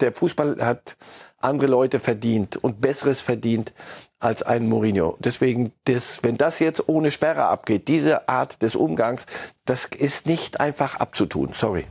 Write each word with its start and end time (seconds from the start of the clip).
der 0.00 0.12
Fußball 0.12 0.58
hat 0.60 0.96
andere 1.40 1.68
Leute 1.68 2.00
verdient 2.00 2.56
und 2.56 2.80
Besseres 2.80 3.20
verdient 3.20 3.72
als 4.18 4.42
ein 4.42 4.68
Mourinho. 4.68 5.16
Deswegen, 5.20 5.72
das, 5.84 6.22
wenn 6.22 6.36
das 6.36 6.58
jetzt 6.58 6.88
ohne 6.88 7.10
Sperre 7.10 7.44
abgeht, 7.44 7.88
diese 7.88 8.28
Art 8.28 8.62
des 8.62 8.74
Umgangs, 8.74 9.22
das 9.64 9.86
ist 9.96 10.26
nicht 10.26 10.60
einfach 10.60 10.96
abzutun. 10.96 11.52
Sorry. 11.54 11.84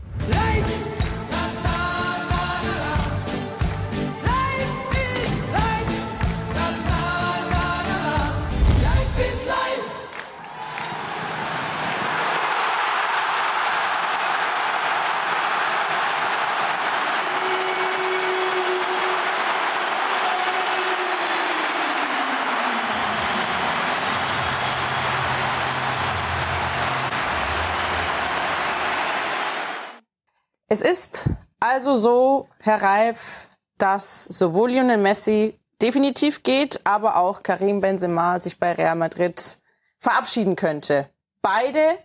Es 30.75 30.81
ist 30.81 31.29
also 31.61 31.95
so, 31.95 32.49
Herr 32.59 32.83
Reif, 32.83 33.47
dass 33.77 34.25
sowohl 34.25 34.71
Lionel 34.71 34.97
Messi 34.97 35.57
definitiv 35.81 36.43
geht, 36.43 36.81
aber 36.83 37.15
auch 37.15 37.43
Karim 37.43 37.79
Benzema 37.79 38.39
sich 38.39 38.59
bei 38.59 38.73
Real 38.73 38.97
Madrid 38.97 39.59
verabschieden 39.99 40.57
könnte. 40.57 41.07
Beide 41.41 41.97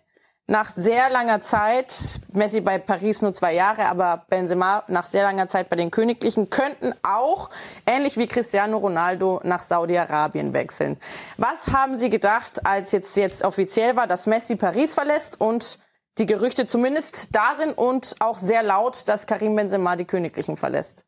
nach 0.46 0.70
sehr 0.70 1.10
langer 1.10 1.40
Zeit, 1.40 2.20
Messi 2.32 2.60
bei 2.60 2.78
Paris 2.78 3.22
nur 3.22 3.32
zwei 3.32 3.54
Jahre, 3.54 3.86
aber 3.86 4.24
Benzema 4.28 4.84
nach 4.86 5.06
sehr 5.06 5.24
langer 5.24 5.48
Zeit 5.48 5.68
bei 5.68 5.74
den 5.74 5.90
Königlichen, 5.90 6.48
könnten 6.48 6.94
auch, 7.02 7.50
ähnlich 7.88 8.18
wie 8.18 8.28
Cristiano 8.28 8.78
Ronaldo, 8.78 9.40
nach 9.42 9.64
Saudi-Arabien 9.64 10.52
wechseln. 10.52 10.96
Was 11.38 11.66
haben 11.72 11.96
Sie 11.96 12.08
gedacht, 12.08 12.64
als 12.64 12.92
jetzt, 12.92 13.16
jetzt 13.16 13.42
offiziell 13.42 13.96
war, 13.96 14.06
dass 14.06 14.28
Messi 14.28 14.54
Paris 14.54 14.94
verlässt 14.94 15.40
und 15.40 15.80
die 16.18 16.26
Gerüchte 16.26 16.66
zumindest 16.66 17.28
da 17.34 17.54
sind 17.56 17.76
und 17.76 18.16
auch 18.20 18.36
sehr 18.36 18.62
laut, 18.62 19.08
dass 19.08 19.26
Karim 19.26 19.56
Benzema 19.56 19.96
die 19.96 20.04
Königlichen 20.04 20.56
verlässt? 20.56 21.04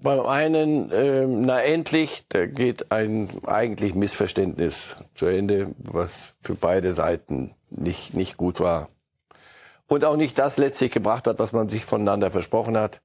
Beim 0.00 0.20
einen, 0.20 0.92
äh, 0.92 1.26
na 1.26 1.60
endlich, 1.60 2.24
da 2.28 2.46
geht 2.46 2.92
ein 2.92 3.30
eigentlich 3.46 3.94
Missverständnis 3.94 4.94
zu 5.16 5.26
Ende, 5.26 5.74
was 5.78 6.12
für 6.40 6.54
beide 6.54 6.94
Seiten 6.94 7.54
nicht, 7.70 8.14
nicht 8.14 8.36
gut 8.36 8.60
war. 8.60 8.88
Und 9.88 10.04
auch 10.04 10.16
nicht 10.16 10.38
das 10.38 10.56
letztlich 10.56 10.92
gebracht 10.92 11.26
hat, 11.26 11.40
was 11.40 11.52
man 11.52 11.68
sich 11.68 11.84
voneinander 11.84 12.30
versprochen 12.30 12.76
hat. 12.76 13.00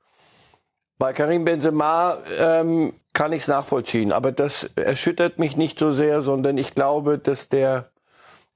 Bei 0.99 1.13
Karim 1.13 1.45
Benzema 1.45 2.17
ähm, 2.39 2.93
kann 3.13 3.33
ich 3.33 3.43
es 3.43 3.47
nachvollziehen, 3.47 4.11
aber 4.11 4.31
das 4.31 4.69
erschüttert 4.75 5.39
mich 5.39 5.57
nicht 5.57 5.79
so 5.79 5.91
sehr, 5.91 6.21
sondern 6.21 6.57
ich 6.57 6.75
glaube, 6.75 7.17
dass 7.17 7.49
der 7.49 7.89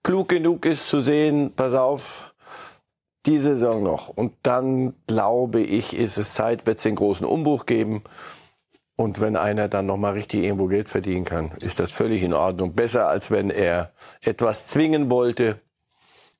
klug 0.03 0.29
genug 0.29 0.65
ist 0.65 0.87
zu 0.87 0.99
sehen, 0.99 1.53
pass 1.55 1.73
auf, 1.73 2.26
die 3.27 3.37
Saison 3.37 3.83
noch. 3.83 4.09
Und 4.09 4.33
dann 4.43 4.93
glaube 5.05 5.61
ich, 5.61 5.95
ist 5.95 6.17
es 6.17 6.33
Zeit, 6.33 6.65
wird 6.65 6.77
es 6.77 6.83
den 6.83 6.95
großen 6.95 7.25
Umbruch 7.25 7.65
geben. 7.65 8.03
Und 8.95 9.21
wenn 9.21 9.35
einer 9.35 9.67
dann 9.67 9.85
noch 9.85 9.97
mal 9.97 10.13
richtig 10.13 10.43
irgendwo 10.43 10.67
Geld 10.67 10.89
verdienen 10.89 11.25
kann, 11.25 11.51
ist 11.59 11.79
das 11.79 11.91
völlig 11.91 12.23
in 12.23 12.33
Ordnung. 12.33 12.73
Besser 12.73 13.07
als 13.07 13.29
wenn 13.29 13.51
er 13.51 13.91
etwas 14.21 14.65
zwingen 14.65 15.09
wollte. 15.11 15.59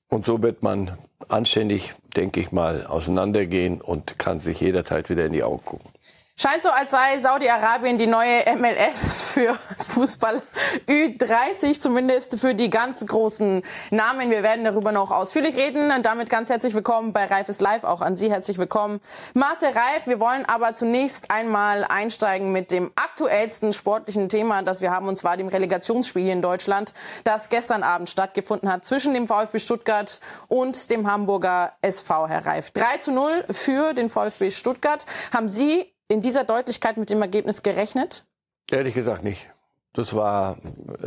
Und 0.10 0.26
so 0.26 0.42
wird 0.42 0.64
man 0.64 0.98
anständig, 1.28 1.94
denke 2.16 2.40
ich 2.40 2.52
mal, 2.52 2.88
auseinandergehen 2.88 3.82
und 3.82 4.18
kann 4.18 4.40
sich 4.40 4.62
jederzeit 4.62 5.10
wieder 5.10 5.26
in 5.26 5.34
die 5.34 5.44
Augen 5.44 5.64
gucken. 5.64 5.92
Scheint 6.40 6.62
so, 6.62 6.70
als 6.70 6.92
sei 6.92 7.18
Saudi-Arabien 7.18 7.98
die 7.98 8.06
neue 8.06 8.44
MLS 8.58 9.12
für 9.12 9.58
Fußball 9.80 10.44
Ü30, 10.88 11.80
zumindest 11.80 12.40
für 12.40 12.54
die 12.54 12.70
ganz 12.70 13.04
großen 13.04 13.64
Namen. 13.90 14.30
Wir 14.30 14.44
werden 14.44 14.64
darüber 14.64 14.92
noch 14.92 15.10
ausführlich 15.10 15.56
reden. 15.56 15.90
Und 15.90 16.06
damit 16.06 16.30
ganz 16.30 16.52
herzlich 16.52 16.76
willkommen 16.76 17.12
bei 17.12 17.26
Reif 17.26 17.50
ist 17.50 17.60
Live. 17.60 17.84
Auch 17.84 18.02
an 18.02 18.16
Sie 18.16 18.30
herzlich 18.30 18.60
willkommen. 18.60 19.02
Marcel 19.34 19.70
Reif, 19.70 20.06
wir 20.06 20.20
wollen 20.20 20.46
aber 20.46 20.76
zunächst 20.76 21.32
einmal 21.32 21.84
einsteigen 21.84 22.52
mit 22.52 22.72
dem 22.72 22.92
aktuellsten 22.94 23.74
sportlichen 23.74 24.30
Thema, 24.30 24.62
das 24.62 24.82
wir 24.82 24.92
haben, 24.92 25.08
und 25.08 25.18
zwar 25.18 25.38
dem 25.38 25.48
Relegationsspiel 25.48 26.28
in 26.28 26.44
Deutschland, 26.44 26.94
das 27.24 27.50
gestern 27.50 27.82
Abend 27.82 28.12
stattgefunden 28.12 28.72
hat 28.72 28.86
zwischen 28.86 29.16
dem 29.16 29.26
VfB 29.26 29.58
Stuttgart 29.58 30.20
und 30.50 30.92
dem 30.92 31.12
Hamburger 31.12 31.74
SV, 31.82 32.28
Herr 32.28 32.46
Reif. 32.46 32.70
3 32.70 32.98
zu 32.98 33.12
0 33.12 33.46
für 33.50 33.96
den 33.96 34.12
VfB 34.12 34.52
Stuttgart. 34.52 35.08
Haben 35.34 35.50
Sie 35.50 35.92
in 36.08 36.22
dieser 36.22 36.44
Deutlichkeit 36.44 36.98
mit 36.98 37.10
dem 37.10 37.22
Ergebnis 37.22 37.64
gerechnet? 37.64 38.26
Ehrlich 38.70 38.94
gesagt 38.94 39.24
nicht. 39.24 39.50
Das 39.94 40.16
war 40.16 40.58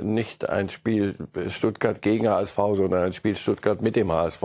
nicht 0.01 0.49
ein 0.49 0.69
Spiel 0.69 1.15
Stuttgart 1.49 2.03
gegen 2.03 2.29
HSV, 2.29 2.57
sondern 2.57 3.05
ein 3.05 3.13
Spiel 3.13 3.37
Stuttgart 3.37 3.83
mit 3.83 3.97
dem 3.97 4.11
HSV. 4.11 4.43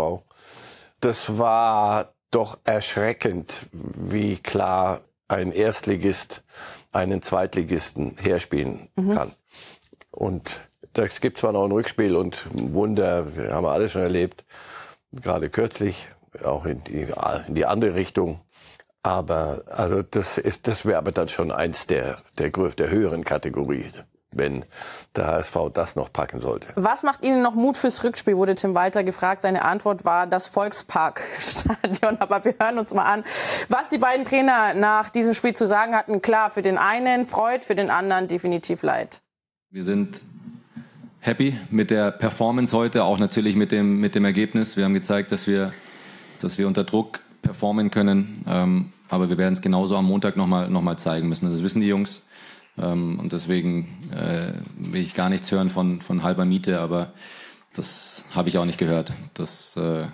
Das 0.99 1.37
war 1.37 2.13
doch 2.31 2.59
erschreckend, 2.63 3.53
wie 3.71 4.37
klar 4.37 5.01
ein 5.27 5.51
Erstligist 5.51 6.43
einen 6.91 7.21
Zweitligisten 7.21 8.17
herspielen 8.17 8.89
mhm. 8.95 9.15
kann. 9.15 9.31
Und 10.11 10.49
es 10.93 11.19
gibt 11.21 11.39
zwar 11.39 11.51
noch 11.51 11.65
ein 11.65 11.71
Rückspiel 11.71 12.15
und 12.15 12.47
Wunder, 12.53 13.35
wir 13.35 13.53
haben 13.53 13.65
alles 13.65 13.91
schon 13.91 14.01
erlebt, 14.01 14.45
gerade 15.11 15.49
kürzlich, 15.49 16.07
auch 16.43 16.65
in 16.65 16.83
die, 16.83 17.07
in 17.47 17.55
die 17.55 17.65
andere 17.65 17.95
Richtung. 17.95 18.41
Aber 19.05 19.61
also 19.67 20.01
das 20.01 20.39
ist, 20.39 20.67
das 20.67 20.83
wäre 20.83 20.97
aber 20.97 21.11
dann 21.11 21.27
schon 21.27 21.51
eins 21.51 21.85
der, 21.85 22.17
der, 22.39 22.49
der 22.49 22.89
höheren 22.89 23.23
Kategorie, 23.23 23.91
wenn 24.31 24.65
der 25.15 25.27
HSV 25.27 25.55
das 25.75 25.95
noch 25.95 26.11
packen 26.11 26.41
sollte. 26.41 26.69
Was 26.73 27.03
macht 27.03 27.23
Ihnen 27.23 27.43
noch 27.43 27.53
Mut 27.53 27.77
fürs 27.77 28.03
Rückspiel, 28.03 28.35
wurde 28.35 28.55
Tim 28.55 28.73
Walter 28.73 29.03
gefragt. 29.03 29.43
Seine 29.43 29.63
Antwort 29.63 30.05
war 30.05 30.25
das 30.25 30.47
Volksparkstadion. 30.47 32.17
Aber 32.19 32.43
wir 32.45 32.55
hören 32.59 32.79
uns 32.79 32.95
mal 32.95 33.03
an, 33.03 33.23
was 33.69 33.89
die 33.89 33.99
beiden 33.99 34.25
Trainer 34.25 34.73
nach 34.73 35.11
diesem 35.11 35.35
Spiel 35.35 35.53
zu 35.53 35.67
sagen 35.67 35.93
hatten. 35.93 36.23
Klar, 36.23 36.49
für 36.49 36.63
den 36.63 36.79
einen 36.79 37.25
Freud, 37.25 37.63
für 37.63 37.75
den 37.75 37.91
anderen 37.91 38.27
definitiv 38.27 38.81
Leid. 38.81 39.21
Wir 39.69 39.83
sind 39.83 40.19
happy 41.19 41.59
mit 41.69 41.91
der 41.91 42.09
Performance 42.09 42.75
heute, 42.75 43.03
auch 43.03 43.19
natürlich 43.19 43.55
mit 43.55 43.71
dem, 43.71 43.99
mit 43.99 44.15
dem 44.15 44.25
Ergebnis. 44.25 44.77
Wir 44.77 44.85
haben 44.85 44.95
gezeigt, 44.95 45.31
dass 45.31 45.45
wir, 45.45 45.73
dass 46.41 46.57
wir 46.57 46.65
unter 46.65 46.83
Druck 46.83 47.19
performen 47.45 47.91
können. 47.91 48.43
Ähm, 48.47 48.91
aber 49.07 49.29
wir 49.29 49.37
werden 49.37 49.53
es 49.53 49.61
genauso 49.61 49.95
am 49.95 50.05
Montag 50.05 50.35
nochmal 50.35 50.67
noch 50.69 50.81
mal 50.81 50.97
zeigen 50.97 51.29
müssen. 51.29 51.49
Das 51.49 51.61
wissen 51.63 51.79
die 51.79 51.87
Jungs. 51.87 52.25
Ähm, 52.77 53.19
und 53.19 53.31
deswegen 53.31 53.87
äh, 54.11 54.51
will 54.77 55.01
ich 55.01 55.13
gar 55.13 55.29
nichts 55.29 55.51
hören 55.51 55.69
von, 55.69 56.01
von 56.01 56.23
halber 56.23 56.43
Miete, 56.43 56.79
aber 56.81 57.13
das 57.75 58.25
habe 58.33 58.49
ich 58.49 58.57
auch 58.57 58.65
nicht 58.65 58.79
gehört, 58.79 59.13
dass 59.35 59.77
äh, 59.77 60.07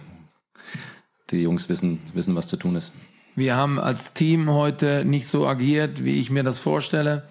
die 1.32 1.42
Jungs 1.42 1.70
wissen, 1.70 2.02
wissen, 2.14 2.36
was 2.36 2.48
zu 2.48 2.58
tun 2.58 2.76
ist. 2.76 2.92
Wir 3.36 3.56
haben 3.56 3.80
als 3.80 4.14
Team 4.14 4.52
heute 4.52 5.06
nicht 5.06 5.28
so 5.28 5.48
agiert, 5.48 6.04
wie 6.04 6.20
ich 6.20 6.30
mir 6.30 6.44
das 6.44 6.60
vorstelle. 6.60 7.24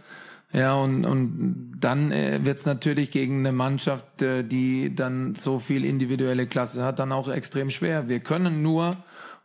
Ja, 0.52 0.74
und, 0.74 1.04
und 1.04 1.76
dann 1.78 2.10
äh, 2.10 2.40
wird 2.42 2.58
es 2.58 2.66
natürlich 2.66 3.10
gegen 3.10 3.40
eine 3.40 3.52
Mannschaft, 3.52 4.22
äh, 4.22 4.42
die 4.42 4.94
dann 4.94 5.34
so 5.36 5.58
viel 5.60 5.84
individuelle 5.84 6.46
Klasse 6.46 6.82
hat, 6.82 6.98
dann 6.98 7.12
auch 7.12 7.28
extrem 7.28 7.70
schwer. 7.70 8.08
Wir 8.08 8.18
können 8.20 8.62
nur 8.62 8.96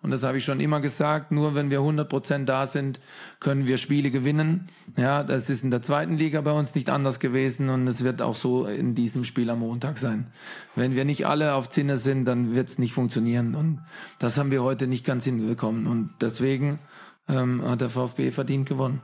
und 0.06 0.12
das 0.12 0.22
habe 0.22 0.38
ich 0.38 0.46
schon 0.46 0.60
immer 0.60 0.82
gesagt, 0.82 1.32
nur 1.32 1.56
wenn 1.56 1.72
wir 1.72 1.80
100 1.80 2.08
Prozent 2.08 2.48
da 2.48 2.68
sind, 2.68 3.00
können 3.40 3.66
wir 3.66 3.78
Spiele 3.78 4.12
gewinnen. 4.12 4.68
Ja, 4.96 5.24
das 5.24 5.50
ist 5.50 5.64
in 5.64 5.72
der 5.72 5.82
zweiten 5.82 6.16
Liga 6.16 6.42
bei 6.42 6.52
uns 6.52 6.76
nicht 6.76 6.92
anders 6.92 7.20
gewesen 7.20 7.70
und 7.70 7.88
es 7.88 8.04
wird 8.04 8.22
auch 8.22 8.36
so 8.36 8.68
in 8.68 8.94
diesem 8.94 9.24
Spiel 9.24 9.50
am 9.50 9.62
Montag 9.62 9.98
sein. 9.98 10.28
Wenn 10.76 10.94
wir 10.94 11.06
nicht 11.06 11.26
alle 11.26 11.56
auf 11.56 11.70
Zinne 11.70 11.98
sind, 11.98 12.26
dann 12.26 12.54
wird 12.54 12.68
es 12.68 12.78
nicht 12.78 12.94
funktionieren 12.94 13.56
und 13.56 13.82
das 14.20 14.38
haben 14.38 14.52
wir 14.52 14.62
heute 14.62 14.86
nicht 14.86 15.08
ganz 15.08 15.24
hinbekommen 15.24 15.88
und 15.88 16.12
deswegen 16.22 16.78
ähm, 17.28 17.68
hat 17.68 17.82
der 17.82 17.90
VfB 17.90 18.30
verdient 18.30 18.70
gewonnen. 18.70 19.02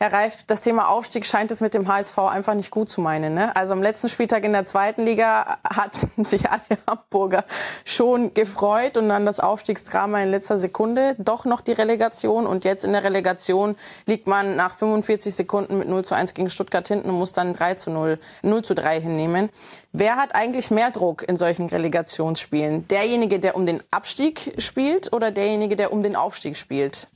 Herr 0.00 0.12
Reif, 0.12 0.44
das 0.46 0.62
Thema 0.62 0.90
Aufstieg 0.90 1.26
scheint 1.26 1.50
es 1.50 1.60
mit 1.60 1.74
dem 1.74 1.88
HSV 1.88 2.16
einfach 2.18 2.54
nicht 2.54 2.70
gut 2.70 2.88
zu 2.88 3.00
meinen. 3.00 3.34
Ne? 3.34 3.56
Also 3.56 3.72
am 3.72 3.82
letzten 3.82 4.08
Spieltag 4.08 4.44
in 4.44 4.52
der 4.52 4.64
zweiten 4.64 5.04
Liga 5.04 5.58
hatten 5.68 6.24
sich 6.24 6.48
alle 6.48 6.60
Hamburger 6.86 7.44
schon 7.84 8.32
gefreut 8.32 8.96
und 8.96 9.08
dann 9.08 9.26
das 9.26 9.40
Aufstiegsdrama 9.40 10.22
in 10.22 10.30
letzter 10.30 10.56
Sekunde, 10.56 11.16
doch 11.18 11.44
noch 11.46 11.60
die 11.60 11.72
Relegation 11.72 12.46
und 12.46 12.64
jetzt 12.64 12.84
in 12.84 12.92
der 12.92 13.02
Relegation 13.02 13.74
liegt 14.06 14.28
man 14.28 14.54
nach 14.54 14.76
45 14.76 15.34
Sekunden 15.34 15.80
mit 15.80 15.88
0 15.88 16.04
zu 16.04 16.14
1 16.14 16.32
gegen 16.32 16.48
Stuttgart 16.48 16.86
hinten 16.86 17.10
und 17.10 17.18
muss 17.18 17.32
dann 17.32 17.52
3 17.52 17.74
zu 17.74 17.90
0, 17.90 18.20
0 18.42 18.62
zu 18.62 18.76
3 18.76 19.00
hinnehmen. 19.00 19.48
Wer 19.90 20.14
hat 20.14 20.32
eigentlich 20.32 20.70
mehr 20.70 20.92
Druck 20.92 21.28
in 21.28 21.36
solchen 21.36 21.68
Relegationsspielen? 21.68 22.86
Derjenige, 22.86 23.40
der 23.40 23.56
um 23.56 23.66
den 23.66 23.82
Abstieg 23.90 24.54
spielt 24.58 25.12
oder 25.12 25.32
derjenige, 25.32 25.74
der 25.74 25.92
um 25.92 26.04
den 26.04 26.14
Aufstieg 26.14 26.56
spielt? 26.56 27.08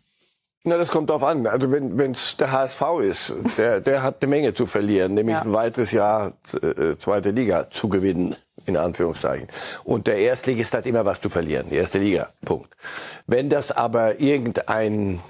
Na, 0.65 0.77
das 0.77 0.91
kommt 0.91 1.11
darauf 1.11 1.25
an. 1.25 1.47
Also 1.47 1.73
wenn 1.73 2.13
es 2.13 2.37
der 2.37 2.53
HSV 2.53 2.83
ist, 3.01 3.35
der, 3.59 3.81
der 3.81 4.03
hat 4.03 4.23
eine 4.23 4.31
Menge 4.31 4.55
zu 4.55 4.67
verlieren, 4.67 5.15
nämlich 5.15 5.35
ja. 5.35 5.43
ein 5.43 5.53
weiteres 5.53 5.91
Jahr 5.91 6.35
äh, 6.63 6.97
zweite 6.99 7.31
Liga 7.31 7.69
zu 7.71 7.89
gewinnen. 7.89 8.37
in 8.67 8.77
Anführungszeichen. 8.77 9.49
Und 9.85 10.07
der 10.07 10.19
Erstligist 10.19 10.73
hat 10.75 10.87
immer 10.87 11.05
was 11.05 11.21
zu 11.21 11.29
verlieren, 11.29 11.67
die 11.71 11.77
erste 11.77 11.99
Liga, 11.99 12.31
Punkt. 12.45 12.73
Wenn 13.27 13.51
das 13.51 13.73
aber 13.73 14.21
irgendein, 14.21 15.21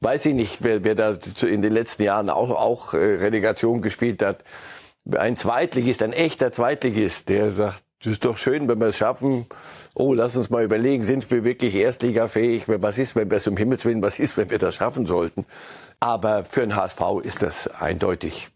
weiß 0.00 0.26
ich 0.26 0.34
nicht, 0.34 0.62
wer, 0.62 0.82
wer 0.82 0.94
da 0.94 1.16
in 1.42 1.62
den 1.62 1.72
letzten 1.72 2.02
Jahren 2.02 2.30
auch, 2.30 2.50
auch 2.50 2.94
äh, 2.94 2.96
Relegation 2.96 3.82
gespielt 3.82 4.22
hat, 4.22 4.42
ein 5.16 5.36
Zweitligist, 5.36 6.02
ein 6.02 6.12
echter 6.12 6.52
Zweitligist, 6.52 7.28
der 7.28 7.52
sagt, 7.52 7.82
das 8.02 8.14
ist 8.14 8.24
doch 8.24 8.38
schön, 8.38 8.66
wenn 8.68 8.80
wir 8.80 8.88
es 8.88 8.96
schaffen. 8.96 9.46
Oh, 9.94 10.14
lass 10.14 10.36
uns 10.36 10.50
mal 10.50 10.62
überlegen, 10.62 11.02
sind 11.04 11.28
wir 11.32 11.42
wirklich 11.42 11.74
erstligafähig? 11.74 12.64
Was 12.68 12.96
ist, 12.96 13.16
wenn 13.16 13.28
wir 13.28 13.38
es 13.38 13.46
um 13.48 13.56
Himmels 13.56 13.84
Willen, 13.84 14.02
was 14.02 14.20
ist, 14.20 14.36
wenn 14.36 14.48
wir 14.48 14.58
das 14.58 14.76
schaffen 14.76 15.04
sollten? 15.04 15.44
Aber 15.98 16.44
für 16.44 16.60
den 16.60 16.76
HSV 16.76 17.00
ist 17.24 17.42
das 17.42 17.66
eindeutig 17.66 18.48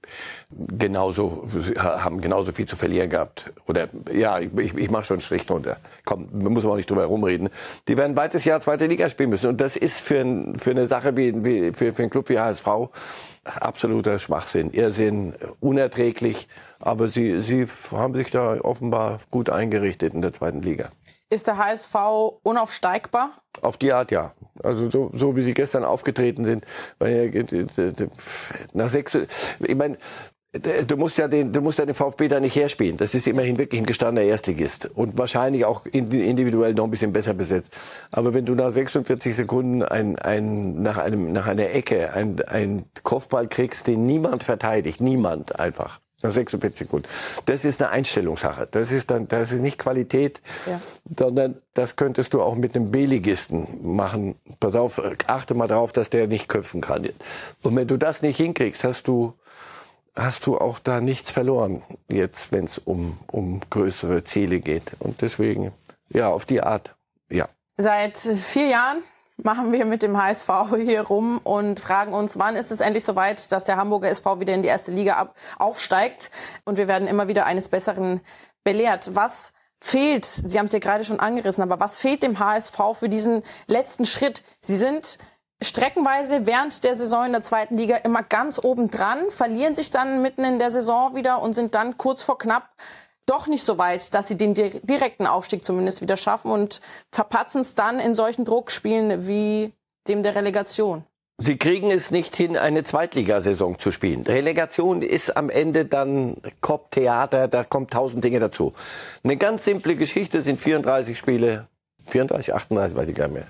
genauso, 0.51 1.49
haben 1.77 2.21
genauso 2.21 2.53
viel 2.53 2.67
zu 2.67 2.77
verlieren 2.77 3.11
gehabt. 3.11 3.53
Oder 3.67 3.89
ja, 4.13 4.39
ich, 4.39 4.53
ich 4.55 4.91
mache 4.91 5.05
schon 5.05 5.17
einen 5.17 5.23
Strich 5.23 5.45
drunter. 5.45 5.79
Komm, 6.05 6.29
muss 6.33 6.63
man 6.63 6.73
auch 6.73 6.77
nicht 6.77 6.89
drüber 6.89 7.03
herumreden. 7.03 7.51
Die 7.89 7.97
werden 7.97 8.17
weites 8.17 8.45
Jahr 8.45 8.61
zweite 8.61 8.87
Liga 8.87 9.11
spielen 9.11 9.31
müssen. 9.31 9.49
Und 9.49 9.61
das 9.61 9.77
ist 9.77 10.01
für, 10.01 10.21
ein, 10.21 10.59
für 10.59 10.71
eine 10.71 10.87
Sache 10.87 11.17
wie, 11.17 11.45
wie 11.45 11.73
für, 11.73 11.93
für 11.93 12.03
einen 12.03 12.11
Club 12.11 12.29
wie 12.29 12.39
HSV 12.39 12.67
absoluter 13.45 14.19
Schwachsinn, 14.19 14.71
Irrsinn, 14.71 15.35
unerträglich. 15.61 16.49
Aber 16.81 17.09
sie, 17.09 17.43
sie 17.43 17.67
haben 17.91 18.15
sich 18.15 18.31
da 18.31 18.61
offenbar 18.61 19.21
gut 19.31 19.51
eingerichtet 19.51 20.15
in 20.15 20.23
der 20.23 20.33
zweiten 20.33 20.63
Liga. 20.63 20.91
Ist 21.35 21.49
der 21.49 21.59
HSV 21.59 21.95
unaufsteigbar? 22.45 23.33
Auf 23.61 23.77
die 23.77 23.93
Art 23.93 24.13
ja. 24.13 24.35
Also 24.63 24.89
so, 24.89 25.11
so 25.15 25.35
wie 25.35 25.43
sie 25.43 25.53
gestern 25.53 25.85
aufgetreten 25.85 26.45
sind. 26.45 26.65
Weil, 27.01 27.33
nach 28.73 28.89
sechs, 28.89 29.19
ich 29.59 29.75
meine, 29.75 29.99
du 30.53 30.97
musst 30.97 31.19
ja 31.19 31.27
den, 31.27 31.53
du 31.53 31.61
musst 31.61 31.81
ja 31.81 31.87
den 31.87 31.97
VfB 31.97 32.29
da 32.29 32.39
nicht 32.39 32.55
herspielen. 32.55 32.99
Das 32.99 33.15
ist 33.15 33.27
immerhin 33.27 33.59
wirklich 33.59 33.81
ein 33.81 33.87
gestandener 33.87 34.25
Erstligist 34.25 34.87
und 34.95 35.19
wahrscheinlich 35.19 35.65
auch 35.65 35.87
individuell 35.87 36.73
noch 36.75 36.85
ein 36.85 36.93
bisschen 36.93 37.13
besser 37.13 37.35
besetzt. 37.35 37.73
Aber 38.13 38.33
wenn 38.33 38.47
du 38.47 38.55
nach 38.55 38.71
46 38.71 39.35
Sekunden 39.35 39.83
ein, 39.83 40.17
ein, 40.17 40.83
nach 40.83 40.99
einem, 40.99 41.33
nach 41.33 41.49
einer 41.49 41.69
Ecke 41.71 42.13
ein, 42.13 42.41
ein 42.47 42.85
Kopfball 43.03 43.49
kriegst, 43.49 43.89
den 43.89 44.07
niemand 44.07 44.45
verteidigt, 44.45 45.01
niemand 45.01 45.59
einfach. 45.59 45.99
Nach 46.25 46.33
46 46.33 46.79
Sekunden. 46.79 47.07
Das 47.45 47.67
ist 47.67 47.83
eine 47.83 47.91
Einstellungssache. 47.91 48.67
Das 48.71 48.91
ist 48.91 49.11
dann, 49.11 49.29
das 49.29 49.53
ist 49.53 49.61
nicht 49.61 49.79
Qualität, 49.79 50.41
ja. 50.65 50.81
sondern 51.17 51.61
das 51.75 51.97
könntest 51.97 52.33
du 52.33 52.41
auch 52.41 52.55
mit 52.55 52.75
einem 52.75 52.91
B-Ligisten 52.91 53.95
machen. 53.95 54.35
Pass 54.59 54.75
auf, 54.75 55.03
achte 55.27 55.53
mal 55.53 55.69
darauf, 55.69 55.93
dass 55.93 56.09
der 56.09 56.27
nicht 56.27 56.49
köpfen 56.49 56.81
kann. 56.81 57.11
Und 57.63 57.77
wenn 57.77 57.87
du 57.87 57.99
das 57.99 58.23
nicht 58.23 58.39
hinkriegst, 58.39 58.85
hast 58.85 59.07
du, 59.07 59.35
hast 60.17 60.47
du 60.47 60.57
auch 60.57 60.79
da 60.79 61.03
nichts 61.03 61.31
verloren, 61.31 61.83
jetzt, 62.09 62.53
wenn 62.53 62.65
es 62.65 62.79
um, 62.79 63.19
um 63.27 63.61
größere 63.69 64.25
Ziele 64.25 64.61
geht. 64.61 64.93
Und 65.01 65.21
deswegen, 65.21 65.73
ja, 66.09 66.31
auf 66.31 66.47
die 66.47 66.63
Art, 66.63 66.95
ja. 67.31 67.51
Seit 67.77 68.17
vier 68.17 68.69
Jahren 68.69 69.03
machen 69.37 69.73
wir 69.73 69.85
mit 69.85 70.03
dem 70.03 70.21
HSV 70.21 70.49
hier 70.77 71.03
rum 71.03 71.41
und 71.43 71.81
fragen 71.81 72.13
uns, 72.13 72.39
wann 72.39 72.57
ist 72.57 72.71
es 72.71 72.81
endlich 72.81 73.05
soweit, 73.05 73.51
dass 73.53 73.65
der 73.65 73.77
Hamburger 73.77 74.09
SV 74.09 74.41
wieder 74.41 74.55
in 74.55 74.63
die 74.63 74.69
erste 74.69 74.93
Liga 74.93 75.33
aufsteigt. 75.59 76.31
Und 76.65 76.79
wir 76.79 76.89
werden 76.89 77.09
immer 77.09 77.29
wieder 77.29 77.47
eines 77.47 77.69
Besseren 77.69 78.21
belehrt. 78.63 79.15
Was 79.15 79.53
fehlt, 79.81 80.25
Sie 80.25 80.59
haben 80.59 80.67
es 80.67 80.73
ja 80.73 80.79
gerade 80.79 81.05
schon 81.05 81.21
angerissen, 81.21 81.63
aber 81.63 81.81
was 81.81 81.99
fehlt 81.99 82.23
dem 82.23 82.39
HSV 82.39 82.79
für 82.95 83.09
diesen 83.09 83.43
letzten 83.67 84.07
Schritt? 84.07 84.43
Sie 84.61 84.77
sind 84.77 85.19
streckenweise 85.63 86.47
während 86.47 86.85
der 86.85 86.95
Saison 86.95 87.27
in 87.27 87.33
der 87.33 87.43
zweiten 87.43 87.77
Liga 87.77 87.97
immer 87.99 88.23
ganz 88.23 88.59
oben 88.63 88.91
dran, 88.91 89.31
verlieren 89.31 89.75
sich 89.75 89.91
dann 89.91 90.23
mitten 90.23 90.45
in 90.45 90.59
der 90.59 90.71
Saison 90.71 91.15
wieder 91.15 91.43
und 91.43 91.55
sind 91.55 91.75
dann 91.75 91.99
kurz 91.99 92.23
vor 92.23 92.39
knapp 92.39 92.69
doch 93.27 93.47
nicht 93.47 93.65
so 93.65 93.79
weit, 93.79 94.15
dass 94.15 94.29
sie 94.29 94.37
den 94.37 94.55
direkten 94.55 95.27
Aufstieg 95.27 95.65
zumindest 95.65 96.03
wieder 96.03 96.17
schaffen 96.17 96.51
und 96.51 96.81
verpatzen 97.11 97.61
es 97.61 97.75
dann 97.75 98.01
in 98.01 98.15
solchen 98.15 98.45
Druckspielen 98.45 99.27
wie 99.27 99.73
dem 100.09 100.23
der 100.23 100.35
Relegation. 100.35 101.05
Sie 101.39 101.57
kriegen 101.57 101.91
es 101.91 102.11
nicht 102.11 102.37
hin, 102.37 102.57
eine 102.57 102.85
Zweitligasaison 102.85 103.79
zu 103.79 103.91
spielen. 103.91 104.23
Relegation 104.23 105.03
ist 105.03 105.37
am 105.37 105.51
Ende 105.51 105.85
dann 105.85 106.37
Kopftheater, 106.61 107.49
da 107.49 107.65
kommt 107.65 107.93
tausend 107.93 108.23
Dinge 108.23 108.39
dazu. 108.39 108.73
Eine 109.25 109.37
ganz 109.37 109.65
simple 109.65 109.97
Geschichte 109.97 110.43
sind 110.43 110.61
34 110.61 111.19
Spiele, 111.19 111.67
34, 112.07 112.55
38, 112.55 112.97
weiß 112.97 113.09
ich 113.09 113.15
gar 113.17 113.27
nicht 113.27 113.35
mehr 113.35 113.49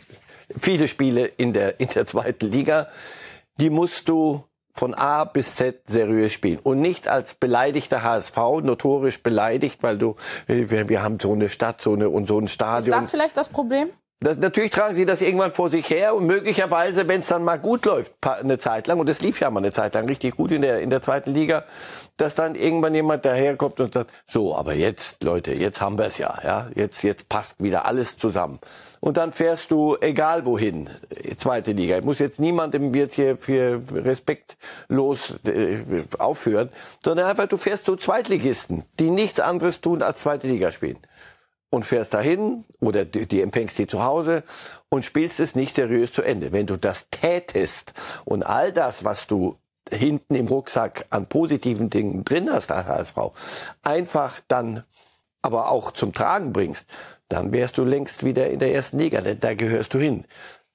viele 0.58 0.88
Spiele 0.88 1.26
in 1.26 1.52
der, 1.52 1.80
in 1.80 1.88
der 1.88 2.06
zweiten 2.06 2.50
Liga. 2.50 2.88
Die 3.58 3.70
musst 3.70 4.08
du 4.08 4.44
von 4.74 4.92
A 4.92 5.24
bis 5.24 5.54
Z 5.54 5.82
seriös 5.86 6.32
spielen 6.32 6.58
und 6.62 6.80
nicht 6.80 7.06
als 7.08 7.34
beleidigter 7.34 8.02
HSV, 8.02 8.36
notorisch 8.62 9.22
beleidigt, 9.22 9.78
weil 9.82 9.96
du, 9.96 10.16
wir, 10.46 10.88
wir 10.88 11.02
haben 11.02 11.18
so 11.20 11.32
eine 11.32 11.48
Stadt, 11.48 11.80
so 11.80 11.92
eine 11.92 12.10
und 12.10 12.26
so 12.26 12.38
ein 12.38 12.48
Stadion. 12.48 12.98
Ist 12.98 13.06
das 13.06 13.10
vielleicht 13.10 13.36
das 13.36 13.48
Problem? 13.48 13.90
Das, 14.20 14.38
natürlich 14.38 14.70
tragen 14.70 14.96
sie 14.96 15.04
das 15.04 15.20
irgendwann 15.20 15.52
vor 15.52 15.68
sich 15.68 15.90
her 15.90 16.14
und 16.14 16.26
möglicherweise, 16.26 17.06
wenn 17.08 17.20
es 17.20 17.26
dann 17.26 17.44
mal 17.44 17.58
gut 17.58 17.84
läuft, 17.84 18.14
eine 18.22 18.58
Zeit 18.58 18.86
lang, 18.86 18.98
und 18.98 19.08
es 19.08 19.20
lief 19.20 19.38
ja 19.38 19.50
mal 19.50 19.60
eine 19.60 19.72
Zeit 19.72 19.94
lang 19.94 20.06
richtig 20.06 20.36
gut 20.36 20.50
in 20.50 20.62
der, 20.62 20.80
in 20.80 20.88
der 20.88 21.02
zweiten 21.02 21.34
Liga, 21.34 21.64
dass 22.16 22.34
dann 22.34 22.54
irgendwann 22.54 22.94
jemand 22.94 23.24
daherkommt 23.24 23.80
und 23.80 23.92
sagt, 23.92 24.10
so, 24.26 24.56
aber 24.56 24.74
jetzt, 24.74 25.22
Leute, 25.22 25.52
jetzt 25.52 25.80
haben 25.80 25.98
wir 25.98 26.06
es 26.06 26.18
ja, 26.18 26.38
ja, 26.42 26.68
jetzt, 26.74 27.02
jetzt 27.02 27.28
passt 27.28 27.62
wieder 27.62 27.84
alles 27.84 28.16
zusammen. 28.16 28.60
Und 29.04 29.18
dann 29.18 29.34
fährst 29.34 29.70
du 29.70 29.98
egal 30.00 30.46
wohin, 30.46 30.88
zweite 31.36 31.72
Liga. 31.72 31.98
Ich 31.98 32.04
muss 32.06 32.20
jetzt 32.20 32.40
niemandem 32.40 32.94
jetzt 32.94 33.16
hier 33.16 33.36
für 33.36 33.82
respektlos 33.92 35.34
äh, 35.44 36.04
aufhören, 36.18 36.70
sondern 37.04 37.26
einfach, 37.26 37.46
du 37.46 37.58
fährst 37.58 37.84
zu 37.84 37.96
Zweitligisten, 37.96 38.84
die 38.98 39.10
nichts 39.10 39.40
anderes 39.40 39.82
tun 39.82 40.00
als 40.00 40.20
zweite 40.20 40.46
Liga 40.46 40.72
spielen 40.72 40.96
und 41.68 41.84
fährst 41.84 42.14
dahin 42.14 42.64
oder 42.80 43.04
die, 43.04 43.26
die 43.26 43.42
empfängst 43.42 43.76
die 43.76 43.86
zu 43.86 44.02
Hause 44.02 44.42
und 44.88 45.04
spielst 45.04 45.38
es 45.38 45.54
nicht 45.54 45.76
seriös 45.76 46.10
zu 46.10 46.22
Ende. 46.22 46.50
Wenn 46.52 46.66
du 46.66 46.78
das 46.78 47.10
tätest 47.10 47.92
und 48.24 48.42
all 48.42 48.72
das, 48.72 49.04
was 49.04 49.26
du 49.26 49.58
hinten 49.90 50.34
im 50.34 50.48
Rucksack 50.48 51.04
an 51.10 51.26
positiven 51.26 51.90
Dingen 51.90 52.24
drin 52.24 52.50
hast 52.50 52.70
als 52.70 52.86
HSV, 52.86 53.18
einfach 53.82 54.40
dann 54.48 54.84
aber 55.42 55.70
auch 55.70 55.90
zum 55.90 56.14
Tragen 56.14 56.54
bringst, 56.54 56.86
dann 57.34 57.52
wärst 57.52 57.78
du 57.78 57.84
längst 57.84 58.24
wieder 58.24 58.48
in 58.48 58.60
der 58.60 58.72
ersten 58.72 58.98
Liga, 58.98 59.20
denn 59.20 59.40
da 59.40 59.54
gehörst 59.54 59.92
du 59.94 59.98
hin. 59.98 60.24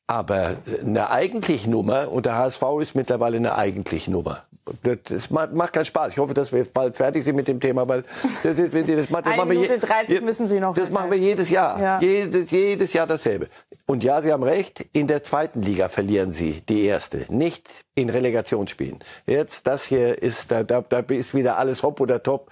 Aber 0.07 0.57
eine 0.83 1.09
eigentliche 1.11 1.69
Nummer, 1.69 2.11
und 2.11 2.25
der 2.25 2.35
HSV 2.35 2.63
ist 2.81 2.95
mittlerweile 2.95 3.37
eine 3.37 3.55
eigentliche 3.55 4.11
Nummer. 4.11 4.43
Das 4.83 5.29
macht 5.29 5.73
keinen 5.73 5.85
Spaß. 5.85 6.11
Ich 6.11 6.17
hoffe, 6.17 6.33
dass 6.33 6.51
wir 6.51 6.59
jetzt 6.59 6.73
bald 6.73 6.97
fertig 6.97 7.23
sind 7.23 7.35
mit 7.35 7.47
dem 7.47 7.59
Thema, 7.59 7.87
weil 7.87 8.03
das 8.43 8.59
ist, 8.59 8.73
das, 8.73 8.85
das, 8.85 8.95
das 8.95 9.09
machen 9.37 9.49
wir, 9.49 9.77
30 9.77 10.21
müssen 10.21 10.47
Sie 10.47 10.59
noch. 10.59 10.75
Das 10.75 10.89
machen 10.89 11.11
wir 11.11 11.17
jedes 11.17 11.49
Jahr. 11.49 11.81
Ja. 11.81 11.99
Jedes, 12.01 12.51
jedes 12.51 12.93
Jahr 12.93 13.07
dasselbe. 13.07 13.47
Und 13.85 14.03
ja, 14.03 14.21
Sie 14.21 14.31
haben 14.31 14.43
recht, 14.43 14.85
in 14.93 15.07
der 15.07 15.23
zweiten 15.23 15.61
Liga 15.61 15.89
verlieren 15.89 16.31
Sie 16.31 16.61
die 16.67 16.83
erste, 16.83 17.25
nicht 17.29 17.69
in 17.95 18.09
Relegationsspielen. 18.09 18.99
Jetzt, 19.25 19.65
das 19.65 19.85
hier 19.85 20.21
ist, 20.21 20.51
da, 20.51 20.63
da, 20.63 20.81
da 20.81 20.99
ist 20.99 21.33
wieder 21.33 21.57
alles 21.57 21.81
hopp 21.83 21.99
oder 21.99 22.21
top. 22.21 22.51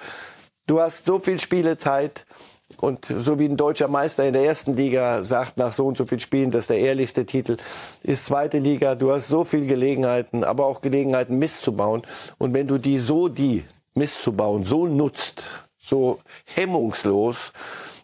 Du 0.65 0.81
hast 0.81 1.05
so 1.05 1.19
viel 1.19 1.39
Spielezeit. 1.39 2.25
Und 2.79 3.05
so 3.05 3.39
wie 3.39 3.45
ein 3.45 3.57
deutscher 3.57 3.87
Meister 3.87 4.25
in 4.25 4.33
der 4.33 4.45
ersten 4.45 4.75
Liga 4.75 5.23
sagt, 5.23 5.57
nach 5.57 5.73
so 5.73 5.87
und 5.87 5.97
so 5.97 6.05
viel 6.05 6.19
Spielen, 6.19 6.51
das 6.51 6.61
ist 6.61 6.69
der 6.69 6.79
ehrlichste 6.79 7.25
Titel, 7.25 7.57
ist 8.03 8.25
zweite 8.25 8.59
Liga. 8.59 8.95
Du 8.95 9.11
hast 9.11 9.27
so 9.27 9.43
viel 9.43 9.65
Gelegenheiten, 9.65 10.43
aber 10.43 10.65
auch 10.65 10.81
Gelegenheiten 10.81 11.39
Mist 11.39 11.61
zu 11.61 11.73
bauen. 11.73 12.01
Und 12.37 12.53
wenn 12.53 12.67
du 12.67 12.77
die 12.77 12.99
so, 12.99 13.27
die 13.27 13.65
Mist 13.95 14.21
zu 14.21 14.33
bauen, 14.33 14.63
so 14.63 14.87
nutzt, 14.87 15.43
so 15.79 16.19
hemmungslos, 16.45 17.51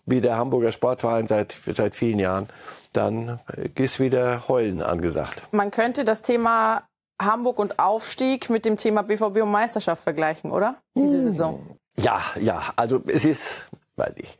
wie 0.05 0.21
der 0.21 0.37
Hamburger 0.37 0.71
Sportverein 0.71 1.27
seit, 1.27 1.55
seit 1.75 1.95
vielen 1.95 2.19
Jahren, 2.19 2.49
dann 2.91 3.39
ist 3.75 3.99
wieder 3.99 4.47
Heulen 4.47 4.81
angesagt. 4.81 5.41
Man 5.51 5.71
könnte 5.71 6.03
das 6.03 6.21
Thema 6.21 6.83
Hamburg 7.21 7.59
und 7.59 7.79
Aufstieg 7.79 8.49
mit 8.49 8.65
dem 8.65 8.77
Thema 8.77 9.03
BVB 9.03 9.43
und 9.43 9.51
Meisterschaft 9.51 10.03
vergleichen, 10.03 10.51
oder? 10.51 10.75
Diese 10.95 11.17
hm. 11.17 11.23
Saison. 11.23 11.77
Ja, 11.95 12.21
ja, 12.39 12.73
also 12.75 13.01
es 13.05 13.23
ist, 13.23 13.65
weiß 13.95 14.13
ich. 14.17 14.39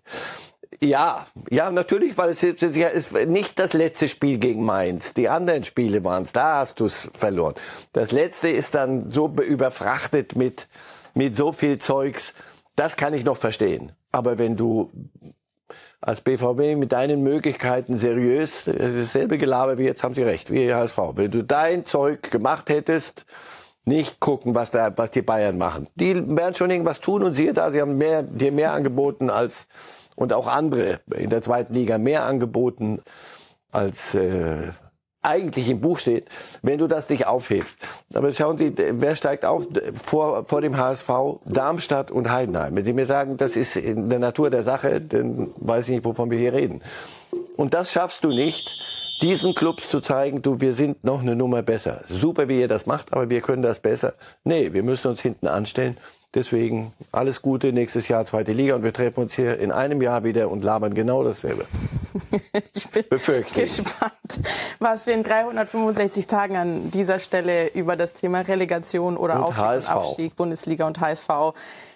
Ja, 0.82 1.28
ja, 1.50 1.72
natürlich, 1.72 2.18
weil 2.18 2.32
es 2.32 2.44
ist 2.44 3.14
nicht 3.28 3.58
das 3.58 3.74
letzte 3.74 4.10
Spiel 4.10 4.38
gegen 4.38 4.66
Mainz. 4.66 5.14
Die 5.14 5.30
anderen 5.30 5.64
Spiele 5.64 6.04
waren 6.04 6.24
es, 6.24 6.34
da 6.34 6.60
hast 6.60 6.80
du 6.80 6.86
es 6.86 7.10
verloren. 7.14 7.56
Das 7.94 8.12
letzte 8.12 8.50
ist 8.50 8.76
dann 8.76 9.12
so 9.12 9.28
überfrachtet 9.28 10.36
mit, 10.36 10.68
mit 11.14 11.38
so 11.38 11.54
viel 11.54 11.78
Zeugs, 11.78 12.34
das 12.76 12.98
kann 12.98 13.14
ich 13.14 13.24
noch 13.24 13.38
verstehen. 13.38 13.94
Aber 14.12 14.38
wenn 14.38 14.58
du 14.58 14.92
als 16.02 16.20
BVB 16.22 16.76
mit 16.78 16.92
deinen 16.92 17.24
Möglichkeiten 17.24 17.98
seriös, 17.98 18.66
dasselbe 18.66 19.38
Gelaber 19.38 19.78
wie 19.78 19.86
jetzt 19.86 20.04
haben 20.04 20.16
sie 20.16 20.24
recht, 20.24 20.52
wie 20.52 20.74
HSV. 20.74 20.98
Wenn 21.16 21.32
du 21.32 21.44
dein 21.44 21.86
Zeug 21.86 22.30
gemacht 22.30 22.70
hättest, 22.70 23.26
nicht 23.86 24.20
gucken, 24.20 24.56
was, 24.56 24.72
da, 24.72 24.92
was 24.96 25.12
die 25.12 25.22
Bayern 25.22 25.58
machen. 25.58 25.88
Die 25.96 26.16
werden 26.36 26.56
schon 26.56 26.70
irgendwas 26.70 27.00
tun 27.00 27.24
und 27.24 27.36
siehe 27.36 27.54
da, 27.54 27.72
sie 27.72 27.82
haben 27.82 27.98
mehr, 27.98 28.24
dir 28.24 28.52
mehr 28.52 28.74
angeboten 28.74 29.30
als, 29.30 29.68
und 30.16 30.34
auch 30.34 30.48
andere 30.48 31.02
in 31.16 31.30
der 31.30 31.42
zweiten 31.42 31.74
Liga 31.74 31.98
mehr 31.98 32.26
angeboten 32.26 33.02
als, 33.72 34.16
äh, 34.16 34.72
eigentlich 35.24 35.70
im 35.70 35.80
Buch 35.80 36.00
steht, 36.00 36.28
wenn 36.62 36.78
du 36.78 36.88
das 36.88 37.10
nicht 37.10 37.26
aufhebst. 37.26 37.74
Aber 38.14 38.32
schauen 38.34 38.58
Sie, 38.58 38.74
wer 38.76 39.16
steigt 39.16 39.46
auf 39.46 39.68
vor, 40.04 40.46
vor 40.46 40.62
dem 40.62 40.78
HSV? 40.78 41.10
Darmstadt 41.46 42.12
und 42.12 42.30
Heidenheim. 42.30 42.76
Wenn 42.76 42.86
Sie 42.86 42.94
mir 42.94 43.06
sagen, 43.06 43.38
das 43.38 43.56
ist 43.56 43.78
in 43.78 44.10
der 44.10 44.20
Natur 44.20 44.50
der 44.50 44.64
Sache, 44.64 45.00
dann 45.00 45.52
weiß 45.56 45.86
ich 45.86 45.96
nicht, 45.96 46.06
wovon 46.06 46.30
wir 46.30 46.38
hier 46.38 46.54
reden. 46.54 46.82
Und 47.56 47.74
das 47.74 47.92
schaffst 47.92 48.24
du 48.24 48.30
nicht, 48.30 48.70
diesen 49.22 49.56
Clubs 49.56 49.90
zu 49.90 50.02
zeigen, 50.02 50.42
du, 50.42 50.60
wir 50.60 50.74
sind 50.74 51.04
noch 51.04 51.22
eine 51.22 51.36
Nummer 51.36 51.62
besser. 51.62 52.02
Super, 52.10 52.48
wie 52.48 52.60
ihr 52.60 52.68
das 52.68 52.86
macht, 52.86 53.14
aber 53.14 53.30
wir 53.30 53.42
können 53.42 53.62
das 53.62 53.80
besser. 53.80 54.14
Nee, 54.44 54.74
wir 54.74 54.84
müssen 54.84 55.08
uns 55.08 55.22
hinten 55.22 55.48
anstellen. 55.48 55.98
Deswegen 56.34 56.94
alles 57.12 57.42
Gute, 57.42 57.74
nächstes 57.74 58.08
Jahr 58.08 58.26
zweite 58.26 58.54
Liga 58.54 58.76
und 58.76 58.84
wir 58.84 58.94
treffen 58.94 59.22
uns 59.22 59.36
hier 59.36 59.60
in 59.60 59.72
einem 59.72 60.02
Jahr 60.02 60.24
wieder 60.24 60.50
und 60.50 60.64
labern 60.64 60.94
genau 60.94 61.24
dasselbe. 61.24 61.66
ich 62.74 62.88
bin 62.90 63.06
gespannt, 63.54 64.40
was 64.80 65.06
wir 65.06 65.14
in 65.14 65.24
365 65.24 66.28
Tagen 66.28 66.58
an 66.58 66.92
dieser 66.92 67.20
Stelle 67.20 67.68
über 67.70 67.96
das 67.96 68.14
Thema 68.14 68.42
Relegation 68.42 69.18
oder 69.18 69.36
und 69.36 69.44
Aufstieg, 69.44 69.64
HSV. 69.64 69.90
und 69.90 69.96
Abstieg, 69.96 70.36
Bundesliga 70.36 70.88
und 70.88 71.00
HSV 71.00 71.30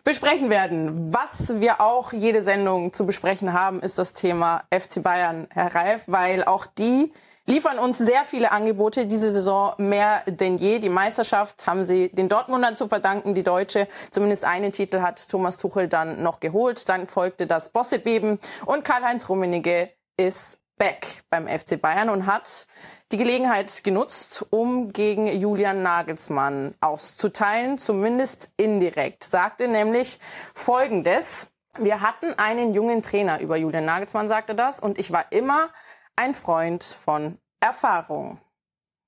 besprechen 0.04 0.50
werden. 0.50 1.14
Was 1.14 1.60
wir 1.60 1.82
auch 1.82 2.14
jede 2.14 2.42
Sendung 2.42 2.94
zu 2.94 3.06
besprechen 3.06 3.54
haben, 3.54 3.82
ist 3.82 3.98
das 3.98 4.14
Thema 4.14 4.64
FC 4.72 5.04
Bayern, 5.04 5.48
Herr 5.54 5.76
Reif, 5.76 6.04
weil 6.08 6.44
auch 6.44 6.66
die 6.66 7.12
liefern 7.48 7.80
uns 7.80 7.98
sehr 7.98 8.24
viele 8.26 8.52
Angebote 8.52 9.06
diese 9.08 9.32
Saison 9.32 9.74
mehr 9.78 10.22
denn 10.28 10.58
je. 10.58 10.80
Die 10.80 10.90
Meisterschaft 10.90 11.66
haben 11.66 11.84
sie 11.84 12.10
den 12.10 12.30
Dortmundern 12.30 12.76
zu 12.76 12.88
verdanken, 12.88 13.34
die 13.34 13.44
Deutsche. 13.44 13.88
Zumindest 14.12 14.44
einen 14.44 14.72
Titel 14.72 15.02
hat 15.02 15.28
Thomas 15.30 15.58
Tuchel 15.58 15.88
dann 15.88 16.22
noch 16.22 16.40
geholt. 16.40 16.88
Dann 16.88 17.08
folgte 17.08 17.48
das 17.48 17.70
Bossebeben 17.70 18.38
und 18.66 18.84
Karl-Heinz 18.84 19.30
Rummenigge 19.30 19.90
ist 20.18 20.60
back 20.78 21.24
beim 21.30 21.48
FC 21.48 21.80
Bayern 21.80 22.10
und 22.10 22.26
hat 22.26 22.68
die 23.12 23.18
Gelegenheit 23.18 23.84
genutzt, 23.84 24.46
um 24.50 24.92
gegen 24.92 25.28
Julian 25.28 25.82
Nagelsmann 25.82 26.76
auszuteilen, 26.82 27.78
zumindest 27.78 28.52
indirekt. 28.58 29.24
Sagte 29.24 29.68
nämlich 29.68 30.20
Folgendes. 30.54 31.48
Wir 31.80 32.02
hatten 32.02 32.34
einen 32.34 32.74
jungen 32.74 33.02
Trainer 33.02 33.40
über 33.40 33.56
Julian 33.56 33.86
Nagelsmann, 33.86 34.28
sagte 34.28 34.56
das, 34.56 34.80
und 34.80 34.98
ich 34.98 35.12
war 35.12 35.32
immer 35.32 35.70
ein 36.16 36.34
Freund 36.34 36.84
von 36.84 37.38
Erfahrung. 37.60 38.40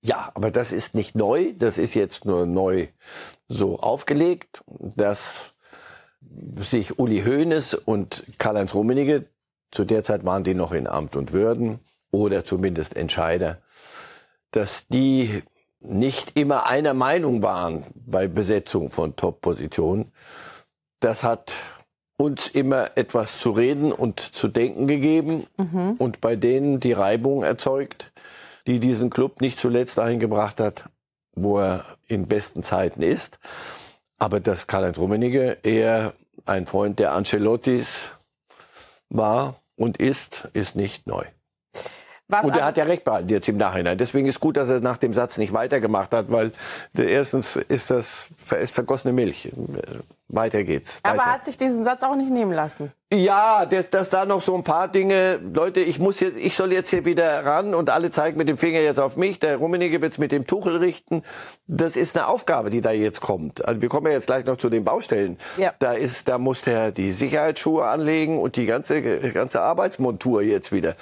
Ja, 0.01 0.31
aber 0.33 0.49
das 0.51 0.71
ist 0.71 0.95
nicht 0.95 1.15
neu. 1.15 1.53
Das 1.57 1.77
ist 1.77 1.93
jetzt 1.93 2.23
nur 2.25 2.45
neu 2.45 2.87
so 3.47 3.79
aufgelegt, 3.79 4.63
dass 4.67 5.53
sich 6.57 6.99
Uli 6.99 7.23
Hoeneß 7.23 7.73
und 7.73 8.23
Karl-Heinz 8.37 8.73
Rummenigge, 8.73 9.25
zu 9.71 9.85
der 9.85 10.03
Zeit 10.03 10.25
waren 10.25 10.43
die 10.43 10.55
noch 10.55 10.71
in 10.71 10.87
Amt 10.87 11.15
und 11.15 11.31
Würden 11.31 11.79
oder 12.11 12.43
zumindest 12.43 12.95
Entscheider, 12.95 13.61
dass 14.51 14.87
die 14.87 15.43
nicht 15.79 16.37
immer 16.37 16.65
einer 16.65 16.93
Meinung 16.93 17.41
waren 17.41 17.85
bei 17.95 18.27
Besetzung 18.27 18.89
von 18.91 19.15
Top-Positionen. 19.15 20.11
Das 20.99 21.23
hat 21.23 21.53
uns 22.17 22.49
immer 22.49 22.97
etwas 22.97 23.39
zu 23.39 23.51
reden 23.51 23.93
und 23.93 24.19
zu 24.19 24.49
denken 24.49 24.87
gegeben 24.87 25.47
mhm. 25.57 25.93
und 25.97 26.19
bei 26.19 26.35
denen 26.35 26.81
die 26.81 26.91
Reibung 26.91 27.43
erzeugt, 27.43 28.11
die 28.67 28.79
diesen 28.79 29.09
Club 29.09 29.39
nicht 29.39 29.57
zuletzt 29.57 29.97
dahin 29.97 30.19
gebracht 30.19 30.59
hat, 30.59 30.89
wo 31.33 31.59
er 31.59 31.85
in 32.07 32.27
besten 32.27 32.61
Zeiten 32.61 33.01
ist. 33.01 33.39
Aber 34.17 34.41
dass 34.41 34.67
Karl-Heinz 34.67 34.97
Rummenigge 34.97 35.59
eher 35.63 36.13
ein 36.45 36.65
Freund 36.65 36.99
der 36.99 37.13
Ancelottis 37.13 38.09
war 39.09 39.58
und 39.79 39.97
ist, 39.97 40.49
ist 40.53 40.75
nicht 40.75 41.07
neu. 41.07 41.23
Was 42.27 42.45
und 42.45 42.55
er 42.55 42.65
hat 42.65 42.77
ja 42.77 42.83
recht 42.83 43.03
behalten 43.05 43.29
jetzt 43.29 43.49
im 43.49 43.57
Nachhinein. 43.57 43.97
Deswegen 43.97 44.27
ist 44.27 44.39
gut, 44.39 44.55
dass 44.55 44.69
er 44.69 44.81
nach 44.81 44.97
dem 44.97 45.15
Satz 45.15 45.39
nicht 45.39 45.51
weitergemacht 45.51 46.13
hat, 46.13 46.29
weil 46.29 46.51
erstens 46.95 47.55
ist 47.55 47.89
das 47.89 48.27
ist 48.59 48.71
vergossene 48.71 49.13
Milch. 49.13 49.51
Weiter 50.27 50.63
geht's. 50.63 50.99
Aber 51.01 51.23
er 51.23 51.33
hat 51.33 51.45
sich 51.45 51.57
diesen 51.57 51.83
Satz 51.83 52.03
auch 52.03 52.15
nicht 52.15 52.29
nehmen 52.29 52.53
lassen. 52.53 52.91
Ja, 53.11 53.65
dass, 53.65 53.89
dass 53.89 54.11
da 54.11 54.25
noch 54.25 54.39
so 54.39 54.53
ein 54.53 54.63
paar 54.63 54.87
Dinge, 54.87 55.39
Leute, 55.51 55.79
ich 55.79 55.97
muss 55.97 56.19
jetzt, 56.19 56.37
ich 56.37 56.55
soll 56.55 56.71
jetzt 56.71 56.91
hier 56.91 57.05
wieder 57.05 57.43
ran 57.43 57.73
und 57.73 57.89
alle 57.89 58.11
zeigen 58.11 58.37
mit 58.37 58.47
dem 58.47 58.59
Finger 58.59 58.81
jetzt 58.81 58.99
auf 58.99 59.17
mich. 59.17 59.39
Der 59.39 59.57
Rummenigge 59.57 59.99
wird's 59.99 60.19
mit 60.19 60.31
dem 60.31 60.45
Tuchel 60.45 60.77
richten. 60.77 61.23
Das 61.65 61.95
ist 61.95 62.15
eine 62.15 62.27
Aufgabe, 62.27 62.69
die 62.69 62.81
da 62.81 62.91
jetzt 62.91 63.19
kommt. 63.19 63.65
Also 63.65 63.81
wir 63.81 63.89
kommen 63.89 64.05
ja 64.05 64.13
jetzt 64.13 64.27
gleich 64.27 64.45
noch 64.45 64.57
zu 64.57 64.69
den 64.69 64.83
Baustellen. 64.83 65.39
Ja. 65.57 65.73
Da 65.79 65.93
ist, 65.93 66.27
da 66.27 66.37
muss 66.37 66.61
der 66.61 66.91
die 66.91 67.13
Sicherheitsschuhe 67.13 67.83
anlegen 67.83 68.39
und 68.39 68.57
die 68.57 68.67
ganze 68.67 69.01
ganze 69.01 69.61
Arbeitsmontur 69.61 70.43
jetzt 70.43 70.71
wieder. 70.71 70.95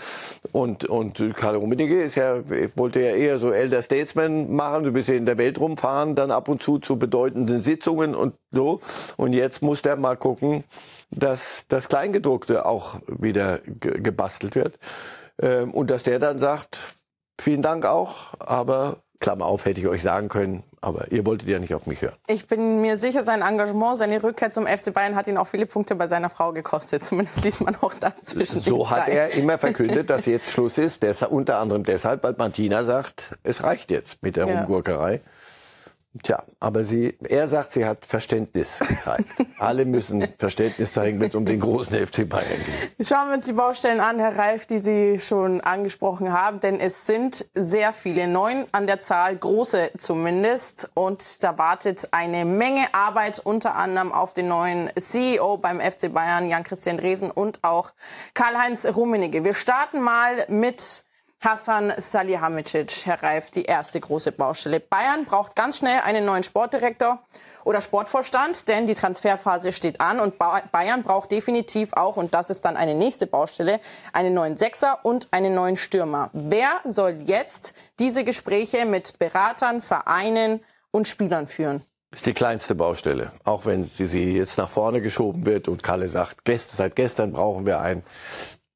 Und 0.54 0.86
und 0.86 1.22
Karl 1.36 1.58
Rummenigge 1.58 2.02
ist 2.02 2.16
ja 2.16 2.38
wollte 2.78 3.02
ja 3.02 3.16
eher 3.16 3.38
so 3.38 3.52
Elder 3.52 3.82
Statesman 3.82 4.56
machen, 4.56 4.94
bist 4.94 5.10
ja 5.10 5.16
in 5.16 5.26
der 5.26 5.38
Welt 5.38 5.60
rumfahren, 5.60 6.16
dann 6.16 6.32
ab 6.32 6.48
und 6.48 6.64
zu 6.64 6.80
zu 6.80 6.98
bedeutenden 6.98 7.62
Sitzungen 7.62 8.16
und 8.16 8.34
so. 8.54 8.80
Und 9.18 9.34
jetzt 9.34 9.62
muss 9.62 9.82
der 9.82 9.98
mal 9.98 10.16
gucken, 10.16 10.64
dass 11.12 11.66
das 11.68 11.88
Kleingedruckte 11.88 12.66
auch 12.66 13.00
wieder 13.08 13.60
gebastelt 13.60 14.56
wird. 14.56 14.78
Ähm, 15.42 15.74
und 15.74 15.90
dass 15.90 16.04
der 16.04 16.20
dann 16.20 16.40
sagt, 16.40 16.80
vielen 17.40 17.62
Dank 17.62 17.86
auch, 17.86 18.34
aber 18.40 18.98
Klammer 19.20 19.46
auf, 19.46 19.66
hätte 19.66 19.80
ich 19.80 19.88
euch 19.88 20.04
sagen 20.04 20.30
können, 20.30 20.64
aber 20.80 21.12
ihr 21.12 21.26
wolltet 21.26 21.50
ja 21.50 21.58
nicht 21.58 21.74
auf 21.74 21.88
mich 21.88 22.02
hören. 22.02 22.16
Ich 22.28 22.48
bin 22.48 22.82
mir 22.82 22.98
sicher, 22.98 23.24
sein 23.24 23.42
Engagement, 23.42 23.98
seine 23.98 24.22
Rückkehr 24.22 24.52
zum 24.52 24.68
FC 24.68 24.94
Bayern 24.94 25.16
hat 25.16 25.28
ihn 25.28 25.38
auch 25.38 25.48
viele 25.48 25.66
Punkte 25.66 25.96
bei 25.96 26.08
seiner 26.08 26.30
Frau 26.30 26.54
gekostet. 26.54 27.04
Zumindest 27.04 27.44
liest 27.44 27.62
man 27.62 27.76
auch 27.82 27.94
das 27.96 28.24
zwischen 28.24 28.62
So 28.62 28.90
hat 28.90 29.08
er 29.08 29.32
immer 29.32 29.58
verkündet, 29.58 30.10
dass 30.10 30.26
jetzt 30.28 30.52
Schluss 30.52 30.78
ist. 30.78 31.04
Unter 31.24 31.58
anderem 31.58 31.84
deshalb, 31.84 32.24
weil 32.24 32.36
Martina 32.38 32.84
sagt, 32.84 33.38
es 33.44 33.64
reicht 33.64 33.90
jetzt 33.90 34.22
mit 34.22 34.36
der 34.36 34.48
ja. 34.48 34.60
Rumgurkerei. 34.60 35.22
Tja, 36.24 36.44
aber 36.60 36.84
sie, 36.86 37.18
er 37.28 37.48
sagt, 37.48 37.74
sie 37.74 37.86
hat 37.86 38.06
Verständnis 38.06 38.80
gezeigt. 38.80 39.26
Alle 39.60 39.86
müssen 39.86 40.28
Verständnis 40.38 40.94
zeigen, 40.94 41.20
wenn 41.20 41.30
es 41.30 41.36
um 41.36 41.46
den 41.46 41.60
großen 41.60 41.94
FC 41.96 42.28
Bayern 42.28 42.46
geht. 42.48 43.08
Schauen 43.08 43.28
wir 43.28 43.36
uns 43.36 43.46
die 43.46 43.54
Baustellen 43.54 44.00
an, 44.00 44.20
Herr 44.20 44.38
Reif, 44.38 44.66
die 44.66 44.80
Sie 44.80 45.20
schon 45.20 45.62
angesprochen 45.62 46.32
haben, 46.32 46.60
denn 46.60 46.80
es 46.80 47.06
sind 47.06 47.46
sehr 47.56 47.94
viele, 47.94 48.28
neun 48.28 48.66
an 48.72 48.88
der 48.88 49.00
Zahl, 49.00 49.36
große 49.36 49.92
zumindest. 49.98 50.90
Und 50.94 51.44
da 51.44 51.58
wartet 51.58 52.10
eine 52.12 52.46
Menge 52.46 52.94
Arbeit, 52.94 53.40
unter 53.40 53.76
anderem 53.76 54.12
auf 54.12 54.34
den 54.34 54.48
neuen 54.48 54.90
CEO 54.98 55.58
beim 55.58 55.80
FC 55.80 56.14
Bayern, 56.14 56.48
Jan-Christian 56.48 56.98
Dresen 56.98 57.32
und 57.32 57.64
auch 57.64 57.92
Karl-Heinz 58.34 58.86
Rummenigge. 58.86 59.44
Wir 59.44 59.54
starten 59.54 60.02
mal 60.02 60.46
mit 60.48 61.07
Hassan 61.40 61.94
Salihamidzic, 61.98 63.06
Herr 63.06 63.22
Reif, 63.22 63.52
die 63.52 63.64
erste 63.64 64.00
große 64.00 64.32
Baustelle. 64.32 64.80
Bayern 64.80 65.26
braucht 65.26 65.56
ganz 65.56 65.78
schnell 65.78 66.00
einen 66.00 66.26
neuen 66.26 66.42
Sportdirektor 66.42 67.20
oder 67.64 67.80
Sportvorstand, 67.80 68.68
denn 68.68 68.88
die 68.88 68.96
Transferphase 68.96 69.72
steht 69.72 70.02
an 70.02 70.20
und 70.20 70.40
Bayern 70.40 71.04
braucht 71.04 71.32
definitiv 71.32 71.94
auch, 71.94 72.18
und 72.18 72.34
das 72.34 72.50
ist 72.50 72.66
dann 72.66 72.76
eine 72.76 72.96
nächste 72.96 73.28
Baustelle, 73.28 73.80
einen 74.14 74.34
neuen 74.34 74.58
Sechser 74.58 75.00
und 75.04 75.28
einen 75.32 75.54
neuen 75.54 75.78
Stürmer. 75.78 76.32
Wer 76.34 76.80
soll 76.86 77.20
jetzt 77.26 77.74
diese 78.00 78.24
Gespräche 78.24 78.86
mit 78.86 79.20
Beratern, 79.20 79.82
Vereinen 79.82 80.62
und 80.90 81.08
Spielern 81.08 81.46
führen? 81.46 81.84
Das 82.10 82.22
ist 82.22 82.26
die 82.26 82.34
kleinste 82.34 82.74
Baustelle, 82.74 83.34
auch 83.44 83.66
wenn 83.66 83.86
sie, 83.86 84.08
sie 84.08 84.38
jetzt 84.38 84.58
nach 84.58 84.70
vorne 84.70 85.02
geschoben 85.02 85.46
wird 85.46 85.68
und 85.68 85.84
Kalle 85.84 86.08
sagt, 86.08 86.40
seit 86.48 86.96
gestern 86.96 87.34
brauchen 87.34 87.66
wir 87.66 87.82
einen 87.82 88.04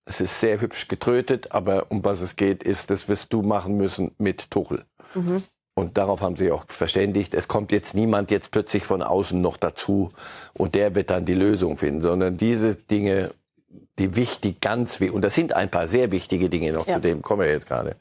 es 0.05 0.22
ist 0.22 0.39
sehr 0.39 0.60
hübsch 0.60 0.88
getrötet, 0.88 1.51
aber 1.51 1.88
um 1.89 2.03
was 2.03 2.22
es 2.22 2.36
geht, 2.36 2.63
ist, 2.63 2.89
das 2.89 3.08
wirst 3.08 3.31
du 3.34 3.41
machen 3.41 3.77
müssen 3.77 4.12
mit 4.17 4.50
Tuchel. 4.50 4.86
Mhm. 5.13 5.43
Und 5.74 5.98
darauf 5.98 6.22
haben 6.22 6.36
sie 6.36 6.51
auch 6.51 6.65
verständigt. 6.67 7.34
Es 7.34 7.48
kommt 7.48 7.72
jetzt 7.72 7.96
niemand 7.96 8.29
jetzt 8.29 8.51
plötzlich 8.51 8.84
von 8.84 9.01
außen 9.01 9.39
noch 9.39 9.58
dazu 9.58 10.12
und 10.53 10.75
der 10.75 10.96
wird 10.96 11.10
dann 11.10 11.25
die 11.25 11.34
Lösung 11.34 11.77
finden, 11.77 12.01
sondern 12.01 12.38
diese 12.38 12.75
Dinge, 12.75 13.31
die 13.98 14.15
wichtig, 14.15 14.60
ganz 14.60 15.00
wie, 15.00 15.10
und 15.10 15.22
das 15.22 15.34
sind 15.34 15.53
ein 15.55 15.72
paar 15.72 15.88
sehr 15.88 16.12
wichtige 16.12 16.50
Dinge 16.50 16.74
noch, 16.74 16.88
ja. 16.88 16.96
zu 16.96 17.01
dem 17.01 17.22
kommen 17.22 17.43
wir 17.43 17.50
jetzt 17.50 17.67
gerade. 17.67 17.96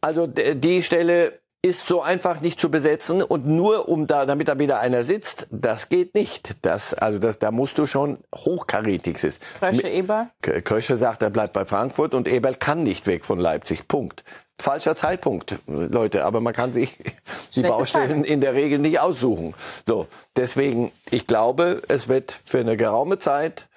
Also 0.00 0.26
die 0.26 0.82
Stelle 0.82 1.39
ist 1.62 1.86
so 1.86 2.00
einfach 2.00 2.40
nicht 2.40 2.58
zu 2.58 2.70
besetzen 2.70 3.22
und 3.22 3.46
nur 3.46 3.88
um 3.88 4.06
da, 4.06 4.24
damit 4.24 4.48
da 4.48 4.58
wieder 4.58 4.80
einer 4.80 5.04
sitzt, 5.04 5.46
das 5.50 5.90
geht 5.90 6.14
nicht. 6.14 6.56
Das, 6.62 6.94
also 6.94 7.18
das, 7.18 7.38
da 7.38 7.50
musst 7.50 7.76
du 7.76 7.86
schon 7.86 8.18
hochkarätig 8.34 9.18
sein. 9.18 9.34
Krösche 9.58 9.88
Eber? 9.88 10.30
Krösche 10.40 10.96
sagt, 10.96 11.22
er 11.22 11.30
bleibt 11.30 11.52
bei 11.52 11.66
Frankfurt 11.66 12.14
und 12.14 12.28
Eberl 12.28 12.54
kann 12.54 12.82
nicht 12.82 13.06
weg 13.06 13.24
von 13.24 13.38
Leipzig. 13.38 13.88
Punkt. 13.88 14.24
Falscher 14.58 14.94
Zeitpunkt, 14.94 15.56
Leute, 15.66 16.24
aber 16.24 16.40
man 16.40 16.52
kann 16.52 16.72
sich 16.72 16.96
die 17.54 17.62
Baustellen 17.62 18.24
in 18.24 18.40
der 18.40 18.54
Regel 18.54 18.78
nicht 18.78 19.00
aussuchen. 19.00 19.54
So, 19.86 20.06
deswegen, 20.36 20.92
ich 21.10 21.26
glaube, 21.26 21.82
es 21.88 22.08
wird 22.08 22.32
für 22.32 22.58
eine 22.58 22.76
geraume 22.76 23.18
Zeit 23.18 23.68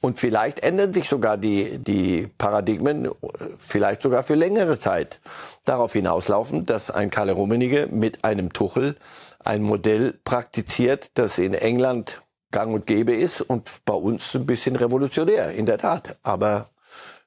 und 0.00 0.18
vielleicht 0.18 0.60
ändern 0.60 0.92
sich 0.92 1.08
sogar 1.08 1.36
die, 1.36 1.78
die 1.78 2.28
Paradigmen, 2.38 3.10
vielleicht 3.58 4.02
sogar 4.02 4.22
für 4.22 4.34
längere 4.34 4.78
Zeit, 4.78 5.20
darauf 5.64 5.92
hinauslaufen, 5.92 6.64
dass 6.64 6.90
ein 6.90 7.10
Kalle 7.10 7.32
Rummenigge 7.32 7.88
mit 7.90 8.24
einem 8.24 8.52
Tuchel 8.52 8.96
ein 9.44 9.62
Modell 9.62 10.14
praktiziert, 10.24 11.10
das 11.14 11.38
in 11.38 11.54
England 11.54 12.22
gang 12.50 12.72
und 12.72 12.86
gäbe 12.86 13.14
ist 13.14 13.40
und 13.40 13.68
bei 13.84 13.94
uns 13.94 14.34
ein 14.34 14.46
bisschen 14.46 14.76
revolutionär, 14.76 15.50
in 15.50 15.66
der 15.66 15.78
Tat. 15.78 16.16
Aber 16.22 16.70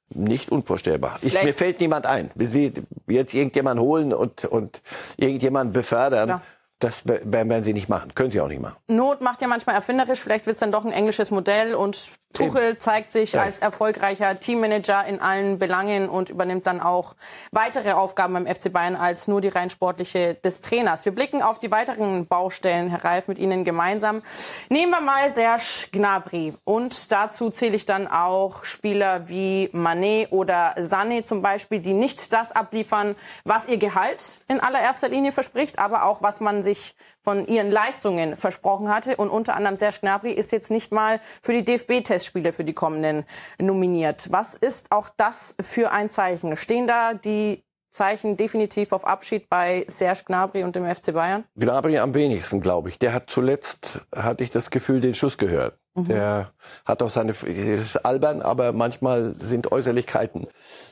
nicht 0.10 0.52
unvorstellbar. 0.52 1.20
Ich, 1.22 1.42
mir 1.42 1.54
fällt 1.54 1.80
niemand 1.80 2.06
ein. 2.06 2.32
Sie 2.36 2.74
jetzt 3.08 3.34
irgendjemand 3.34 3.80
holen 3.80 4.14
und, 4.14 4.46
und 4.46 4.82
irgendjemand 5.18 5.74
befördern. 5.74 6.30
Ja. 6.30 6.42
Das 6.80 7.04
werden 7.06 7.64
sie 7.64 7.74
nicht 7.74 7.90
machen. 7.90 8.16
Können 8.16 8.32
sie 8.32 8.42
auch 8.42 8.48
nicht 8.48 8.62
machen. 8.62 8.76
Not 8.88 9.22
macht 9.22 9.42
ja 9.42 9.48
manchmal 9.48 9.76
erfinderisch. 9.76 10.20
Vielleicht 10.20 10.48
wird 10.48 10.56
es 10.56 10.60
dann 10.60 10.72
doch 10.72 10.84
ein 10.84 10.92
englisches 10.92 11.30
Modell 11.30 11.76
und 11.76 12.12
Tuchel 12.34 12.78
zeigt 12.78 13.12
sich 13.12 13.34
ja. 13.34 13.42
als 13.42 13.60
erfolgreicher 13.60 14.40
Teammanager 14.40 15.06
in 15.06 15.20
allen 15.20 15.60
Belangen 15.60 16.10
und 16.10 16.30
übernimmt 16.30 16.68
dann 16.68 16.80
auch 16.80 17.16
weitere 17.52 17.92
Aufgaben 17.92 18.34
beim 18.34 18.48
FC 18.48 18.72
Bayern 18.72 18.96
als 18.96 19.28
nur 19.28 19.42
die 19.42 19.50
rein 19.50 19.70
sportliche 19.70 20.36
des 20.36 20.62
Trainers. 20.62 21.06
Wir 21.06 21.14
blicken 21.14 21.42
auf 21.42 21.60
die 21.60 21.72
weiteren 21.72 22.28
Baustellen, 22.28 22.90
Herr 22.90 23.04
Reif, 23.04 23.28
mit 23.28 23.40
Ihnen 23.40 23.64
gemeinsam. 23.64 24.22
Nehmen 24.70 24.92
wir 24.92 25.02
mal 25.02 25.30
Serge 25.30 25.88
Gnabry 25.92 26.54
und 26.64 27.12
dazu 27.12 27.50
zähle 27.50 27.76
ich 27.76 27.86
dann 27.86 28.08
auch 28.08 28.64
Spieler 28.64 29.28
wie 29.28 29.70
Manet 29.74 30.32
oder 30.32 30.76
Sané 30.78 31.24
zum 31.24 31.42
Beispiel, 31.42 31.80
die 31.80 31.94
nicht 31.94 32.34
das 32.34 32.52
abliefern, 32.52 33.16
was 33.44 33.68
ihr 33.68 33.78
Gehalt 33.78 34.42
in 34.48 34.60
allererster 34.60 35.10
Linie 35.10 35.32
verspricht, 35.32 35.80
aber 35.80 36.06
auch 36.06 36.22
was 36.22 36.40
man 36.40 36.64
sich 36.64 36.96
von 37.24 37.48
ihren 37.48 37.72
Leistungen 37.72 38.36
versprochen 38.36 38.90
hatte. 38.90 39.16
Und 39.16 39.30
unter 39.30 39.56
anderem 39.56 39.78
Serge 39.78 40.00
Gnabry 40.02 40.32
ist 40.32 40.52
jetzt 40.52 40.72
nicht 40.72 40.92
mal 40.92 41.20
für 41.42 41.54
die 41.54 41.64
DFB-Testspiele 41.64 42.54
für 42.54 42.64
die 42.64 42.74
kommenden 42.74 43.26
nominiert. 43.60 44.32
Was 44.32 44.56
ist 44.56 44.92
auch 44.92 45.10
das 45.18 45.56
für 45.62 45.92
ein 45.92 46.10
Zeichen? 46.10 46.56
Stehen 46.56 46.88
da 46.88 47.14
die 47.14 47.64
Zeichen 47.92 48.38
definitiv 48.38 48.94
auf 48.94 49.06
Abschied 49.06 49.50
bei 49.50 49.86
Serge 49.88 50.24
Gnabry 50.26 50.64
und 50.64 50.76
dem 50.76 50.86
FC 50.86 51.14
Bayern? 51.14 51.44
Gnabry 51.58 51.98
am 51.98 52.14
wenigsten, 52.14 52.62
glaube 52.62 52.90
ich. 52.90 52.98
Der 52.98 53.14
hat 53.14 53.30
zuletzt, 53.30 54.00
hatte 54.16 54.44
ich 54.44 54.50
das 54.50 54.70
Gefühl, 54.70 55.02
den 55.02 55.14
Schuss 55.14 55.38
gehört. 55.38 55.78
Mhm. 55.94 56.08
Der 56.08 56.52
hat 56.86 57.04
auch 57.04 57.10
seine, 57.10 57.32
ist 57.32 58.06
albern, 58.06 58.42
aber 58.42 58.72
manchmal 58.72 59.36
sind 59.40 59.72
Äußerlichkeiten 59.72 60.48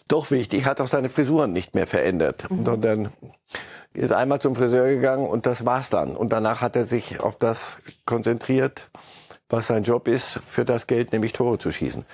doch 0.08 0.32
wichtig, 0.32 0.66
hat 0.66 0.82
auch 0.82 0.90
seine 0.90 1.10
Frisuren 1.10 1.54
nicht 1.54 1.76
mehr 1.76 1.88
verändert, 1.88 2.50
mhm. 2.50 2.66
sondern 2.66 3.14
ist 3.94 4.12
einmal 4.12 4.40
zum 4.42 4.56
Friseur 4.56 4.88
gegangen 4.88 5.28
und 5.28 5.46
das 5.46 5.66
war's 5.66 5.90
dann. 5.90 6.16
Und 6.16 6.34
danach 6.34 6.62
hat 6.62 6.76
er 6.76 6.86
sich 6.86 7.20
auf 7.20 7.38
das 7.38 7.78
konzentriert, 8.06 8.90
was 9.50 9.68
sein 9.68 9.84
Job 9.84 10.08
ist, 10.08 10.40
für 10.48 10.66
das 10.66 10.88
Geld, 10.88 11.12
nämlich 11.12 11.34
Tore 11.34 11.58
zu 11.58 11.72
schießen. 11.72 12.06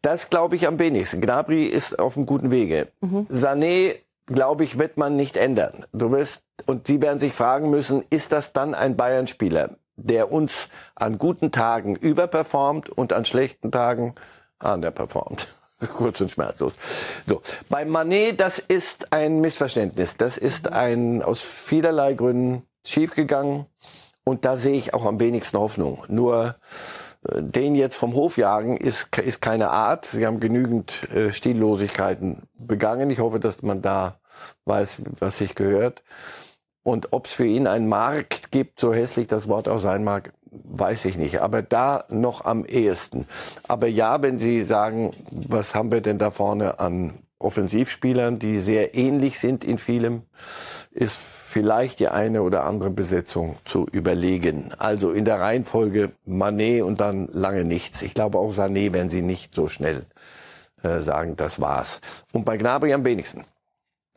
Das 0.00 0.30
glaube 0.30 0.56
ich 0.56 0.66
am 0.66 0.78
wenigsten. 0.78 1.20
Gnabry 1.20 1.64
ist 1.66 1.98
auf 1.98 2.16
einem 2.16 2.26
guten 2.26 2.50
Wege. 2.50 2.88
Mhm. 3.00 3.26
Sané, 3.30 3.94
glaube 4.26 4.64
ich, 4.64 4.78
wird 4.78 4.96
man 4.96 5.16
nicht 5.16 5.36
ändern. 5.36 5.84
Du 5.92 6.10
wirst, 6.12 6.42
und 6.66 6.86
Sie 6.86 7.00
werden 7.02 7.18
sich 7.18 7.32
fragen 7.32 7.70
müssen, 7.70 8.04
ist 8.10 8.32
das 8.32 8.52
dann 8.52 8.74
ein 8.74 8.96
Bayern-Spieler, 8.96 9.76
der 9.98 10.32
uns 10.32 10.68
an 10.94 11.18
guten 11.18 11.52
Tagen 11.52 11.96
überperformt 11.96 12.88
und 12.88 13.12
an 13.12 13.24
schlechten 13.24 13.70
Tagen 13.70 14.14
underperformt? 14.62 15.48
Kurz 15.96 16.20
und 16.20 16.30
schmerzlos. 16.30 16.72
So. 17.26 17.42
Bei 17.68 17.84
Manet, 17.84 18.40
das 18.40 18.58
ist 18.58 19.12
ein 19.12 19.40
Missverständnis. 19.40 20.16
Das 20.16 20.36
ist 20.36 20.72
ein 20.72 21.22
aus 21.22 21.40
vielerlei 21.40 22.14
Gründen 22.14 22.62
schiefgegangen. 22.84 23.66
Und 24.24 24.44
da 24.44 24.56
sehe 24.56 24.76
ich 24.76 24.92
auch 24.94 25.04
am 25.04 25.20
wenigsten 25.20 25.58
Hoffnung. 25.58 26.04
Nur 26.08 26.56
äh, 27.28 27.42
den 27.42 27.74
jetzt 27.74 27.96
vom 27.96 28.14
Hof 28.14 28.36
jagen 28.36 28.76
ist, 28.76 29.16
ist 29.18 29.40
keine 29.40 29.70
Art. 29.70 30.06
Sie 30.06 30.26
haben 30.26 30.40
genügend 30.40 31.10
äh, 31.12 31.32
Stillosigkeiten 31.32 32.42
begangen. 32.54 33.10
Ich 33.10 33.20
hoffe, 33.20 33.40
dass 33.40 33.62
man 33.62 33.80
da 33.80 34.18
weiß, 34.64 34.98
was 35.18 35.38
sich 35.38 35.54
gehört. 35.54 36.02
Und 36.88 37.12
ob 37.12 37.26
es 37.26 37.34
für 37.34 37.44
ihn 37.44 37.66
einen 37.66 37.86
Markt 37.86 38.50
gibt, 38.50 38.80
so 38.80 38.94
hässlich 38.94 39.26
das 39.26 39.46
Wort 39.46 39.68
auch 39.68 39.82
sein 39.82 40.04
mag, 40.04 40.32
weiß 40.50 41.04
ich 41.04 41.18
nicht. 41.18 41.42
Aber 41.42 41.60
da 41.60 42.04
noch 42.08 42.46
am 42.46 42.64
ehesten. 42.64 43.26
Aber 43.68 43.88
ja, 43.88 44.22
wenn 44.22 44.38
Sie 44.38 44.62
sagen, 44.62 45.10
was 45.30 45.74
haben 45.74 45.92
wir 45.92 46.00
denn 46.00 46.16
da 46.16 46.30
vorne 46.30 46.80
an 46.80 47.18
Offensivspielern, 47.38 48.38
die 48.38 48.60
sehr 48.60 48.94
ähnlich 48.94 49.38
sind 49.38 49.64
in 49.64 49.76
vielem, 49.76 50.22
ist 50.90 51.18
vielleicht 51.18 52.00
die 52.00 52.08
eine 52.08 52.40
oder 52.40 52.64
andere 52.64 52.88
Besetzung 52.88 53.56
zu 53.66 53.86
überlegen. 53.92 54.72
Also 54.78 55.12
in 55.12 55.26
der 55.26 55.40
Reihenfolge 55.40 56.12
Manet 56.24 56.84
und 56.84 57.02
dann 57.02 57.28
lange 57.32 57.64
nichts. 57.64 58.00
Ich 58.00 58.14
glaube 58.14 58.38
auch 58.38 58.54
Sané 58.54 58.94
werden 58.94 59.10
Sie 59.10 59.20
nicht 59.20 59.54
so 59.54 59.68
schnell 59.68 60.06
äh, 60.82 61.00
sagen, 61.00 61.36
das 61.36 61.60
war's. 61.60 62.00
Und 62.32 62.46
bei 62.46 62.56
Gnabry 62.56 62.94
am 62.94 63.04
wenigsten. 63.04 63.44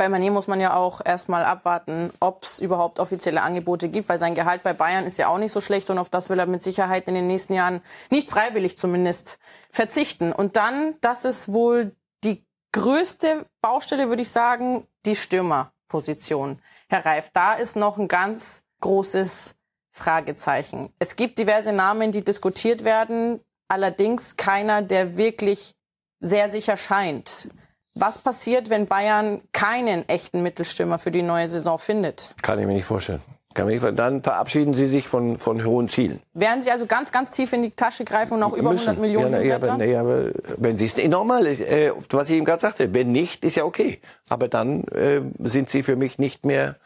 Bei 0.02 0.08
Mané 0.08 0.32
muss 0.32 0.48
man 0.48 0.60
ja 0.60 0.74
auch 0.74 1.06
erstmal 1.06 1.46
abwarten, 1.46 2.12
ob 2.20 2.42
es 2.42 2.58
überhaupt 2.58 2.98
offizielle 2.98 3.44
Angebote 3.44 3.88
gibt, 3.88 4.10
weil 4.10 4.18
sein 4.18 4.34
Gehalt 4.34 4.64
bei 4.64 4.74
Bayern 4.74 5.06
ist 5.06 5.18
ja 5.18 5.28
auch 5.28 5.38
nicht 5.38 5.52
so 5.52 5.62
schlecht 5.62 5.92
und 5.92 6.00
auf 6.00 6.10
das 6.10 6.32
will 6.32 6.40
er 6.40 6.48
mit 6.48 6.64
Sicherheit 6.64 7.08
in 7.08 7.14
den 7.14 7.28
nächsten 7.28 7.54
Jahren 7.54 7.82
nicht 8.10 8.28
freiwillig 8.28 8.80
zumindest 8.80 9.38
verzichten. 9.70 10.34
Und 10.34 10.56
dann, 10.56 10.96
das 11.02 11.24
ist 11.24 11.54
wohl 11.54 11.96
die 12.24 12.44
größte 12.72 13.46
Baustelle, 13.62 14.10
würde 14.10 14.24
ich 14.24 14.32
sagen, 14.32 14.88
die 15.06 15.16
Stürmerposition. 15.16 16.60
Herr 16.90 17.06
Reif, 17.06 17.30
da 17.32 17.54
ist 17.54 17.76
noch 17.76 18.00
ein 18.00 18.08
ganz 18.08 18.64
großes 18.80 19.54
Fragezeichen. 19.92 20.92
Es 20.98 21.16
gibt 21.16 21.38
diverse 21.38 21.74
Namen, 21.74 22.12
die 22.12 22.24
diskutiert 22.24 22.84
werden, 22.84 23.40
allerdings 23.68 24.36
keiner, 24.36 24.82
der 24.82 25.16
wirklich 25.16 25.76
sehr 26.20 26.50
sicher 26.50 26.76
scheint. 26.76 27.50
Was 27.94 28.20
passiert, 28.20 28.70
wenn 28.70 28.88
Bayern 28.88 29.42
keinen 29.52 30.08
echten 30.08 30.44
Mittelstürmer 30.44 30.98
für 30.98 31.12
die 31.12 31.24
neue 31.24 31.48
Saison 31.48 31.78
findet? 31.78 32.34
Kann 32.42 32.60
ich 32.60 32.66
mir 32.66 32.74
nicht 32.74 32.86
vorstellen. 32.86 33.22
Dann 33.54 34.24
verabschieden 34.24 34.74
Sie 34.74 34.88
sich 34.88 35.10
von, 35.10 35.38
von 35.38 35.66
hohen 35.66 35.90
Zielen. 35.90 36.22
Werden 36.34 36.62
Sie 36.62 36.72
also 36.72 36.86
ganz, 36.86 37.12
ganz 37.12 37.32
tief 37.32 37.52
in 37.52 37.64
die 37.64 37.72
Tasche 37.72 38.06
greifen 38.06 38.36
und 38.36 38.44
auch 38.44 38.54
über 38.54 38.72
Müssen. 38.72 38.88
100 38.88 39.02
Millionen 39.02 39.34
ja, 39.34 39.42
ja, 39.42 39.56
aber, 39.58 39.84
ja, 39.84 40.00
aber 40.00 40.32
wenn 40.58 40.78
Sie 40.78 40.86
es 40.86 40.96
normal, 41.10 41.46
äh, 41.48 41.92
was 42.10 42.30
ich 42.30 42.38
eben 42.38 42.46
gerade 42.46 42.62
sagte, 42.62 42.94
wenn 42.94 43.12
nicht, 43.12 43.44
ist 43.44 43.58
ja 43.58 43.66
okay. 43.66 44.00
Aber 44.30 44.48
dann 44.48 44.86
äh, 44.86 45.22
sind 45.40 45.70
Sie 45.70 45.84
für 45.84 45.98
mich 45.98 46.18
nicht 46.18 46.46
mehr 46.46 46.78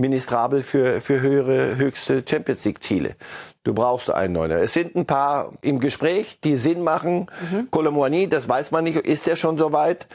ministrabel 0.00 0.62
für, 0.62 1.00
für 1.00 1.20
höhere, 1.20 1.76
höchste 1.76 2.24
Champions 2.28 2.64
League 2.64 2.82
Ziele. 2.82 3.16
Du 3.62 3.74
brauchst 3.74 4.10
einen 4.10 4.32
Neuner. 4.32 4.56
Es 4.56 4.72
sind 4.72 4.96
ein 4.96 5.06
paar 5.06 5.52
im 5.60 5.80
Gespräch, 5.80 6.38
die 6.42 6.56
Sinn 6.56 6.82
machen. 6.82 7.30
Mhm. 7.50 7.70
Colomboigny, 7.70 8.28
das 8.28 8.48
weiß 8.48 8.70
man 8.70 8.84
nicht, 8.84 8.96
ist 8.96 9.26
der 9.26 9.36
schon 9.36 9.58
so 9.58 9.72
weit? 9.72 10.06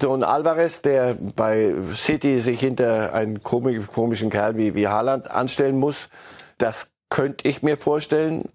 So 0.00 0.14
ein 0.14 0.24
Alvarez, 0.24 0.80
der 0.80 1.14
bei 1.14 1.74
City 1.94 2.40
sich 2.40 2.60
hinter 2.60 3.12
einen 3.12 3.42
komischen 3.42 4.30
Kerl 4.30 4.56
wie, 4.56 4.74
wie 4.74 4.88
Haaland 4.88 5.30
anstellen 5.30 5.78
muss, 5.78 6.08
das 6.58 6.86
könnte 7.10 7.46
ich 7.48 7.62
mir 7.62 7.76
vorstellen. 7.76 8.48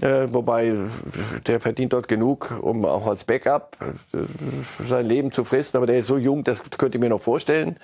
Äh, 0.00 0.28
wobei 0.30 0.74
der 1.46 1.60
verdient 1.60 1.94
dort 1.94 2.06
genug, 2.06 2.52
um 2.60 2.84
auch 2.84 3.06
als 3.06 3.24
Backup 3.24 3.78
äh, 3.80 4.18
sein 4.86 5.06
Leben 5.06 5.32
zu 5.32 5.44
fristen. 5.44 5.78
Aber 5.78 5.86
der 5.86 6.00
ist 6.00 6.08
so 6.08 6.18
jung, 6.18 6.44
das 6.44 6.62
könnte 6.76 6.98
ich 6.98 7.00
mir 7.00 7.08
noch 7.08 7.22
vorstellen. 7.22 7.78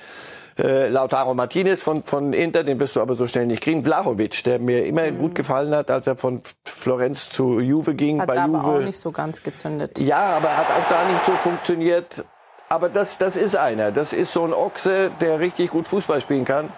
Äh, 0.58 0.88
Lautaro 0.88 1.34
Martinez 1.34 1.82
von, 1.82 2.02
von 2.02 2.32
Inter, 2.32 2.62
den 2.64 2.78
wirst 2.78 2.96
du 2.96 3.00
aber 3.00 3.14
so 3.14 3.26
schnell 3.26 3.46
nicht 3.46 3.62
kriegen. 3.62 3.84
Vlahovic, 3.84 4.44
der 4.44 4.58
mir 4.58 4.84
immer 4.84 5.10
mhm. 5.10 5.18
gut 5.18 5.34
gefallen 5.34 5.74
hat, 5.74 5.90
als 5.90 6.06
er 6.06 6.16
von 6.16 6.42
Florenz 6.64 7.30
zu 7.30 7.60
Juve 7.60 7.94
ging. 7.94 8.20
Hat 8.20 8.28
bei 8.28 8.34
da 8.34 8.46
Juve. 8.46 8.58
aber 8.58 8.76
auch 8.76 8.80
nicht 8.80 8.98
so 8.98 9.12
ganz 9.12 9.42
gezündet. 9.42 9.98
Ja, 10.00 10.36
aber 10.36 10.56
hat 10.56 10.66
auch 10.66 10.88
da 10.90 11.04
nicht 11.10 11.24
so 11.24 11.32
funktioniert. 11.32 12.24
Aber 12.68 12.88
das, 12.88 13.18
das 13.18 13.36
ist 13.36 13.56
einer. 13.56 13.92
Das 13.92 14.12
ist 14.12 14.32
so 14.32 14.44
ein 14.44 14.52
Ochse, 14.52 15.10
der 15.20 15.40
richtig 15.40 15.70
gut 15.70 15.86
Fußball 15.86 16.20
spielen 16.20 16.44
kann. 16.44 16.70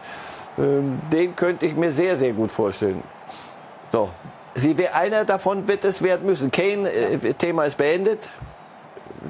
Ähm, 0.59 1.01
den 1.13 1.35
könnte 1.37 1.67
ich 1.67 1.75
mir 1.75 1.91
sehr, 1.91 2.17
sehr 2.17 2.33
gut 2.33 2.51
vorstellen. 2.51 3.03
So. 3.93 4.11
Sie, 4.57 4.77
einer 4.89 5.25
davon 5.25 5.67
wird 5.67 5.85
es 5.85 6.01
werden 6.01 6.27
müssen. 6.27 6.51
Kane, 6.53 6.89
äh, 6.89 7.35
Thema 7.35 7.65
ist 7.65 7.77
beendet. 7.77 8.21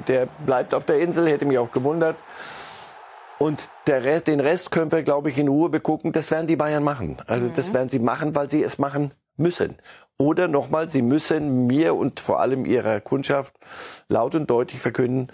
Der 0.07 0.27
bleibt 0.45 0.73
auf 0.75 0.85
der 0.85 0.99
Insel, 0.99 1.27
hätte 1.27 1.45
mich 1.45 1.57
auch 1.57 1.71
gewundert. 1.71 2.15
Und 3.37 3.69
der 3.87 4.03
Rest, 4.03 4.27
den 4.27 4.39
Rest 4.39 4.71
können 4.71 4.91
wir, 4.91 5.03
glaube 5.03 5.29
ich, 5.29 5.37
in 5.37 5.47
Ruhe 5.47 5.69
begucken. 5.69 6.11
Das 6.11 6.31
werden 6.31 6.47
die 6.47 6.55
Bayern 6.55 6.83
machen. 6.83 7.17
Also 7.27 7.47
mhm. 7.47 7.53
das 7.55 7.73
werden 7.73 7.89
sie 7.89 7.99
machen, 7.99 8.35
weil 8.35 8.49
sie 8.49 8.63
es 8.63 8.77
machen 8.77 9.11
müssen. 9.37 9.75
Oder 10.17 10.47
nochmal, 10.47 10.89
sie 10.89 11.01
müssen 11.01 11.67
mir 11.67 11.95
und 11.95 12.21
vor 12.21 12.39
allem 12.39 12.65
ihrer 12.65 13.01
Kundschaft 13.01 13.53
laut 14.07 14.33
und 14.33 14.49
deutlich 14.49 14.79
verkünden, 14.79 15.27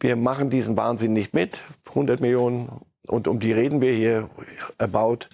wir 0.00 0.16
machen 0.16 0.48
diesen 0.48 0.76
Wahnsinn 0.76 1.12
nicht 1.12 1.34
mit. 1.34 1.58
100 1.88 2.20
Millionen 2.20 2.80
und 3.06 3.28
um 3.28 3.38
die 3.38 3.52
reden 3.52 3.82
wir 3.82 3.92
hier 3.92 4.30
erbaut. 4.78 5.28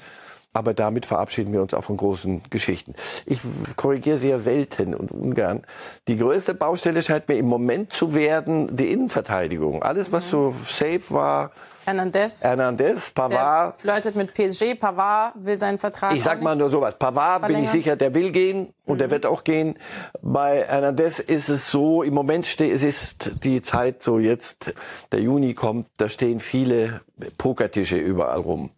Aber 0.53 0.75
damit 0.75 1.07
verabschieden 1.07 1.53
wir 1.53 1.63
uns 1.63 1.75
auch 1.75 1.85
von 1.85 1.97
großen 1.97 2.43
Geschichten. 2.51 2.95
Ich 3.25 3.39
korrigiere 3.77 4.19
sehr 4.19 4.41
selten 4.41 4.97
und 4.97 5.13
ungern. 5.13 5.63
Die 6.09 6.17
größte 6.17 6.55
Baustelle 6.55 7.03
scheint 7.03 7.29
mir 7.29 7.37
im 7.37 7.47
Moment 7.47 7.93
zu 7.93 8.15
werden 8.15 8.77
die 8.77 8.91
Innenverteidigung. 8.91 9.85
Alles, 9.85 10.11
was 10.11 10.27
mhm. 10.27 10.31
so 10.31 10.55
safe 10.67 11.03
war, 11.11 11.53
Hernandez. 11.85 12.43
Hernandez, 12.43 13.11
Pavard. 13.11 13.77
Flirtet 13.79 14.15
mit 14.15 14.35
PSG. 14.35 14.75
Pavard 14.79 15.35
will 15.37 15.57
seinen 15.57 15.79
Vertrag. 15.79 16.15
Ich 16.15 16.23
sag 16.23 16.43
mal 16.43 16.55
nur 16.57 16.71
sowas. 16.71 16.95
Pavard 16.99 17.47
bin 17.47 17.65
ich 17.65 17.71
sicher, 17.71 17.97
der 17.97 18.15
will 18.15 18.31
gehen 18.31 18.73
und 18.85 18.97
mhm. 18.97 18.99
der 18.99 19.11
wird 19.11 19.27
auch 19.27 19.45
gehen. 19.45 19.79
Bei 20.21 20.65
Hernandez 20.67 21.19
ist 21.19 21.49
es 21.49 21.71
so, 21.71 22.03
im 22.03 22.15
Moment 22.15 22.47
steht, 22.47 22.73
es 22.73 22.83
ist 22.83 23.45
die 23.45 23.63
Zeit 23.63 24.03
so 24.03 24.19
jetzt, 24.19 24.75
der 25.13 25.21
Juni 25.21 25.55
kommt, 25.55 25.87
da 25.97 26.09
stehen 26.09 26.41
viele 26.41 27.01
Pokertische 27.39 27.97
überall 27.97 28.41
rum. 28.41 28.71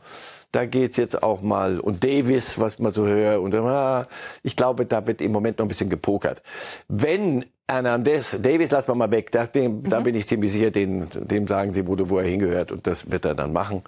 Da 0.53 0.67
geht's 0.67 0.99
jetzt 0.99 1.23
auch 1.23 1.41
mal 1.41 1.81
und 1.81 2.05
Davis, 2.05 2.61
was 2.61 2.79
man 2.79 2.93
so 2.93 3.07
hört 3.07 3.39
und 3.39 3.55
ah, 3.55 4.07
ich 4.43 4.55
glaube, 4.55 4.85
da 4.85 5.07
wird 5.07 5.23
im 5.23 5.33
Moment 5.33 5.59
noch 5.59 5.65
ein 5.65 5.69
bisschen 5.69 5.89
gepokert. 5.89 6.43
Wenn 6.89 7.47
Hernandez, 7.69 8.37
Davis 8.41 8.71
lassen 8.71 8.89
wir 8.89 8.95
mal 8.95 9.11
weg. 9.11 9.31
Da, 9.33 9.47
dem, 9.47 9.83
mhm. 9.83 9.91
da 9.91 10.01
bin 10.01 10.15
ich 10.15 10.27
ziemlich 10.27 10.53
sicher, 10.53 10.71
den, 10.71 11.09
dem 11.13 11.47
sagen 11.47 11.73
sie, 11.75 11.87
wo, 11.87 11.97
wo 12.09 12.19
er 12.19 12.27
hingehört. 12.27 12.73
Und 12.73 12.87
das 12.87 13.11
wird 13.11 13.25
er 13.25 13.35
dann 13.35 13.53
machen. 13.53 13.83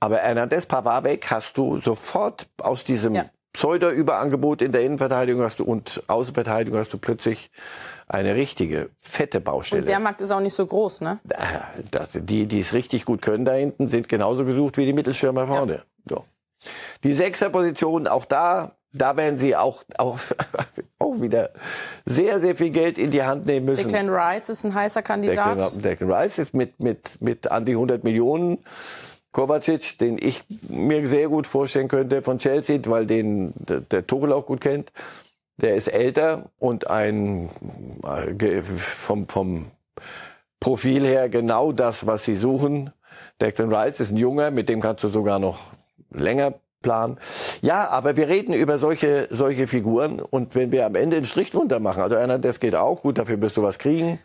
Aber 0.00 0.16
Hernandez, 0.18 0.66
Pavard 0.66 1.04
weg, 1.04 1.26
hast 1.30 1.56
du 1.56 1.80
sofort 1.80 2.48
aus 2.58 2.84
diesem 2.84 3.14
ja. 3.14 3.26
Pseudo-Überangebot 3.52 4.62
in 4.62 4.72
der 4.72 4.82
Innenverteidigung 4.82 5.42
hast 5.42 5.58
du, 5.58 5.64
und 5.64 6.02
Außenverteidigung 6.06 6.78
hast 6.78 6.92
du 6.92 6.98
plötzlich 6.98 7.50
eine 8.06 8.34
richtige, 8.34 8.90
fette 9.00 9.40
Baustelle. 9.40 9.82
Und 9.82 9.88
der 9.88 10.00
Markt 10.00 10.20
ist 10.20 10.30
auch 10.30 10.40
nicht 10.40 10.54
so 10.54 10.66
groß, 10.66 11.00
ne? 11.02 11.20
Die, 12.14 12.46
die 12.46 12.60
es 12.60 12.72
richtig 12.72 13.04
gut 13.04 13.22
können 13.22 13.44
da 13.44 13.52
hinten, 13.52 13.88
sind 13.88 14.08
genauso 14.08 14.44
gesucht 14.44 14.78
wie 14.78 14.86
die 14.86 14.92
Mittelschirmer 14.92 15.46
vorne. 15.46 15.74
Ja. 15.74 15.82
So. 16.08 16.24
Die 17.04 17.12
Sechserposition, 17.12 18.06
auch 18.06 18.24
da, 18.24 18.76
da 18.92 19.16
werden 19.16 19.38
sie 19.38 19.56
auch, 19.56 19.84
auch, 19.96 20.18
auch 20.98 21.20
wieder 21.20 21.50
sehr, 22.06 22.40
sehr 22.40 22.56
viel 22.56 22.70
Geld 22.70 22.98
in 22.98 23.10
die 23.10 23.22
Hand 23.22 23.46
nehmen 23.46 23.66
müssen. 23.66 23.88
Declan 23.88 24.08
Rice 24.08 24.48
ist 24.48 24.64
ein 24.64 24.74
heißer 24.74 25.02
Kandidat. 25.02 25.58
Declan, 25.58 25.82
Declan 25.82 26.12
Rice 26.12 26.38
ist 26.38 26.54
mit, 26.54 26.80
mit, 26.80 27.20
mit 27.20 27.50
an 27.50 27.64
die 27.64 27.72
100 27.72 28.04
Millionen. 28.04 28.58
Kovacic, 29.32 29.96
den 29.98 30.18
ich 30.20 30.42
mir 30.68 31.06
sehr 31.06 31.28
gut 31.28 31.46
vorstellen 31.46 31.86
könnte 31.86 32.22
von 32.22 32.38
Chelsea, 32.38 32.80
weil 32.86 33.06
den 33.06 33.52
der, 33.54 33.80
der 33.80 34.06
Tuchel 34.06 34.32
auch 34.32 34.46
gut 34.46 34.60
kennt. 34.60 34.92
Der 35.58 35.76
ist 35.76 35.88
älter 35.88 36.50
und 36.58 36.90
ein 36.90 37.50
äh, 38.02 38.62
vom, 38.62 39.28
vom 39.28 39.70
Profil 40.58 41.04
her 41.04 41.28
genau 41.28 41.70
das, 41.70 42.06
was 42.06 42.24
sie 42.24 42.34
suchen. 42.34 42.92
Declan 43.40 43.72
Rice 43.72 44.00
ist 44.00 44.10
ein 44.10 44.16
Junger, 44.16 44.50
mit 44.50 44.68
dem 44.68 44.80
kannst 44.80 45.04
du 45.04 45.08
sogar 45.08 45.38
noch 45.38 45.60
länger 46.10 46.54
planen. 46.80 47.18
Ja, 47.62 47.88
aber 47.88 48.16
wir 48.16 48.28
reden 48.28 48.52
über 48.52 48.78
solche, 48.78 49.28
solche 49.30 49.66
Figuren 49.66 50.20
und 50.20 50.54
wenn 50.54 50.72
wir 50.72 50.86
am 50.86 50.94
Ende 50.94 51.16
einen 51.16 51.26
Strich 51.26 51.50
drunter 51.50 51.80
machen, 51.80 52.02
also 52.02 52.16
einer, 52.16 52.38
das 52.38 52.60
geht 52.60 52.74
auch, 52.74 53.02
gut, 53.02 53.18
dafür 53.18 53.40
wirst 53.40 53.56
du 53.56 53.62
was 53.62 53.78
kriegen. 53.78 54.18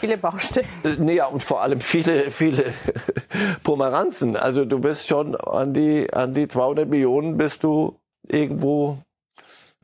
Viele 0.00 0.16
Baustellen. 0.16 0.66
Äh, 0.82 0.96
nee, 0.98 1.16
ja, 1.16 1.26
und 1.26 1.44
vor 1.44 1.60
allem 1.60 1.80
viele, 1.80 2.30
viele 2.30 2.72
Pomeranzen. 3.62 4.34
Also 4.34 4.64
du 4.64 4.78
bist 4.78 5.06
schon 5.06 5.36
an 5.36 5.74
die, 5.74 6.10
an 6.10 6.32
die 6.32 6.48
200 6.48 6.88
Millionen 6.88 7.36
bist 7.36 7.62
du 7.62 7.98
irgendwo 8.26 8.96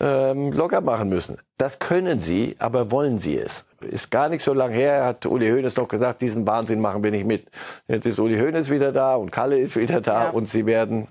ähm, 0.01 0.53
locker 0.53 0.81
machen 0.81 1.11
müssen. 1.11 1.37
Das 1.59 1.79
können 1.79 2.21
sie, 2.21 2.57
aber 2.59 2.91
wollen 2.91 3.19
sie 3.19 3.39
es? 3.39 3.66
Ist 3.81 4.11
gar 4.11 4.29
nicht 4.29 4.45
so 4.45 4.55
lange 4.55 4.75
her, 4.75 5.05
hat 5.05 5.27
Uli 5.27 5.51
Hoeneß 5.51 5.77
noch 5.77 5.89
gesagt, 5.89 6.23
diesen 6.23 6.47
Wahnsinn 6.47 6.81
machen 6.81 7.03
wir 7.03 7.11
nicht 7.11 7.27
mit. 7.27 7.47
Jetzt 7.89 8.07
ist 8.07 8.19
Uli 8.19 8.39
Hoeneß 8.39 8.71
wieder 8.71 8.93
da 8.93 9.17
und 9.17 9.31
Kalle 9.31 9.59
ist 9.59 9.77
wieder 9.77 10.01
da 10.01 10.25
ja. 10.25 10.31
und 10.31 10.49
sie 10.49 10.67
werden 10.67 11.09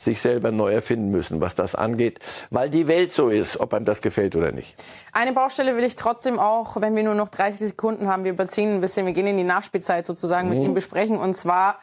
sich 0.00 0.20
selber 0.20 0.50
neu 0.50 0.72
erfinden 0.72 1.10
müssen, 1.10 1.40
was 1.40 1.54
das 1.54 1.74
angeht, 1.74 2.20
weil 2.50 2.70
die 2.70 2.88
Welt 2.88 3.12
so 3.12 3.28
ist, 3.28 3.60
ob 3.60 3.74
einem 3.74 3.84
das 3.84 4.00
gefällt 4.00 4.34
oder 4.34 4.50
nicht. 4.50 4.74
Eine 5.12 5.32
Baustelle 5.32 5.76
will 5.76 5.84
ich 5.84 5.96
trotzdem 5.96 6.38
auch, 6.38 6.80
wenn 6.80 6.96
wir 6.96 7.02
nur 7.02 7.14
noch 7.14 7.28
30 7.28 7.68
Sekunden 7.68 8.08
haben, 8.08 8.24
wir 8.24 8.32
überziehen 8.32 8.76
ein 8.76 8.80
bisschen, 8.80 9.06
wir 9.06 9.12
gehen 9.12 9.26
in 9.26 9.36
die 9.36 9.44
Nachspielzeit 9.44 10.06
sozusagen 10.06 10.48
mhm. 10.48 10.54
mit 10.54 10.64
ihm 10.64 10.74
besprechen 10.74 11.18
und 11.18 11.36
zwar 11.36 11.80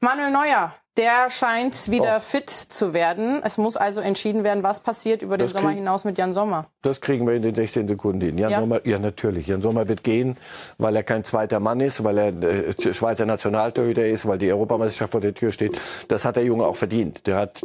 Manuel 0.00 0.30
Neuer. 0.30 0.72
Der 0.98 1.30
scheint 1.30 1.92
wieder 1.92 2.16
Och. 2.16 2.22
fit 2.22 2.50
zu 2.50 2.92
werden. 2.92 3.40
Es 3.44 3.56
muss 3.56 3.76
also 3.76 4.00
entschieden 4.00 4.42
werden, 4.42 4.64
was 4.64 4.80
passiert 4.80 5.22
über 5.22 5.38
den 5.38 5.46
das 5.46 5.52
Sommer 5.52 5.70
hinaus 5.70 6.04
mit 6.04 6.18
Jan 6.18 6.32
Sommer. 6.32 6.66
Das 6.82 7.00
kriegen 7.00 7.24
wir 7.24 7.34
in 7.34 7.42
den 7.42 7.54
16 7.54 7.86
Sekunden 7.86 8.20
hin. 8.20 8.36
Jan 8.36 8.50
ja. 8.50 8.58
Sommer, 8.58 8.84
ja 8.84 8.98
natürlich. 8.98 9.46
Jan 9.46 9.62
Sommer 9.62 9.86
wird 9.86 10.02
gehen, 10.02 10.36
weil 10.76 10.96
er 10.96 11.04
kein 11.04 11.22
zweiter 11.22 11.60
Mann 11.60 11.78
ist, 11.78 12.02
weil 12.02 12.18
er 12.18 12.42
äh, 12.42 12.94
Schweizer 12.94 13.26
Nationaltorhüter 13.26 14.04
ist, 14.04 14.26
weil 14.26 14.38
die 14.38 14.50
Europameisterschaft 14.50 15.12
vor 15.12 15.20
der 15.20 15.34
Tür 15.34 15.52
steht. 15.52 15.80
Das 16.08 16.24
hat 16.24 16.34
der 16.34 16.42
Junge 16.42 16.66
auch 16.66 16.74
verdient. 16.74 17.28
Der 17.28 17.36
hat 17.36 17.57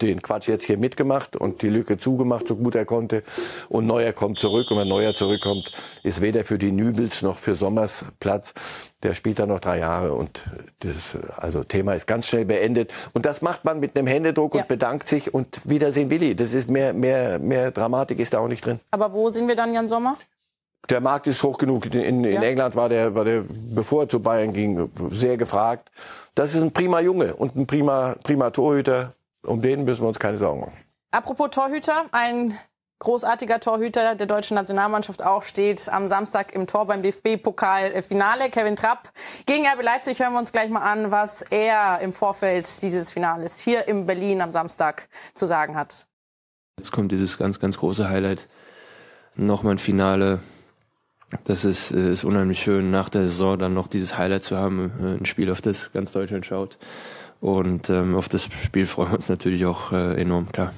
den 0.00 0.22
Quatsch 0.22 0.48
jetzt 0.48 0.64
hier 0.64 0.78
mitgemacht 0.78 1.36
und 1.36 1.62
die 1.62 1.68
Lücke 1.68 1.98
zugemacht, 1.98 2.46
so 2.46 2.56
gut 2.56 2.74
er 2.74 2.84
konnte. 2.84 3.22
Und 3.68 3.86
Neuer 3.86 4.12
kommt 4.12 4.38
zurück. 4.38 4.70
Und 4.70 4.78
wenn 4.78 4.88
Neuer 4.88 5.14
zurückkommt, 5.14 5.70
ist 6.02 6.20
weder 6.20 6.44
für 6.44 6.58
die 6.58 6.72
Nübels 6.72 7.22
noch 7.22 7.38
für 7.38 7.54
Sommers 7.54 8.04
Platz 8.20 8.54
der 9.06 9.14
spielt 9.14 9.38
da 9.38 9.46
noch 9.46 9.60
drei 9.60 9.78
Jahre 9.78 10.14
und 10.14 10.42
das 10.80 10.94
also 11.36 11.62
Thema 11.62 11.94
ist 11.94 12.06
ganz 12.06 12.26
schnell 12.26 12.44
beendet. 12.44 12.92
Und 13.12 13.26
das 13.26 13.42
macht 13.42 13.64
man 13.64 13.78
mit 13.78 13.96
einem 13.96 14.06
Händedruck 14.06 14.54
ja. 14.54 14.62
und 14.62 14.68
bedankt 14.68 15.06
sich 15.06 15.32
und 15.32 15.60
Wiedersehen 15.64 16.10
Willi. 16.10 16.34
Das 16.34 16.52
ist 16.52 16.68
mehr, 16.68 16.92
mehr, 16.92 17.38
mehr 17.38 17.70
Dramatik 17.70 18.18
ist 18.18 18.32
da 18.32 18.40
auch 18.40 18.48
nicht 18.48 18.64
drin. 18.64 18.80
Aber 18.90 19.12
wo 19.12 19.28
sind 19.30 19.48
wir 19.48 19.54
dann, 19.54 19.72
Jan 19.72 19.86
Sommer? 19.86 20.16
Der 20.88 21.00
Markt 21.00 21.26
ist 21.26 21.42
hoch 21.42 21.58
genug. 21.58 21.86
In, 21.86 22.24
in 22.24 22.24
ja. 22.24 22.42
England 22.42 22.74
war 22.74 22.88
der, 22.88 23.14
war 23.14 23.24
der, 23.24 23.44
bevor 23.48 24.02
er 24.02 24.08
zu 24.08 24.20
Bayern 24.20 24.52
ging, 24.52 24.90
sehr 25.10 25.36
gefragt. 25.36 25.90
Das 26.34 26.54
ist 26.54 26.62
ein 26.62 26.72
prima 26.72 27.00
Junge 27.00 27.34
und 27.34 27.54
ein 27.54 27.66
prima, 27.66 28.16
prima 28.22 28.50
Torhüter. 28.50 29.12
Um 29.46 29.62
den 29.62 29.84
müssen 29.84 30.02
wir 30.02 30.08
uns 30.08 30.18
keine 30.18 30.38
Sorgen 30.38 30.60
machen. 30.60 30.76
Apropos 31.12 31.50
Torhüter, 31.50 32.06
ein 32.12 32.58
großartiger 32.98 33.60
Torhüter 33.60 34.14
der 34.14 34.26
deutschen 34.26 34.54
Nationalmannschaft 34.54 35.22
auch 35.22 35.42
steht 35.42 35.88
am 35.88 36.08
Samstag 36.08 36.54
im 36.54 36.66
Tor 36.66 36.86
beim 36.86 37.02
DFB-Pokal-Finale. 37.02 38.50
Kevin 38.50 38.76
Trapp 38.76 39.12
gegen 39.44 39.66
RB 39.66 39.82
Leipzig. 39.82 40.18
Hören 40.18 40.32
wir 40.32 40.38
uns 40.38 40.52
gleich 40.52 40.70
mal 40.70 40.80
an, 40.80 41.10
was 41.10 41.42
er 41.42 42.00
im 42.00 42.12
Vorfeld 42.12 42.82
dieses 42.82 43.10
Finales 43.10 43.60
hier 43.60 43.86
in 43.86 44.06
Berlin 44.06 44.40
am 44.40 44.52
Samstag 44.52 45.08
zu 45.34 45.46
sagen 45.46 45.76
hat. 45.76 46.06
Jetzt 46.78 46.92
kommt 46.92 47.12
dieses 47.12 47.38
ganz, 47.38 47.60
ganz 47.60 47.78
große 47.78 48.08
Highlight. 48.08 48.48
Nochmal 49.34 49.74
ein 49.74 49.78
Finale. 49.78 50.40
Das 51.44 51.64
ist, 51.64 51.90
äh, 51.90 52.12
ist 52.12 52.24
unheimlich 52.24 52.60
schön, 52.60 52.90
nach 52.90 53.08
der 53.08 53.22
Saison 53.22 53.58
dann 53.58 53.74
noch 53.74 53.88
dieses 53.88 54.16
Highlight 54.16 54.44
zu 54.44 54.56
haben. 54.56 54.92
Äh, 55.00 55.20
ein 55.20 55.26
Spiel, 55.26 55.50
auf 55.50 55.60
das 55.60 55.92
ganz 55.92 56.12
Deutschland 56.12 56.46
schaut. 56.46 56.78
Und 57.40 57.90
ähm, 57.90 58.14
auf 58.14 58.28
das 58.28 58.44
Spiel 58.44 58.86
freuen 58.86 59.10
wir 59.10 59.16
uns 59.16 59.28
natürlich 59.28 59.66
auch 59.66 59.92
äh, 59.92 60.20
enorm, 60.20 60.50
klar 60.50 60.72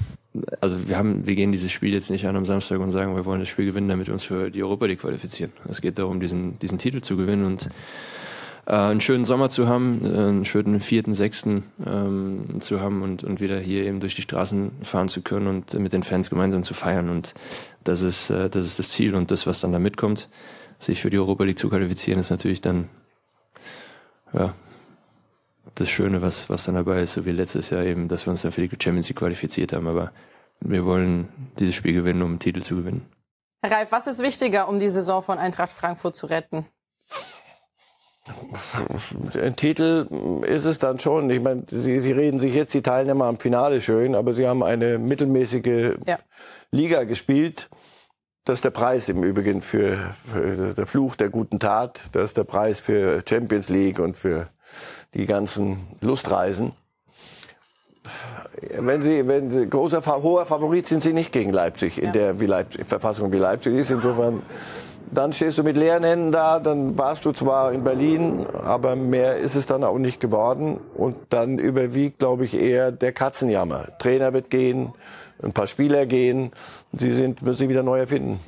also 0.60 0.88
wir 0.88 0.96
haben, 0.96 1.26
wir 1.26 1.34
gehen 1.34 1.52
dieses 1.52 1.72
Spiel 1.72 1.92
jetzt 1.92 2.10
nicht 2.10 2.26
an 2.26 2.36
am 2.36 2.46
Samstag 2.46 2.80
und 2.80 2.90
sagen, 2.90 3.16
wir 3.16 3.24
wollen 3.24 3.40
das 3.40 3.48
Spiel 3.48 3.66
gewinnen, 3.66 3.88
damit 3.88 4.06
wir 4.06 4.14
uns 4.14 4.24
für 4.24 4.50
die 4.50 4.62
Europa 4.62 4.86
League 4.86 5.00
qualifizieren. 5.00 5.52
Es 5.68 5.80
geht 5.80 5.98
darum, 5.98 6.20
diesen, 6.20 6.58
diesen 6.58 6.78
Titel 6.78 7.00
zu 7.00 7.16
gewinnen 7.16 7.44
und 7.44 7.68
äh, 8.66 8.72
einen 8.72 9.00
schönen 9.00 9.24
Sommer 9.24 9.48
zu 9.48 9.68
haben, 9.68 10.00
äh, 10.04 10.08
einen 10.08 10.44
schönen 10.44 10.80
vierten, 10.80 11.14
sechsten 11.14 11.64
ähm, 11.84 12.60
zu 12.60 12.80
haben 12.80 13.02
und, 13.02 13.24
und 13.24 13.40
wieder 13.40 13.58
hier 13.58 13.84
eben 13.84 14.00
durch 14.00 14.14
die 14.14 14.22
Straßen 14.22 14.70
fahren 14.82 15.08
zu 15.08 15.22
können 15.22 15.46
und 15.46 15.74
mit 15.78 15.92
den 15.92 16.02
Fans 16.02 16.30
gemeinsam 16.30 16.62
zu 16.62 16.74
feiern. 16.74 17.08
Und 17.08 17.34
das 17.84 18.02
ist, 18.02 18.30
äh, 18.30 18.50
das 18.50 18.66
ist 18.66 18.78
das 18.78 18.90
Ziel 18.90 19.14
und 19.14 19.30
das, 19.30 19.46
was 19.46 19.60
dann 19.60 19.72
da 19.72 19.78
mitkommt, 19.78 20.28
sich 20.78 21.00
für 21.00 21.10
die 21.10 21.18
Europa 21.18 21.44
League 21.44 21.58
zu 21.58 21.68
qualifizieren, 21.68 22.20
ist 22.20 22.30
natürlich 22.30 22.60
dann 22.60 22.88
ja, 24.32 24.52
das 25.80 25.88
Schöne, 25.88 26.22
was, 26.22 26.48
was 26.50 26.64
dann 26.64 26.74
dabei 26.74 27.00
ist, 27.00 27.14
so 27.14 27.24
wie 27.24 27.32
letztes 27.32 27.70
Jahr 27.70 27.84
eben, 27.84 28.08
dass 28.08 28.26
wir 28.26 28.30
uns 28.30 28.42
dann 28.42 28.52
für 28.52 28.66
die 28.66 28.68
Champions 28.68 29.08
League 29.08 29.18
qualifiziert 29.18 29.72
haben. 29.72 29.86
Aber 29.86 30.12
wir 30.60 30.84
wollen 30.84 31.28
dieses 31.58 31.74
Spiel 31.74 31.94
gewinnen, 31.94 32.22
um 32.22 32.30
einen 32.30 32.38
Titel 32.38 32.62
zu 32.62 32.76
gewinnen. 32.76 33.06
Herr 33.62 33.72
Reif, 33.72 33.92
was 33.92 34.06
ist 34.06 34.22
wichtiger, 34.22 34.68
um 34.68 34.80
die 34.80 34.88
Saison 34.88 35.22
von 35.22 35.38
Eintracht 35.38 35.70
Frankfurt 35.70 36.16
zu 36.16 36.26
retten? 36.26 36.66
Ein 39.34 39.56
Titel 39.56 40.42
ist 40.46 40.64
es 40.64 40.78
dann 40.78 40.98
schon. 40.98 41.30
Ich 41.30 41.40
meine, 41.40 41.64
Sie, 41.70 42.00
Sie 42.00 42.12
reden 42.12 42.40
sich 42.40 42.54
jetzt 42.54 42.74
die 42.74 42.82
Teilnehmer 42.82 43.24
am 43.24 43.38
Finale 43.38 43.80
schön, 43.80 44.14
aber 44.14 44.34
Sie 44.34 44.46
haben 44.46 44.62
eine 44.62 44.98
mittelmäßige 44.98 45.96
ja. 46.06 46.18
Liga 46.70 47.04
gespielt. 47.04 47.70
Das 48.44 48.58
ist 48.58 48.64
der 48.64 48.70
Preis 48.70 49.08
im 49.08 49.22
Übrigen 49.24 49.62
für, 49.62 50.14
für 50.30 50.74
der 50.74 50.86
Fluch 50.86 51.16
der 51.16 51.30
guten 51.30 51.58
Tat. 51.58 52.00
Das 52.12 52.24
ist 52.24 52.36
der 52.36 52.44
Preis 52.44 52.80
für 52.80 53.22
Champions 53.28 53.68
League 53.68 53.98
und 53.98 54.16
für 54.16 54.48
die 55.14 55.26
ganzen 55.26 55.86
Lustreisen. 56.00 56.72
Wenn 58.78 59.02
Sie, 59.02 59.26
wenn 59.26 59.50
Sie 59.50 59.68
großer, 59.68 60.04
hoher 60.22 60.46
Favorit 60.46 60.86
sind 60.86 61.02
Sie 61.02 61.12
nicht 61.12 61.32
gegen 61.32 61.52
Leipzig 61.52 61.98
in 61.98 62.06
ja. 62.06 62.12
der 62.12 62.40
wie 62.40 62.46
Leipzig, 62.46 62.86
Verfassung 62.86 63.32
wie 63.32 63.38
Leipzig 63.38 63.74
ist. 63.74 63.90
Insofern, 63.90 64.42
dann 65.12 65.32
stehst 65.32 65.58
du 65.58 65.62
mit 65.62 65.76
leeren 65.76 66.04
Händen 66.04 66.32
da, 66.32 66.58
dann 66.58 66.98
warst 66.98 67.24
du 67.24 67.32
zwar 67.32 67.72
in 67.72 67.84
Berlin, 67.84 68.46
aber 68.62 68.96
mehr 68.96 69.38
ist 69.38 69.54
es 69.54 69.66
dann 69.66 69.84
auch 69.84 69.98
nicht 69.98 70.20
geworden. 70.20 70.80
Und 70.94 71.16
dann 71.30 71.58
überwiegt, 71.58 72.18
glaube 72.18 72.44
ich, 72.44 72.54
eher 72.54 72.92
der 72.92 73.12
Katzenjammer. 73.12 73.98
Trainer 73.98 74.32
wird 74.32 74.50
gehen, 74.50 74.92
ein 75.42 75.52
paar 75.52 75.66
Spieler 75.66 76.06
gehen, 76.06 76.52
sie 76.92 77.12
sind, 77.12 77.42
müssen 77.42 77.58
sich 77.58 77.68
wieder 77.68 77.82
neu 77.82 78.00
erfinden. 78.00 78.40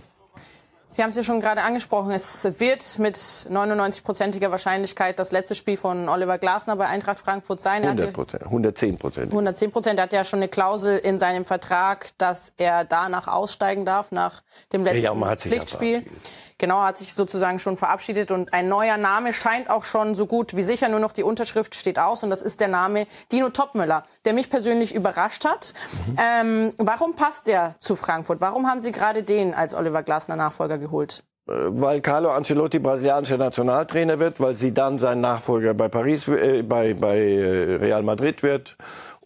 Sie 0.92 1.02
haben 1.02 1.10
es 1.10 1.16
ja 1.16 1.22
schon 1.22 1.40
gerade 1.40 1.62
angesprochen. 1.62 2.10
Es 2.10 2.44
wird 2.58 2.98
mit 2.98 3.14
99-prozentiger 3.14 4.50
Wahrscheinlichkeit 4.50 5.20
das 5.20 5.30
letzte 5.30 5.54
Spiel 5.54 5.76
von 5.76 6.08
Oliver 6.08 6.36
Glasner 6.38 6.74
bei 6.74 6.86
Eintracht 6.86 7.20
Frankfurt 7.20 7.60
sein. 7.60 7.84
100 7.84 8.12
Prozent, 8.12 8.42
110 8.42 8.98
Prozent. 8.98 9.26
110 9.30 9.70
Prozent. 9.70 9.98
Er 10.00 10.02
hat 10.02 10.12
ja 10.12 10.24
schon 10.24 10.40
eine 10.40 10.48
Klausel 10.48 10.98
in 10.98 11.20
seinem 11.20 11.44
Vertrag, 11.44 12.08
dass 12.18 12.52
er 12.56 12.84
danach 12.84 13.28
aussteigen 13.28 13.84
darf, 13.84 14.10
nach 14.10 14.42
dem 14.72 14.82
letzten 14.82 15.04
ja, 15.04 15.36
Pflichtspiel. 15.36 16.04
Genau, 16.60 16.82
hat 16.82 16.98
sich 16.98 17.14
sozusagen 17.14 17.58
schon 17.58 17.78
verabschiedet 17.78 18.30
und 18.30 18.52
ein 18.52 18.68
neuer 18.68 18.98
Name 18.98 19.32
scheint 19.32 19.70
auch 19.70 19.82
schon 19.82 20.14
so 20.14 20.26
gut 20.26 20.54
wie 20.54 20.62
sicher. 20.62 20.90
Nur 20.90 21.00
noch 21.00 21.12
die 21.12 21.22
Unterschrift 21.22 21.74
steht 21.74 21.98
aus 21.98 22.22
und 22.22 22.28
das 22.28 22.42
ist 22.42 22.60
der 22.60 22.68
Name 22.68 23.06
Dino 23.32 23.48
Topmüller, 23.48 24.04
der 24.26 24.34
mich 24.34 24.50
persönlich 24.50 24.94
überrascht 24.94 25.46
hat. 25.46 25.72
Mhm. 26.06 26.16
Ähm, 26.18 26.74
warum 26.76 27.16
passt 27.16 27.46
der 27.46 27.76
zu 27.78 27.96
Frankfurt? 27.96 28.42
Warum 28.42 28.68
haben 28.68 28.80
Sie 28.80 28.92
gerade 28.92 29.22
den 29.22 29.54
als 29.54 29.72
Oliver 29.72 30.02
Glasner 30.02 30.36
Nachfolger 30.36 30.76
geholt? 30.76 31.24
Äh, 31.48 31.52
weil 31.52 32.02
Carlo 32.02 32.30
Ancelotti 32.30 32.78
brasilianischer 32.78 33.38
Nationaltrainer 33.38 34.18
wird, 34.18 34.38
weil 34.38 34.54
sie 34.54 34.74
dann 34.74 34.98
sein 34.98 35.22
Nachfolger 35.22 35.72
bei 35.72 35.88
Paris, 35.88 36.28
äh, 36.28 36.62
bei, 36.62 36.92
bei 36.92 37.16
äh, 37.16 37.76
Real 37.76 38.02
Madrid 38.02 38.42
wird 38.42 38.76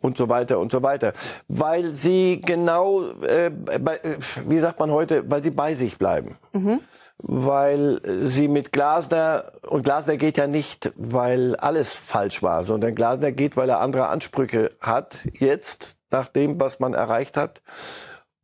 und 0.01 0.17
so 0.17 0.29
weiter 0.29 0.61
und 0.61 0.71
so 0.71 0.85
weiter. 0.85 1.15
Weil 1.49 1.95
sie 1.95 2.41
genau, 2.41 3.03
äh, 3.23 3.51
bei, 3.51 3.99
wie 4.47 4.61
sagt 4.61 4.79
man 4.79 4.93
heute, 4.93 5.29
weil 5.29 5.43
sie 5.43 5.51
bei 5.51 5.75
sich 5.75 5.99
bleiben. 5.99 6.37
Mhm. 6.53 6.79
Weil 7.19 8.01
sie 8.29 8.49
mit 8.49 8.73
Glasner, 8.73 9.53
und 9.63 9.85
Glasner 9.85 10.17
geht 10.17 10.37
ja 10.37 10.47
nicht, 10.47 10.93
weil 10.97 11.57
alles 11.57 11.95
falsch 11.95 12.43
war, 12.43 12.65
sondern 12.65 12.95
Glasner 12.95 13.33
geht, 13.33 13.57
weil 13.57 13.69
er 13.69 13.81
andere 13.81 14.09
Ansprüche 14.09 14.73
hat, 14.81 15.17
jetzt, 15.33 15.97
nach 16.11 16.29
dem, 16.29 16.61
was 16.61 16.81
man 16.81 16.95
erreicht 16.95 17.37
hat. 17.37 17.63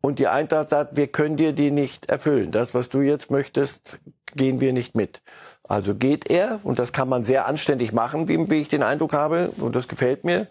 Und 0.00 0.18
die 0.18 0.28
Eintracht 0.28 0.70
sagt, 0.70 0.96
wir 0.96 1.08
können 1.08 1.36
dir 1.36 1.52
die 1.52 1.70
nicht 1.70 2.06
erfüllen. 2.06 2.52
Das, 2.52 2.72
was 2.72 2.88
du 2.88 3.00
jetzt 3.00 3.30
möchtest, 3.30 3.98
gehen 4.34 4.60
wir 4.60 4.72
nicht 4.72 4.96
mit. 4.96 5.20
Also 5.64 5.94
geht 5.94 6.28
er, 6.28 6.60
und 6.64 6.78
das 6.78 6.92
kann 6.92 7.08
man 7.08 7.24
sehr 7.24 7.46
anständig 7.46 7.92
machen, 7.92 8.28
wie, 8.28 8.54
ich 8.54 8.68
den 8.68 8.82
Eindruck 8.82 9.12
habe, 9.12 9.52
und 9.58 9.76
das 9.76 9.88
gefällt 9.88 10.24
mir. 10.24 10.48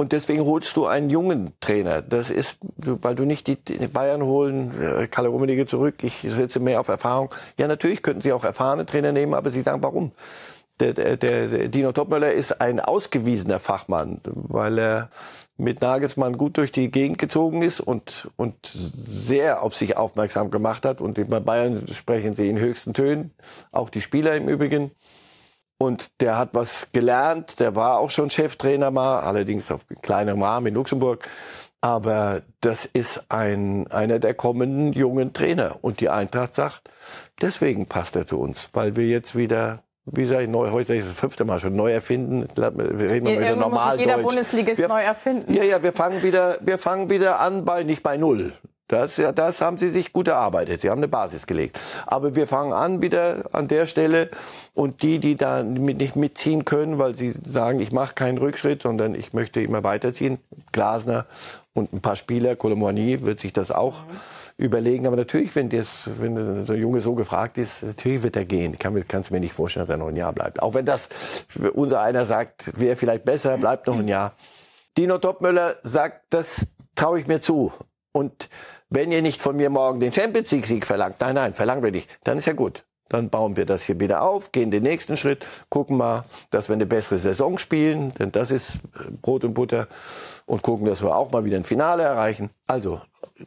Und 0.00 0.12
deswegen 0.12 0.46
holst 0.46 0.74
du 0.78 0.86
einen 0.86 1.10
jungen 1.10 1.52
Trainer. 1.60 2.00
Das 2.00 2.30
ist, 2.30 2.56
weil 2.78 3.14
du 3.14 3.26
nicht 3.26 3.46
die, 3.46 3.56
Bayern 3.56 4.22
holen, 4.22 4.72
äh, 4.80 5.06
Kalle 5.08 5.28
Rummenigge 5.28 5.66
zurück, 5.66 5.96
ich 6.02 6.26
setze 6.26 6.58
mehr 6.58 6.80
auf 6.80 6.88
Erfahrung. 6.88 7.34
Ja, 7.58 7.68
natürlich 7.68 8.02
könnten 8.02 8.22
sie 8.22 8.32
auch 8.32 8.42
erfahrene 8.42 8.86
Trainer 8.86 9.12
nehmen, 9.12 9.34
aber 9.34 9.50
sie 9.50 9.60
sagen, 9.60 9.82
warum? 9.82 10.12
Der, 10.80 10.94
der, 10.94 11.18
der 11.18 11.68
Dino 11.68 11.92
Topmöller 11.92 12.32
ist 12.32 12.62
ein 12.62 12.80
ausgewiesener 12.80 13.60
Fachmann, 13.60 14.22
weil 14.24 14.78
er 14.78 15.10
mit 15.58 15.82
Nagelsmann 15.82 16.38
gut 16.38 16.56
durch 16.56 16.72
die 16.72 16.90
Gegend 16.90 17.18
gezogen 17.18 17.60
ist 17.60 17.80
und, 17.80 18.30
und 18.36 18.54
sehr 18.72 19.62
auf 19.62 19.74
sich 19.74 19.98
aufmerksam 19.98 20.50
gemacht 20.50 20.86
hat. 20.86 21.02
Und 21.02 21.28
bei 21.28 21.40
Bayern 21.40 21.84
sprechen 21.92 22.34
sie 22.34 22.48
in 22.48 22.58
höchsten 22.58 22.94
Tönen, 22.94 23.32
auch 23.70 23.90
die 23.90 24.00
Spieler 24.00 24.34
im 24.34 24.48
Übrigen. 24.48 24.92
Und 25.82 26.10
der 26.20 26.36
hat 26.36 26.50
was 26.52 26.88
gelernt, 26.92 27.58
der 27.58 27.74
war 27.74 28.00
auch 28.00 28.10
schon 28.10 28.28
Cheftrainer 28.28 28.90
mal, 28.90 29.20
allerdings 29.20 29.72
auf 29.72 29.80
kleinerem 30.02 30.42
Rahmen 30.42 30.66
in 30.66 30.74
Luxemburg. 30.74 31.26
Aber 31.80 32.42
das 32.60 32.84
ist 32.84 33.22
ein, 33.30 33.90
einer 33.90 34.18
der 34.18 34.34
kommenden 34.34 34.92
jungen 34.92 35.32
Trainer. 35.32 35.78
Und 35.80 36.00
die 36.00 36.10
Eintracht 36.10 36.54
sagt, 36.54 36.82
deswegen 37.40 37.86
passt 37.86 38.14
er 38.14 38.26
zu 38.26 38.38
uns, 38.38 38.68
weil 38.74 38.94
wir 38.94 39.06
jetzt 39.06 39.34
wieder 39.34 39.82
wie 40.12 40.26
sage 40.26 40.44
ich, 40.44 40.48
neu, 40.48 40.70
heute 40.70 40.94
ist 40.94 41.08
das 41.08 41.14
fünfte 41.14 41.44
Mal 41.44 41.60
schon 41.60 41.76
neu 41.76 41.92
erfinden. 41.92 42.48
Wir 42.56 43.10
reden 43.10 43.26
ja, 43.26 43.38
wieder 43.38 43.56
normal 43.56 43.96
muss 43.96 44.00
jeder 44.00 44.18
Bundesligist 44.18 44.80
wir, 44.80 44.88
neu 44.88 45.02
erfinden. 45.02 45.52
Ja, 45.54 45.62
ja, 45.62 45.82
wir 45.82 45.92
fangen 45.92 46.22
wieder, 46.22 46.58
wir 46.60 46.78
fangen 46.78 47.10
wieder 47.10 47.38
an 47.38 47.64
bei, 47.64 47.84
nicht 47.84 48.02
bei 48.02 48.16
Null. 48.16 48.54
Das, 48.92 49.16
ja, 49.16 49.32
das 49.32 49.60
haben 49.60 49.78
sie 49.78 49.90
sich 49.90 50.12
gut 50.12 50.28
erarbeitet. 50.28 50.80
Sie 50.80 50.90
haben 50.90 50.98
eine 50.98 51.08
Basis 51.08 51.46
gelegt. 51.46 51.78
Aber 52.06 52.34
wir 52.34 52.46
fangen 52.46 52.72
an 52.72 53.02
wieder 53.02 53.44
an 53.52 53.68
der 53.68 53.86
Stelle 53.86 54.30
und 54.74 55.02
die, 55.02 55.18
die 55.18 55.36
da 55.36 55.62
nicht 55.62 56.16
mitziehen 56.16 56.64
können, 56.64 56.98
weil 56.98 57.14
sie 57.14 57.34
sagen, 57.46 57.80
ich 57.80 57.92
mache 57.92 58.14
keinen 58.14 58.38
Rückschritt, 58.38 58.82
sondern 58.82 59.14
ich 59.14 59.32
möchte 59.32 59.60
immer 59.60 59.84
weiterziehen. 59.84 60.38
Glasner 60.72 61.26
und 61.72 61.92
ein 61.92 62.00
paar 62.00 62.16
Spieler, 62.16 62.56
Colomboigny 62.56 63.22
wird 63.22 63.40
sich 63.40 63.52
das 63.52 63.70
auch 63.70 64.06
mhm 64.06 64.20
überlegen. 64.60 65.06
Aber 65.06 65.16
natürlich, 65.16 65.54
wenn, 65.56 65.70
das, 65.70 66.08
wenn 66.18 66.66
der 66.66 66.76
Junge 66.76 67.00
so 67.00 67.14
gefragt 67.14 67.58
ist, 67.58 67.82
natürlich 67.82 68.22
wird 68.22 68.36
er 68.36 68.44
gehen. 68.44 68.74
Ich 68.74 68.78
kann, 68.78 69.08
kannst 69.08 69.30
mir 69.30 69.40
nicht 69.40 69.54
vorstellen, 69.54 69.86
dass 69.86 69.94
er 69.94 69.96
noch 69.96 70.08
ein 70.08 70.16
Jahr 70.16 70.32
bleibt. 70.32 70.62
Auch 70.62 70.74
wenn 70.74 70.84
das 70.84 71.08
unser 71.72 72.00
einer 72.02 72.26
sagt, 72.26 72.78
wäre 72.78 72.96
vielleicht 72.96 73.24
besser, 73.24 73.56
bleibt 73.56 73.86
noch 73.86 73.98
ein 73.98 74.08
Jahr. 74.08 74.34
Dino 74.96 75.18
Topmöller 75.18 75.76
sagt, 75.82 76.26
das 76.30 76.66
traue 76.94 77.18
ich 77.20 77.26
mir 77.26 77.40
zu. 77.40 77.72
Und 78.12 78.48
wenn 78.90 79.12
ihr 79.12 79.22
nicht 79.22 79.40
von 79.40 79.56
mir 79.56 79.70
morgen 79.70 80.00
den 80.00 80.12
Champions 80.12 80.50
League 80.50 80.66
Sieg 80.66 80.86
verlangt, 80.86 81.20
nein, 81.20 81.34
nein, 81.34 81.54
verlangen 81.54 81.82
wir 81.82 81.92
nicht, 81.92 82.10
dann 82.24 82.38
ist 82.38 82.46
ja 82.46 82.52
gut. 82.52 82.84
Dann 83.10 83.28
bauen 83.28 83.56
wir 83.56 83.66
das 83.66 83.82
hier 83.82 84.00
wieder 84.00 84.22
auf, 84.22 84.52
gehen 84.52 84.70
den 84.70 84.84
nächsten 84.84 85.16
Schritt, 85.16 85.44
gucken 85.68 85.98
mal, 85.98 86.24
dass 86.50 86.68
wir 86.68 86.74
eine 86.74 86.86
bessere 86.86 87.18
Saison 87.18 87.58
spielen, 87.58 88.14
denn 88.14 88.32
das 88.32 88.50
ist 88.50 88.78
Brot 89.20 89.44
und 89.44 89.52
Butter 89.52 89.88
und 90.46 90.62
gucken, 90.62 90.86
dass 90.86 91.02
wir 91.02 91.14
auch 91.14 91.30
mal 91.30 91.44
wieder 91.44 91.56
ein 91.56 91.64
Finale 91.64 92.04
erreichen. 92.04 92.50
Also 92.66 93.00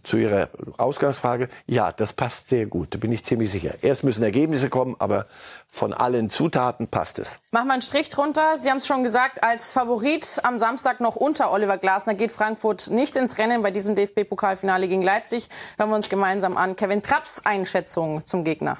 zu 0.03 0.17
Ihrer 0.17 0.49
Ausgangsfrage, 0.77 1.47
ja, 1.65 1.91
das 1.91 2.13
passt 2.13 2.49
sehr 2.49 2.65
gut, 2.65 2.93
da 2.93 2.97
bin 2.97 3.11
ich 3.11 3.23
ziemlich 3.23 3.51
sicher. 3.51 3.75
Erst 3.81 4.03
müssen 4.03 4.23
Ergebnisse 4.23 4.69
kommen, 4.69 4.95
aber 4.99 5.27
von 5.69 5.93
allen 5.93 6.29
Zutaten 6.29 6.87
passt 6.87 7.19
es. 7.19 7.27
Machen 7.51 7.67
wir 7.67 7.73
einen 7.73 7.81
Strich 7.81 8.09
drunter. 8.09 8.57
Sie 8.59 8.69
haben 8.69 8.79
es 8.79 8.87
schon 8.87 9.03
gesagt, 9.03 9.43
als 9.43 9.71
Favorit 9.71 10.41
am 10.43 10.59
Samstag 10.59 10.99
noch 10.99 11.15
unter 11.15 11.51
Oliver 11.51 11.77
Glasner 11.77 12.15
geht 12.15 12.31
Frankfurt 12.31 12.89
nicht 12.89 13.15
ins 13.15 13.37
Rennen 13.37 13.61
bei 13.61 13.71
diesem 13.71 13.95
DFB-Pokalfinale 13.95 14.89
gegen 14.89 15.03
Leipzig. 15.03 15.47
Hören 15.77 15.89
wir 15.89 15.95
uns 15.95 16.09
gemeinsam 16.09 16.57
an. 16.57 16.75
Kevin 16.75 17.01
Trapps 17.01 17.45
Einschätzung 17.45 18.25
zum 18.25 18.43
Gegner. 18.43 18.79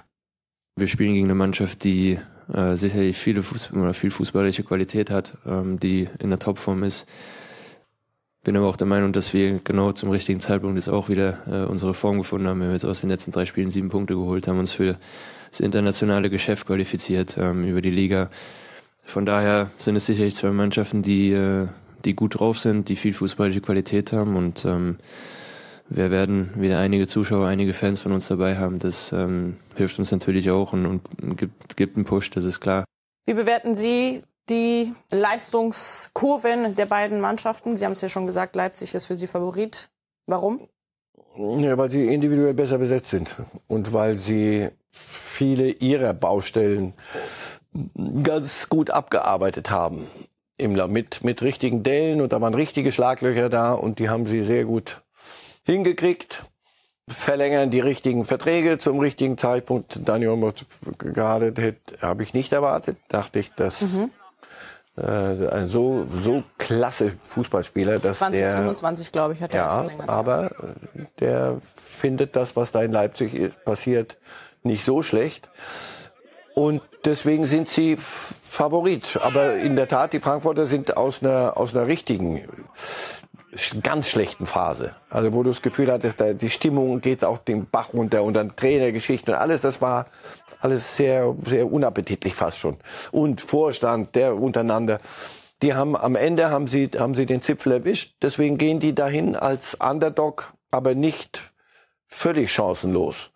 Wir 0.76 0.88
spielen 0.88 1.14
gegen 1.14 1.26
eine 1.26 1.36
Mannschaft, 1.36 1.84
die 1.84 2.20
äh, 2.52 2.76
sicherlich 2.76 3.18
viele 3.18 3.44
Fußball, 3.44 3.94
viel 3.94 4.12
fußballische 4.12 4.64
Qualität 4.64 5.10
hat, 5.10 5.38
ähm, 5.46 5.80
die 5.80 6.08
in 6.20 6.30
der 6.30 6.40
Topform 6.40 6.84
ist 6.84 7.06
bin 8.44 8.58
aber 8.58 8.68
auch 8.68 8.76
der 8.76 8.88
Meinung, 8.88 9.14
dass 9.14 9.34
wir 9.34 9.60
genau 9.60 9.94
zum 9.94 10.10
richtigen 10.10 10.40
Zeitpunkt 10.40 10.76
jetzt 10.76 10.90
auch 10.90 11.10
wieder 11.10 11.38
äh, 11.48 11.66
unsere 11.66 11.94
Form 11.94 12.18
gefunden 12.18 12.48
haben. 12.48 12.60
Wir 12.60 12.68
haben 12.68 12.74
jetzt 12.74 12.86
aus 12.86 13.02
den 13.02 13.10
letzten 13.10 13.32
drei 13.32 13.46
Spielen 13.46 13.72
sieben 13.72 13.90
Punkte 13.90 14.16
geholt, 14.16 14.48
haben 14.48 14.60
uns 14.60 14.74
für 14.74 14.98
das 15.50 15.60
internationale 15.62 16.30
Geschäft 16.30 16.68
qualifiziert 16.68 17.38
ähm, 17.38 17.66
über 17.66 17.82
die 17.82 17.90
Liga. 17.90 18.30
Von 19.06 19.26
daher 19.26 19.72
sind 19.78 19.96
es 19.96 20.06
sicherlich 20.06 20.36
zwei 20.36 20.52
Mannschaften, 20.52 21.04
die, 21.04 21.32
äh, 21.32 21.68
die 22.04 22.16
gut 22.16 22.40
drauf 22.40 22.60
sind, 22.60 22.90
die 22.90 22.98
viel 22.98 23.14
fußballische 23.14 23.62
Qualität 23.62 24.12
haben 24.12 24.36
und 24.36 24.66
ähm, 24.66 24.98
wir 25.89 26.12
werden 26.12 26.52
wieder 26.56 26.80
einige 26.80 27.08
Zuschauer, 27.08 27.48
einige 27.48 27.74
Fans 27.74 28.02
von 28.02 28.12
uns 28.12 28.28
dabei 28.28 28.58
haben. 28.58 28.80
Das 28.80 29.12
ähm, 29.12 29.58
hilft 29.76 30.00
uns 30.00 30.12
natürlich 30.12 30.50
auch 30.50 30.74
und, 30.74 30.86
und 30.86 31.38
gibt, 31.38 31.78
gibt 31.78 31.98
einen 31.98 32.06
Push, 32.06 32.32
das 32.32 32.43
ist 32.46 32.60
klar. 32.60 32.86
Wie 33.26 33.34
bewerten 33.34 33.76
Sie 33.76 34.24
die 34.50 34.93
Leistungskurven 35.12 36.76
der 36.76 36.86
beiden 36.86 37.22
Mannschaften? 37.22 37.78
Sie 37.78 37.86
haben 37.86 37.93
es 37.93 38.02
ja 38.02 38.10
schon 38.10 38.26
gesagt, 38.26 38.56
Leipzig 38.56 38.93
ist 38.93 39.06
für 39.06 39.15
Sie 39.15 39.28
Favorit. 39.28 39.89
Warum? 40.26 40.67
Ja, 41.36 41.78
weil 41.78 41.89
sie 41.89 42.13
individuell 42.13 42.54
besser 42.54 42.78
besetzt 42.78 43.10
sind 43.10 43.36
und 43.67 43.91
weil 43.91 44.17
sie 44.17 44.69
viele 44.91 45.69
ihrer 45.69 46.13
Baustellen 46.13 46.93
ganz 48.22 48.69
gut 48.69 48.91
abgearbeitet 48.91 49.72
haben. 49.72 50.08
Mit, 50.60 51.24
mit 51.24 51.41
richtigen 51.41 51.82
Dellen 51.82 52.22
und 52.22 52.32
da 52.32 52.39
waren 52.39 52.54
richtige 52.54 52.91
Schlaglöcher 52.91 53.50
da 53.50 53.74
und 53.74 53.98
die 53.98 54.10
haben 54.10 54.28
sie 54.28 54.43
sehr 54.43 54.65
gut 54.65 55.02
hingekriegt. 55.63 56.45
Verlängern 57.10 57.69
die 57.69 57.82
richtigen 57.82 58.23
Verträge 58.23 58.80
zum 58.80 58.99
richtigen 58.99 59.38
Zeitpunkt. 59.38 59.99
Daniel 60.08 60.54
gerade 60.97 61.76
habe 62.02 62.23
ich 62.23 62.34
nicht 62.34 62.54
erwartet. 62.54 62.97
Dachte 63.10 63.39
ich, 63.39 63.52
dass 63.56 63.82
mhm 63.82 64.10
äh, 64.97 65.02
ein 65.02 65.69
so 65.69 66.06
so 66.23 66.43
klasse 66.58 67.13
Fußballspieler, 67.23 67.99
dass 67.99 68.19
2027, 68.19 69.12
glaube 69.12 69.34
ich, 69.34 69.41
hat 69.41 69.54
er 69.54 69.60
ja, 69.60 69.88
aber 70.08 70.52
der 71.19 71.62
findet 71.76 72.36
das, 72.36 72.56
was 72.56 72.71
da 72.71 72.84
in 72.84 72.91
Leipzig 72.91 73.52
passiert, 73.65 74.17
nicht 74.62 74.86
so 74.86 75.02
schlecht. 75.02 75.49
Und 76.54 76.82
deswegen 77.04 77.45
sind 77.45 77.67
sie 77.67 77.97
Favorit. 77.97 79.19
Aber 79.23 79.56
in 79.56 79.76
der 79.76 79.88
Tat, 79.88 80.13
die 80.13 80.19
Frankfurter 80.19 80.67
sind 80.67 80.95
aus 80.95 81.23
einer, 81.23 81.58
aus 81.58 81.73
einer 81.73 81.88
richtigen, 81.88 82.47
ganz 83.82 84.10
schlechten 84.10 84.46
Phase. 84.46 84.96
Also 85.10 85.34
wo 85.34 85.44
du 85.44 85.50
das 85.50 85.62
Gefühl 85.62 85.92
hattest, 85.92 86.20
da, 86.20 86.34
die 86.34 86.50
Stimmung 86.50 87.02
geht 87.02 87.24
auch 87.24 87.38
den 87.38 87.68
Bach 87.70 87.94
runter 87.94 88.24
und 88.24 88.34
dann 88.34 88.56
Trainergeschichten 88.56 89.34
und 89.34 89.39
alles, 89.39 89.62
das 89.62 89.82
war 89.82 90.08
alles 90.60 90.96
sehr, 90.96 91.36
sehr 91.46 91.72
unappetitlich 91.72 92.36
fast 92.36 92.58
schon. 92.58 92.78
Und 93.12 93.42
Vorstand, 93.42 94.16
der 94.16 94.36
untereinander. 94.36 95.00
Die 95.62 95.74
haben 95.74 95.96
am 95.96 96.16
Ende 96.16 96.50
haben 96.50 96.68
sie, 96.68 96.89
haben 96.98 97.16
sie 97.16 97.26
den 97.26 97.42
Zipfel 97.42 97.74
erwischt. 97.74 98.16
Deswegen 98.22 98.58
gehen 98.58 98.80
die 98.80 98.96
dahin 98.96 99.36
als 99.36 99.76
Underdog, 99.76 100.54
aber 100.72 100.96
nicht 100.96 101.54
völlig 102.08 102.52
chancenlos. 102.52 103.32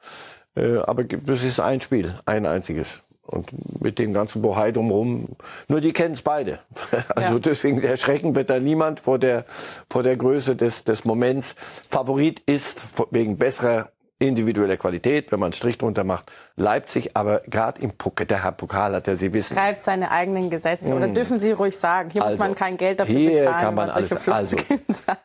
Äh, 0.55 0.77
aber 0.77 1.03
das 1.03 1.43
ist 1.43 1.59
ein 1.59 1.81
Spiel, 1.81 2.17
ein 2.25 2.45
einziges. 2.45 3.03
Und 3.27 3.81
mit 3.81 3.99
dem 3.99 4.13
ganzen 4.13 4.41
Bohai 4.41 4.71
drumherum, 4.71 5.35
nur 5.67 5.81
die 5.81 5.93
kennen 5.93 6.15
es 6.15 6.21
beide. 6.21 6.59
Also 7.15 7.33
ja. 7.33 7.39
deswegen 7.39 7.81
erschrecken 7.81 8.35
wird 8.35 8.49
da 8.49 8.59
niemand 8.59 8.99
vor 8.99 9.19
der, 9.19 9.45
vor 9.89 10.03
der 10.03 10.15
Größe 10.17 10.55
des, 10.55 10.83
des 10.83 11.05
Moments. 11.05 11.55
Favorit 11.89 12.41
ist 12.45 12.81
wegen 13.11 13.37
besserer 13.37 13.89
individuelle 14.19 14.77
Qualität, 14.77 15.31
wenn 15.31 15.39
man 15.39 15.47
einen 15.47 15.53
Strich 15.53 15.77
drunter 15.77 16.03
macht. 16.03 16.31
Leipzig, 16.55 17.15
aber 17.15 17.41
gerade 17.47 17.81
im 17.81 17.91
Pokal, 17.91 18.25
der 18.25 18.43
Herr 18.43 18.51
Pokal 18.51 18.95
hat, 18.95 19.07
der 19.07 19.15
Sie 19.15 19.31
wissen. 19.31 19.55
Schreibt 19.55 19.83
seine 19.83 20.09
eigenen 20.09 20.49
Gesetze. 20.49 20.93
Oder 20.93 21.07
mm. 21.07 21.13
dürfen 21.13 21.37
Sie 21.37 21.51
ruhig 21.51 21.77
sagen. 21.77 22.09
Hier 22.09 22.23
also, 22.23 22.35
muss 22.35 22.39
man 22.39 22.55
kein 22.55 22.77
Geld 22.77 22.99
dafür 22.99 23.15
hier 23.15 23.29
bezahlen. 23.29 23.55
Hier 23.57 23.65
kann 23.65 23.75
man 23.75 23.89
alles. 23.91 24.27
Also, 24.27 24.57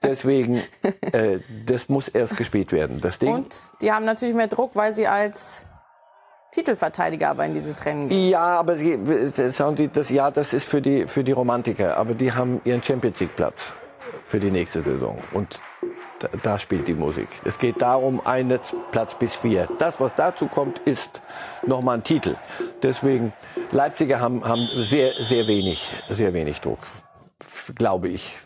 deswegen, 0.02 0.56
äh, 1.12 1.38
das 1.64 1.88
muss 1.88 2.08
erst 2.08 2.36
gespielt 2.36 2.72
werden. 2.72 3.00
Das 3.00 3.18
Ding. 3.18 3.32
Und 3.32 3.56
die 3.80 3.90
haben 3.90 4.04
natürlich 4.04 4.34
mehr 4.34 4.48
Druck, 4.48 4.72
weil 4.74 4.92
sie 4.92 5.06
als 5.06 5.64
Titelverteidiger 6.52 7.30
aber 7.30 7.46
in 7.46 7.54
dieses 7.54 7.84
Rennen 7.84 8.08
gehen. 8.08 8.28
Ja, 8.28 8.60
aber 8.60 8.76
sie, 8.76 8.98
die, 8.98 9.88
das, 9.88 10.10
ja, 10.10 10.30
das 10.30 10.52
ist 10.52 10.66
für 10.66 10.82
die, 10.82 11.06
für 11.06 11.24
die 11.24 11.32
Romantiker. 11.32 11.96
Aber 11.96 12.14
die 12.14 12.30
haben 12.30 12.60
ihren 12.64 12.82
Champions 12.82 13.18
League 13.20 13.34
Platz 13.34 13.72
für 14.26 14.38
die 14.38 14.50
nächste 14.50 14.82
Saison. 14.82 15.18
Und 15.32 15.60
da, 16.18 16.28
da 16.42 16.58
spielt 16.58 16.86
die 16.86 16.94
Musik. 16.94 17.28
Es 17.44 17.58
geht 17.58 17.80
darum, 17.80 18.20
einen 18.26 18.60
Platz 18.90 19.14
bis 19.14 19.34
vier. 19.34 19.66
Das, 19.78 19.98
was 19.98 20.12
dazu 20.14 20.46
kommt, 20.46 20.78
ist 20.80 21.22
nochmal 21.66 21.96
ein 21.96 22.04
Titel. 22.04 22.36
Deswegen, 22.82 23.32
Leipziger 23.70 24.20
haben, 24.20 24.44
haben 24.46 24.68
sehr, 24.82 25.12
sehr 25.14 25.46
wenig, 25.46 25.90
sehr 26.10 26.34
wenig 26.34 26.60
Druck, 26.60 26.80
glaube 27.74 28.08
ich. 28.08 28.36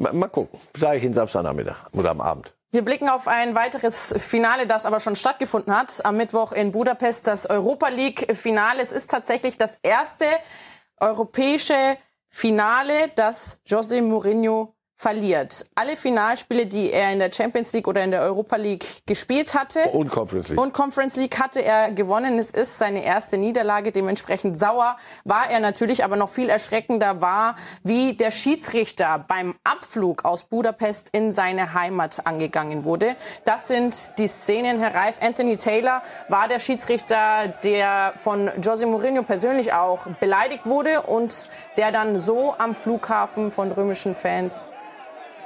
Mal, 0.00 0.28
gucken. 0.28 0.58
Sage 0.78 0.96
ich 0.96 1.04
Ihnen 1.04 1.12
Samstagnachmittag 1.12 1.76
oder 1.92 2.10
am 2.10 2.22
Abend. 2.22 2.54
Wir 2.70 2.82
blicken 2.82 3.10
auf 3.10 3.28
ein 3.28 3.54
weiteres 3.54 4.14
Finale, 4.16 4.66
das 4.66 4.86
aber 4.86 4.98
schon 4.98 5.14
stattgefunden 5.14 5.76
hat. 5.76 6.04
Am 6.06 6.16
Mittwoch 6.16 6.52
in 6.52 6.72
Budapest 6.72 7.26
das 7.26 7.44
Europa 7.44 7.88
League 7.88 8.34
Finale. 8.34 8.80
Es 8.80 8.92
ist 8.92 9.10
tatsächlich 9.10 9.58
das 9.58 9.78
erste 9.82 10.24
europäische 10.98 11.98
Finale, 12.28 13.10
das 13.14 13.60
José 13.66 14.00
Mourinho 14.00 14.74
verliert. 15.00 15.64
Alle 15.76 15.96
Finalspiele, 15.96 16.66
die 16.66 16.92
er 16.92 17.10
in 17.10 17.20
der 17.20 17.32
Champions 17.32 17.72
League 17.72 17.88
oder 17.88 18.04
in 18.04 18.10
der 18.10 18.20
Europa 18.20 18.56
League 18.56 19.06
gespielt 19.06 19.54
hatte 19.54 19.84
Und 19.92 20.10
Conference 20.10 20.48
League. 20.50 20.60
und 20.60 20.74
Conference 20.74 21.16
League 21.16 21.38
hatte 21.38 21.62
er 21.64 21.90
gewonnen. 21.90 22.38
Es 22.38 22.50
ist 22.50 22.76
seine 22.76 23.02
erste 23.02 23.38
Niederlage. 23.38 23.92
Dementsprechend 23.92 24.58
sauer 24.58 24.98
war 25.24 25.48
er 25.48 25.60
natürlich, 25.60 26.04
aber 26.04 26.16
noch 26.16 26.28
viel 26.28 26.50
erschreckender 26.50 27.22
war, 27.22 27.56
wie 27.82 28.12
der 28.12 28.30
Schiedsrichter 28.30 29.24
beim 29.26 29.54
Abflug 29.64 30.26
aus 30.26 30.44
Budapest 30.44 31.08
in 31.12 31.32
seine 31.32 31.72
Heimat 31.72 32.26
angegangen 32.26 32.84
wurde. 32.84 33.16
Das 33.46 33.68
sind 33.68 34.18
die 34.18 34.28
Szenen. 34.28 34.80
Herr 34.80 34.94
Reif, 34.94 35.16
Anthony 35.22 35.56
Taylor 35.56 36.02
war 36.28 36.46
der 36.46 36.58
Schiedsrichter, 36.58 37.48
der 37.64 38.12
von 38.18 38.50
Jose 38.60 38.84
Mourinho 38.84 39.22
persönlich 39.22 39.72
auch 39.72 40.00
beleidigt 40.20 40.66
wurde 40.66 41.00
und 41.00 41.48
der 41.78 41.90
dann 41.90 42.18
so 42.18 42.54
am 42.58 42.74
Flughafen 42.74 43.50
von 43.50 43.72
römischen 43.72 44.14
Fans 44.14 44.70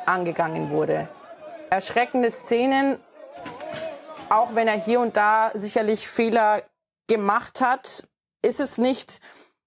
angegangen 0.06 0.70
wurde. 0.70 1.08
Erschreckende 1.70 2.30
Szenen, 2.30 2.98
auch 4.28 4.54
wenn 4.54 4.68
er 4.68 4.80
hier 4.80 5.00
und 5.00 5.16
da 5.16 5.50
sicherlich 5.54 6.08
Fehler 6.08 6.62
gemacht 7.06 7.60
hat, 7.60 8.08
ist 8.42 8.60
es 8.60 8.78
nicht 8.78 9.20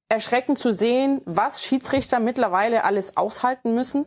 erschreckend 0.10 0.58
zu 0.58 0.72
sehen, 0.72 1.22
was 1.26 1.64
Schiedsrichter 1.64 2.20
mittlerweile 2.20 2.84
alles 2.84 3.18
aushalten 3.18 3.76
müssen? 3.76 4.06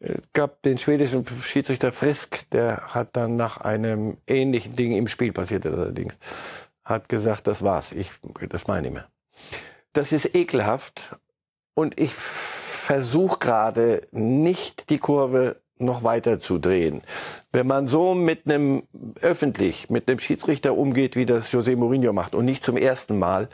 Es 0.00 0.20
gab 0.32 0.62
den 0.62 0.78
schwedischen 0.78 1.24
Schiedsrichter 1.26 1.92
Frisk, 1.92 2.50
der 2.50 2.88
hat 2.88 3.16
dann 3.16 3.36
nach 3.36 3.58
einem 3.58 4.18
ähnlichen 4.26 4.74
Ding 4.74 4.96
im 4.96 5.06
Spiel 5.06 5.32
passiert 5.32 5.64
allerdings, 5.64 6.14
hat 6.84 7.08
gesagt, 7.08 7.46
das 7.46 7.62
war's, 7.62 7.92
ich, 7.92 8.10
das 8.48 8.66
meine 8.66 8.88
ich 8.88 8.92
mehr. 8.92 9.08
Das 9.92 10.10
ist 10.10 10.34
ekelhaft 10.34 11.16
und 11.74 12.00
ich 12.00 12.14
versuche 12.82 13.38
gerade 13.38 14.02
nicht 14.10 14.90
die 14.90 14.98
Kurve 14.98 15.62
noch 15.78 16.02
weiter 16.02 16.40
zu 16.40 16.58
drehen. 16.58 17.02
Wenn 17.52 17.66
man 17.66 17.86
so 17.86 18.14
mit 18.14 18.44
einem 18.44 18.82
öffentlich, 19.20 19.88
mit 19.88 20.08
einem 20.08 20.18
Schiedsrichter 20.18 20.76
umgeht, 20.76 21.14
wie 21.14 21.24
das 21.24 21.52
José 21.52 21.76
Mourinho 21.76 22.12
macht 22.12 22.34
und 22.34 22.44
nicht 22.44 22.64
zum 22.64 22.76
ersten 22.76 23.18
Mal, 23.18 23.48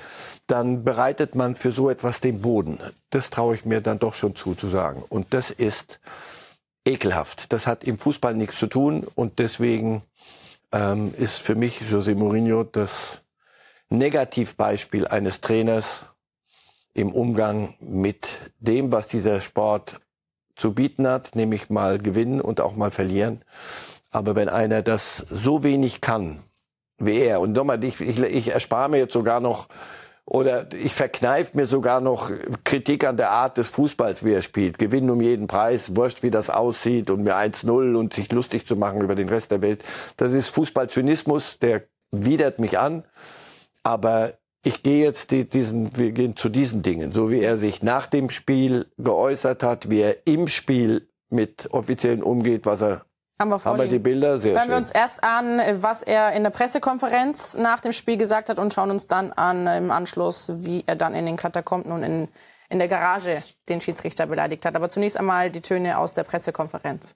dann 0.46 0.82
bereitet 0.82 1.34
man 1.34 1.56
für 1.56 1.72
so 1.72 1.90
etwas 1.90 2.20
den 2.20 2.40
Boden. 2.40 2.78
Das 3.10 3.28
traue 3.28 3.54
ich 3.54 3.66
mir 3.66 3.82
dann 3.82 3.98
doch 3.98 4.14
schon 4.14 4.34
zu, 4.34 4.54
zu 4.54 4.68
sagen. 4.68 5.04
Und 5.08 5.34
das 5.34 5.50
ist 5.50 6.00
ekelhaft. 6.86 7.52
Das 7.52 7.66
hat 7.66 7.84
im 7.84 7.98
Fußball 7.98 8.34
nichts 8.34 8.58
zu 8.58 8.66
tun 8.66 9.06
und 9.14 9.38
deswegen 9.38 10.02
ähm, 10.72 11.14
ist 11.18 11.38
für 11.38 11.54
mich 11.54 11.82
José 11.82 12.14
Mourinho 12.14 12.64
das 12.64 13.20
Negativbeispiel 13.90 15.06
eines 15.06 15.42
Trainers 15.42 16.02
im 16.98 17.12
Umgang 17.12 17.74
mit 17.78 18.26
dem, 18.58 18.90
was 18.90 19.06
dieser 19.06 19.40
Sport 19.40 20.00
zu 20.56 20.74
bieten 20.74 21.06
hat, 21.06 21.36
nämlich 21.36 21.70
mal 21.70 21.98
gewinnen 21.98 22.40
und 22.40 22.60
auch 22.60 22.74
mal 22.74 22.90
verlieren. 22.90 23.44
Aber 24.10 24.34
wenn 24.34 24.48
einer 24.48 24.82
das 24.82 25.24
so 25.30 25.62
wenig 25.62 26.00
kann 26.00 26.42
wie 26.98 27.18
er, 27.18 27.40
und 27.40 27.52
nochmal, 27.52 27.82
ich, 27.84 28.00
ich, 28.00 28.20
ich 28.20 28.48
erspare 28.48 28.88
mir 28.88 28.98
jetzt 28.98 29.12
sogar 29.12 29.38
noch 29.38 29.68
oder 30.24 30.66
ich 30.72 30.92
verkneife 30.92 31.56
mir 31.56 31.66
sogar 31.66 32.00
noch 32.00 32.32
Kritik 32.64 33.06
an 33.06 33.16
der 33.16 33.30
Art 33.30 33.56
des 33.56 33.68
Fußballs, 33.68 34.24
wie 34.24 34.32
er 34.32 34.42
spielt. 34.42 34.78
Gewinnen 34.78 35.08
um 35.08 35.20
jeden 35.20 35.46
Preis, 35.46 35.94
wurscht, 35.94 36.24
wie 36.24 36.30
das 36.30 36.50
aussieht 36.50 37.10
und 37.10 37.22
mir 37.22 37.36
1-0 37.36 37.94
und 37.94 38.12
sich 38.12 38.30
lustig 38.32 38.66
zu 38.66 38.74
machen 38.74 39.00
über 39.00 39.14
den 39.14 39.28
Rest 39.28 39.52
der 39.52 39.62
Welt. 39.62 39.84
Das 40.16 40.32
ist 40.32 40.48
Fußballzynismus, 40.48 41.60
der 41.60 41.84
widert 42.10 42.58
mich 42.58 42.78
an. 42.78 43.04
Aber 43.84 44.34
ich 44.64 44.82
gehe 44.82 45.04
jetzt 45.04 45.30
die, 45.30 45.48
diesen, 45.48 45.96
wir 45.96 46.12
gehen 46.12 46.36
zu 46.36 46.48
diesen 46.48 46.82
Dingen, 46.82 47.12
so 47.12 47.30
wie 47.30 47.40
er 47.40 47.56
sich 47.58 47.82
nach 47.82 48.06
dem 48.06 48.28
Spiel 48.30 48.86
geäußert 48.98 49.62
hat, 49.62 49.88
wie 49.88 50.00
er 50.00 50.26
im 50.26 50.48
Spiel 50.48 51.08
mit 51.30 51.68
Offiziellen 51.72 52.22
umgeht, 52.22 52.66
was 52.66 52.82
er 52.82 53.04
Haben 53.38 53.50
wir 53.50 53.54
haben 53.54 53.54
wir 53.54 53.58
vorliegen. 53.60 53.90
die 53.90 53.98
Bilder 53.98 54.40
sehr 54.40 54.52
Hören 54.54 54.62
schön. 54.62 54.70
wir 54.70 54.76
uns 54.78 54.90
erst 54.90 55.22
an, 55.22 55.60
was 55.80 56.02
er 56.02 56.32
in 56.32 56.42
der 56.42 56.50
Pressekonferenz 56.50 57.56
nach 57.56 57.80
dem 57.80 57.92
Spiel 57.92 58.16
gesagt 58.16 58.48
hat 58.48 58.58
und 58.58 58.72
schauen 58.74 58.90
uns 58.90 59.06
dann 59.06 59.32
an 59.32 59.66
im 59.66 59.90
Anschluss, 59.90 60.50
wie 60.56 60.82
er 60.86 60.96
dann 60.96 61.14
in 61.14 61.26
den 61.26 61.36
Katakomben 61.36 61.92
und 61.92 62.02
in, 62.02 62.28
in 62.68 62.78
der 62.78 62.88
Garage 62.88 63.42
den 63.68 63.80
Schiedsrichter 63.80 64.26
beleidigt 64.26 64.64
hat. 64.64 64.74
Aber 64.74 64.88
zunächst 64.88 65.16
einmal 65.18 65.50
die 65.50 65.60
Töne 65.60 65.98
aus 65.98 66.14
der 66.14 66.24
Pressekonferenz. 66.24 67.14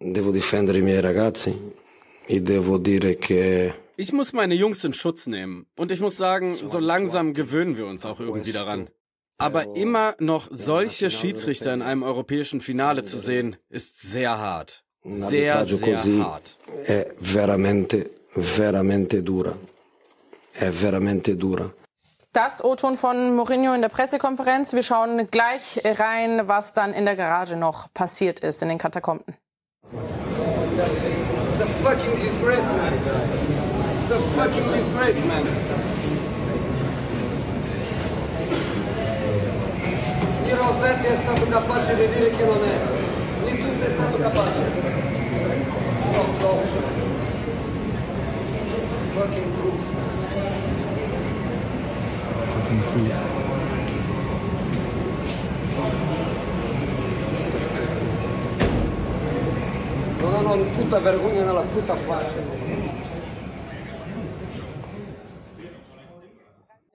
Devo 0.00 0.32
difendere 0.32 0.78
i 0.78 0.82
miei 0.82 1.00
ragazzi 1.00 1.54
e 2.26 2.40
devo 2.42 2.78
dire 2.78 3.14
che 3.16 3.72
Ich 3.96 4.12
muss 4.12 4.32
meine 4.32 4.54
Jungs 4.54 4.82
in 4.82 4.92
Schutz 4.92 5.26
nehmen. 5.26 5.66
Und 5.76 5.92
ich 5.92 6.00
muss 6.00 6.16
sagen, 6.16 6.56
so 6.56 6.78
langsam 6.80 7.32
gewöhnen 7.32 7.76
wir 7.76 7.86
uns 7.86 8.04
auch 8.04 8.18
irgendwie 8.18 8.52
daran. 8.52 8.88
Aber 9.38 9.76
immer 9.76 10.14
noch 10.18 10.48
solche 10.50 11.10
Schiedsrichter 11.10 11.72
in 11.72 11.82
einem 11.82 12.02
europäischen 12.02 12.60
Finale 12.60 13.04
zu 13.04 13.18
sehen, 13.18 13.56
ist 13.68 14.00
sehr 14.00 14.38
hart. 14.38 14.84
Sehr, 15.04 15.64
sehr 15.64 16.24
hart. 16.24 16.56
è 16.86 17.12
veramente, 17.18 18.10
veramente 18.34 19.22
dura. 19.22 19.54
È 20.52 20.70
veramente 20.70 21.36
dura. 21.36 21.72
Das 22.32 22.64
O-Ton 22.64 22.96
von 22.96 23.36
Mourinho 23.36 23.74
in 23.74 23.80
der 23.80 23.90
Pressekonferenz. 23.90 24.72
Wir 24.72 24.82
schauen 24.82 25.28
gleich 25.30 25.80
rein, 25.84 26.48
was 26.48 26.72
dann 26.72 26.92
in 26.92 27.04
der 27.04 27.14
Garage 27.14 27.56
noch 27.56 27.92
passiert 27.92 28.40
ist, 28.40 28.60
in 28.62 28.68
den 28.70 28.78
Katakomben. 28.78 29.36
It's 31.52 31.60
a 31.60 31.66
fucking 31.66 32.20
disgrace, 32.20 32.64
man. 32.64 33.53
A 34.14 34.16
fucking 34.16 34.72
disgrace, 34.72 35.24
man. 35.24 35.42
Né 40.44 40.54
Rossetti 40.54 41.06
è 41.06 41.16
stato 41.20 41.46
capace 41.48 41.96
di 41.96 42.06
dire 42.14 42.30
che 42.30 42.44
non 42.44 42.62
è. 42.62 42.78
Né 43.42 43.58
tu 43.58 43.66
sei 43.80 43.90
stato 43.90 44.16
capace. 44.18 44.70
No, 46.12 46.22
no. 46.40 46.62
Fucking 49.14 49.50
crooks, 49.58 49.88
man. 49.94 50.12
Non 60.20 60.34
hanno 60.34 60.64
tutta 60.76 60.98
vergogna 61.00 61.42
nella 61.42 61.62
puta 61.62 61.96
faccia. 61.96 62.63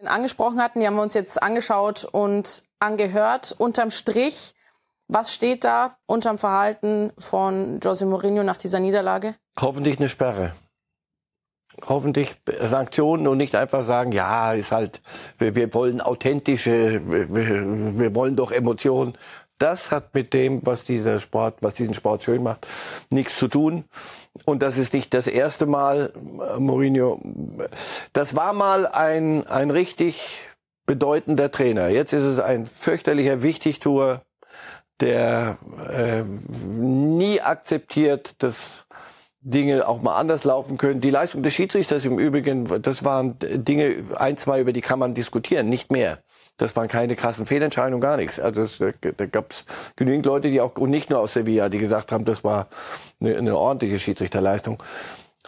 Angesprochen 0.07 0.61
hatten, 0.61 0.79
die 0.79 0.87
haben 0.87 0.95
wir 0.95 1.01
uns 1.01 1.13
jetzt 1.13 1.41
angeschaut 1.41 2.05
und 2.05 2.63
angehört. 2.79 3.53
Unterm 3.57 3.91
Strich, 3.91 4.53
was 5.07 5.33
steht 5.33 5.63
da 5.63 5.97
unterm 6.05 6.37
Verhalten 6.37 7.11
von 7.17 7.79
Jose 7.81 8.05
Mourinho 8.05 8.43
nach 8.43 8.57
dieser 8.57 8.79
Niederlage? 8.79 9.35
Hoffentlich 9.59 9.99
eine 9.99 10.09
Sperre. 10.09 10.53
Hoffentlich 11.87 12.35
Sanktionen 12.61 13.27
und 13.27 13.37
nicht 13.37 13.55
einfach 13.55 13.85
sagen, 13.85 14.11
ja, 14.11 14.53
ist 14.53 14.71
halt, 14.71 15.01
wir, 15.37 15.55
wir 15.55 15.73
wollen 15.73 16.01
authentische, 16.01 17.01
wir, 17.09 17.33
wir- 17.33 17.99
wir 17.99 18.15
wollen 18.15 18.35
doch 18.35 18.51
Emotionen. 18.51 19.17
Das 19.59 19.91
hat 19.91 20.13
mit 20.15 20.33
dem, 20.33 20.65
was 20.65 20.83
dieser 20.83 21.19
Sport, 21.19 21.57
was 21.61 21.75
diesen 21.75 21.93
Sport 21.93 22.23
schön 22.23 22.41
macht, 22.43 22.65
nichts 23.09 23.37
zu 23.37 23.47
tun. 23.47 23.83
Und 24.45 24.61
das 24.61 24.77
ist 24.77 24.93
nicht 24.93 25.13
das 25.13 25.27
erste 25.27 25.65
Mal, 25.65 26.13
äh, 26.15 26.59
Mourinho. 26.59 27.21
Das 28.13 28.35
war 28.35 28.53
mal 28.53 28.85
ein, 28.87 29.45
ein 29.47 29.71
richtig 29.71 30.39
bedeutender 30.85 31.51
Trainer. 31.51 31.89
Jetzt 31.89 32.13
ist 32.13 32.23
es 32.23 32.39
ein 32.39 32.65
fürchterlicher 32.65 33.41
Wichtigtuer, 33.41 34.23
der 34.99 35.57
äh, 35.89 36.23
nie 36.23 37.41
akzeptiert, 37.41 38.41
dass 38.41 38.85
Dinge 39.41 39.87
auch 39.87 40.01
mal 40.01 40.15
anders 40.15 40.43
laufen 40.43 40.77
können. 40.77 40.99
Die 40.99 41.09
Leistung 41.09 41.43
des 41.43 41.53
Schiedsrichters 41.53 42.03
im 42.05 42.19
Übrigen, 42.19 42.81
das 42.81 43.05
waren 43.05 43.37
Dinge, 43.39 44.03
ein, 44.15 44.37
zwei, 44.37 44.59
über 44.59 44.73
die 44.73 44.81
kann 44.81 44.99
man 44.99 45.13
diskutieren, 45.13 45.69
nicht 45.69 45.91
mehr. 45.91 46.19
Das 46.59 46.75
waren 46.75 46.87
keine 46.87 47.15
krassen 47.15 47.45
Fehlentscheidungen, 47.45 48.01
gar 48.01 48.17
nichts. 48.17 48.39
Also 48.39 48.61
das, 48.61 48.77
da, 48.77 49.11
da 49.15 49.25
gab 49.25 49.51
es 49.51 49.65
genügend 49.95 50.25
Leute, 50.25 50.51
die 50.51 50.61
auch, 50.61 50.75
und 50.75 50.91
nicht 50.91 51.09
nur 51.09 51.19
aus 51.19 51.33
Sevilla, 51.33 51.69
die 51.69 51.79
gesagt 51.79 52.11
haben, 52.11 52.25
das 52.25 52.43
war 52.43 52.67
eine, 53.19 53.37
eine 53.37 53.57
ordentliche 53.57 53.97
Schiedsrichterleistung. 53.97 54.83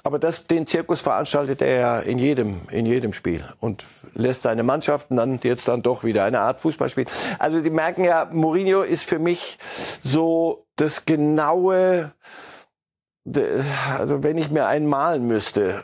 Aber 0.04 0.18
das, 0.18 0.48
den 0.48 0.66
Zirkus 0.66 1.02
veranstaltet 1.02 1.62
er 1.62 2.04
in 2.04 2.18
jedem, 2.18 2.62
in 2.72 2.86
jedem 2.86 3.14
Spiel 3.14 3.44
und 3.60 3.86
lässt 4.16 4.44
seine 4.44 4.64
Mannschaften 4.64 5.18
dann 5.18 5.40
jetzt 5.44 5.68
dann 5.68 5.84
doch 5.84 6.04
wieder 6.04 6.24
eine 6.24 6.40
Art 6.40 6.60
Fußball 6.60 6.90
spielen. 6.90 7.08
Also 7.38 7.62
die 7.62 7.70
merken 7.70 8.04
ja, 8.04 8.28
Mourinho 8.32 8.82
ist 8.82 9.04
für 9.04 9.20
mich 9.20 9.60
so 10.02 10.66
das 10.76 11.06
genaue, 11.06 12.14
also 14.00 14.24
wenn 14.24 14.38
ich 14.38 14.50
mir 14.50 14.66
einen 14.66 14.88
malen 14.88 15.28
müsste, 15.28 15.84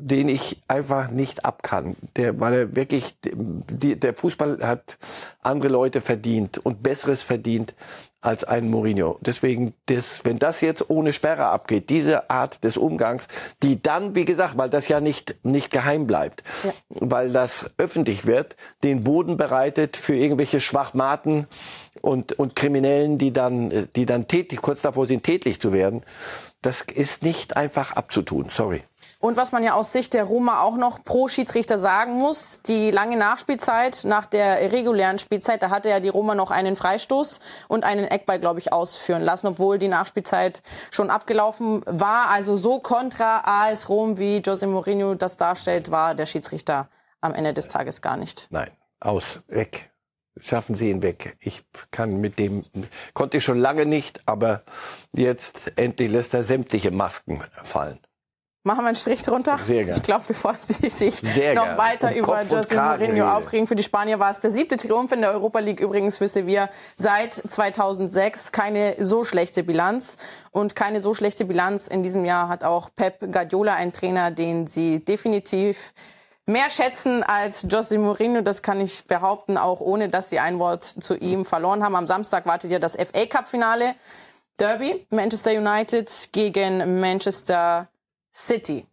den 0.00 0.28
ich 0.28 0.62
einfach 0.68 1.10
nicht 1.10 1.44
ab 1.44 1.64
kann, 1.64 1.96
der, 2.16 2.38
weil 2.38 2.54
er 2.54 2.76
wirklich, 2.76 3.16
die, 3.20 3.98
der 3.98 4.14
Fußball 4.14 4.60
hat 4.62 4.96
andere 5.42 5.68
Leute 5.68 6.00
verdient 6.00 6.58
und 6.58 6.84
Besseres 6.84 7.22
verdient 7.22 7.74
als 8.20 8.44
ein 8.44 8.70
Mourinho. 8.70 9.18
Deswegen, 9.20 9.74
das, 9.86 10.24
wenn 10.24 10.38
das 10.38 10.60
jetzt 10.60 10.88
ohne 10.88 11.12
Sperre 11.12 11.46
abgeht, 11.46 11.90
diese 11.90 12.30
Art 12.30 12.62
des 12.62 12.76
Umgangs, 12.76 13.24
die 13.64 13.82
dann, 13.82 14.14
wie 14.14 14.24
gesagt, 14.24 14.56
weil 14.56 14.70
das 14.70 14.86
ja 14.86 15.00
nicht, 15.00 15.34
nicht 15.42 15.72
geheim 15.72 16.06
bleibt, 16.06 16.44
ja. 16.62 16.72
weil 16.88 17.32
das 17.32 17.68
öffentlich 17.76 18.24
wird, 18.24 18.54
den 18.84 19.02
Boden 19.02 19.36
bereitet 19.36 19.96
für 19.96 20.14
irgendwelche 20.14 20.60
Schwachmaten 20.60 21.48
und, 22.02 22.32
und 22.38 22.54
Kriminellen, 22.54 23.18
die 23.18 23.32
dann, 23.32 23.88
die 23.96 24.06
dann 24.06 24.28
tätig, 24.28 24.62
kurz 24.62 24.80
davor 24.82 25.08
sind, 25.08 25.24
tätlich 25.24 25.60
zu 25.60 25.72
werden. 25.72 26.02
Das 26.62 26.82
ist 26.82 27.24
nicht 27.24 27.56
einfach 27.56 27.92
abzutun. 27.92 28.46
Sorry. 28.52 28.82
Und 29.20 29.36
was 29.36 29.50
man 29.50 29.64
ja 29.64 29.74
aus 29.74 29.92
Sicht 29.92 30.14
der 30.14 30.24
Roma 30.24 30.62
auch 30.62 30.76
noch 30.76 31.02
pro 31.02 31.26
Schiedsrichter 31.26 31.76
sagen 31.76 32.14
muss, 32.14 32.62
die 32.62 32.92
lange 32.92 33.16
Nachspielzeit 33.16 34.02
nach 34.04 34.26
der 34.26 34.70
regulären 34.70 35.18
Spielzeit, 35.18 35.60
da 35.60 35.70
hatte 35.70 35.88
ja 35.88 35.98
die 35.98 36.08
Roma 36.08 36.36
noch 36.36 36.52
einen 36.52 36.76
Freistoß 36.76 37.40
und 37.66 37.82
einen 37.82 38.04
Eckball, 38.04 38.38
glaube 38.38 38.60
ich, 38.60 38.72
ausführen 38.72 39.22
lassen, 39.22 39.48
obwohl 39.48 39.78
die 39.78 39.88
Nachspielzeit 39.88 40.62
schon 40.92 41.10
abgelaufen 41.10 41.82
war. 41.86 42.28
Also 42.28 42.54
so 42.54 42.78
kontra 42.78 43.42
AS 43.44 43.88
Rom, 43.88 44.18
wie 44.18 44.38
Jose 44.38 44.68
Mourinho 44.68 45.16
das 45.16 45.36
darstellt, 45.36 45.90
war 45.90 46.14
der 46.14 46.26
Schiedsrichter 46.26 46.88
am 47.20 47.34
Ende 47.34 47.52
des 47.52 47.66
Tages 47.66 48.00
gar 48.00 48.16
nicht. 48.16 48.46
Nein, 48.50 48.70
aus, 49.00 49.40
weg. 49.48 49.90
Schaffen 50.40 50.76
Sie 50.76 50.90
ihn 50.90 51.02
weg. 51.02 51.36
Ich 51.40 51.64
kann 51.90 52.20
mit 52.20 52.38
dem, 52.38 52.64
konnte 53.14 53.38
ich 53.38 53.44
schon 53.44 53.58
lange 53.58 53.84
nicht, 53.84 54.20
aber 54.26 54.62
jetzt 55.12 55.72
endlich 55.74 56.12
lässt 56.12 56.32
er 56.34 56.44
sämtliche 56.44 56.92
Masken 56.92 57.42
fallen. 57.64 57.98
Machen 58.64 58.82
wir 58.82 58.88
einen 58.88 58.96
Strich 58.96 59.22
drunter. 59.22 59.58
Sehr 59.64 59.84
gerne. 59.84 59.96
Ich 59.96 60.02
glaube, 60.02 60.24
bevor 60.28 60.54
Sie 60.60 60.88
sich 60.88 61.14
Sehr 61.14 61.54
noch 61.54 61.64
gern. 61.64 61.78
weiter 61.78 62.08
Um 62.10 62.16
über 62.16 62.64
Kragen 62.64 63.06
Mourinho 63.06 63.26
aufregen. 63.30 63.66
Für 63.66 63.76
die 63.76 63.82
Spanier 63.82 64.18
war 64.18 64.30
es 64.30 64.40
der 64.40 64.50
siebte 64.50 64.76
Triumph 64.76 65.12
in 65.12 65.20
der 65.20 65.30
Europa 65.32 65.60
League 65.60 65.80
übrigens 65.80 66.18
für 66.18 66.28
Sevilla 66.28 66.68
seit 66.96 67.34
2006. 67.34 68.52
Keine 68.52 68.96
so 68.98 69.24
schlechte 69.24 69.62
Bilanz. 69.62 70.18
Und 70.50 70.74
keine 70.74 71.00
so 71.00 71.14
schlechte 71.14 71.44
Bilanz 71.44 71.86
in 71.86 72.02
diesem 72.02 72.24
Jahr 72.24 72.48
hat 72.48 72.64
auch 72.64 72.90
Pep 72.94 73.20
Guardiola, 73.32 73.74
ein 73.74 73.92
Trainer, 73.92 74.30
den 74.32 74.66
Sie 74.66 75.04
definitiv 75.04 75.92
mehr 76.44 76.68
schätzen 76.68 77.22
als 77.22 77.66
Jose 77.70 77.96
Mourinho. 77.96 78.42
Das 78.42 78.62
kann 78.62 78.80
ich 78.80 79.06
behaupten, 79.06 79.56
auch 79.56 79.80
ohne, 79.80 80.08
dass 80.08 80.30
Sie 80.30 80.40
ein 80.40 80.58
Wort 80.58 80.82
zu 80.84 81.14
ihm 81.14 81.44
verloren 81.44 81.84
haben. 81.84 81.94
Am 81.94 82.06
Samstag 82.08 82.44
wartet 82.44 82.72
ja 82.72 82.80
das 82.80 82.96
FA 82.96 83.24
Cup 83.26 83.48
Finale. 83.48 83.94
Derby, 84.58 85.06
Manchester 85.10 85.52
United 85.52 86.10
gegen 86.32 86.98
Manchester 87.00 87.88
City. 88.46 88.86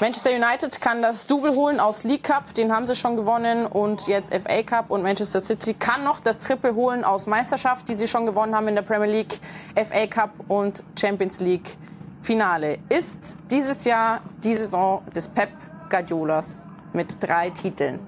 Manchester 0.00 0.30
United 0.30 0.80
kann 0.80 1.02
das 1.02 1.26
Double 1.26 1.54
holen 1.54 1.78
aus 1.78 2.02
League 2.02 2.24
Cup, 2.24 2.54
den 2.54 2.72
haben 2.74 2.86
sie 2.86 2.96
schon 2.96 3.16
gewonnen 3.16 3.66
und 3.66 4.08
jetzt 4.08 4.32
FA 4.34 4.62
Cup 4.62 4.90
und 4.90 5.02
Manchester 5.02 5.40
City 5.40 5.74
kann 5.74 6.02
noch 6.04 6.20
das 6.20 6.38
Triple 6.38 6.74
holen 6.74 7.04
aus 7.04 7.26
Meisterschaft, 7.26 7.88
die 7.88 7.94
sie 7.94 8.08
schon 8.08 8.26
gewonnen 8.26 8.54
haben 8.54 8.66
in 8.68 8.74
der 8.74 8.82
Premier 8.82 9.06
League, 9.10 9.38
FA 9.76 10.06
Cup 10.06 10.30
und 10.48 10.82
Champions 10.98 11.38
League 11.40 11.76
Finale. 12.22 12.78
Ist 12.88 13.36
dieses 13.50 13.84
Jahr 13.84 14.20
die 14.42 14.54
Saison 14.54 15.02
des 15.14 15.28
Pep 15.28 15.50
Guardiolas 15.90 16.66
mit 16.92 17.22
drei 17.22 17.50
Titeln? 17.50 18.00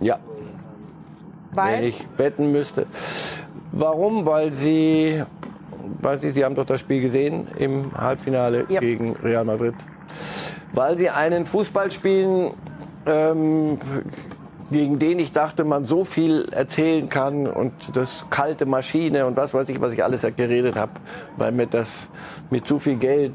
Ja, 0.00 0.18
wenn 1.52 1.56
Weil 1.64 1.84
ich 1.84 2.06
wetten 2.18 2.52
müsste. 2.52 2.86
Warum? 3.72 4.26
Weil 4.26 4.52
sie, 4.52 5.22
weil 6.02 6.20
sie, 6.20 6.32
sie 6.32 6.44
haben 6.44 6.54
doch 6.54 6.66
das 6.66 6.80
Spiel 6.80 7.00
gesehen 7.00 7.48
im 7.58 7.96
Halbfinale 7.96 8.66
Ja. 8.68 8.80
gegen 8.80 9.14
Real 9.22 9.44
Madrid. 9.44 9.74
Weil 10.72 10.98
sie 10.98 11.10
einen 11.10 11.46
Fußball 11.46 11.90
spielen, 11.90 12.52
ähm, 13.06 13.78
gegen 14.70 14.98
den 14.98 15.20
ich 15.20 15.32
dachte, 15.32 15.62
man 15.62 15.86
so 15.86 16.04
viel 16.04 16.48
erzählen 16.50 17.08
kann 17.08 17.46
und 17.46 17.72
das 17.94 18.24
kalte 18.30 18.66
Maschine 18.66 19.26
und 19.26 19.36
was 19.36 19.54
weiß 19.54 19.68
ich, 19.68 19.80
was 19.80 19.92
ich 19.92 20.02
alles 20.02 20.22
geredet 20.22 20.74
habe, 20.74 20.92
weil 21.36 21.52
mir 21.52 21.66
das 21.68 22.08
mit 22.50 22.66
zu 22.66 22.80
viel 22.80 22.96
Geld 22.96 23.34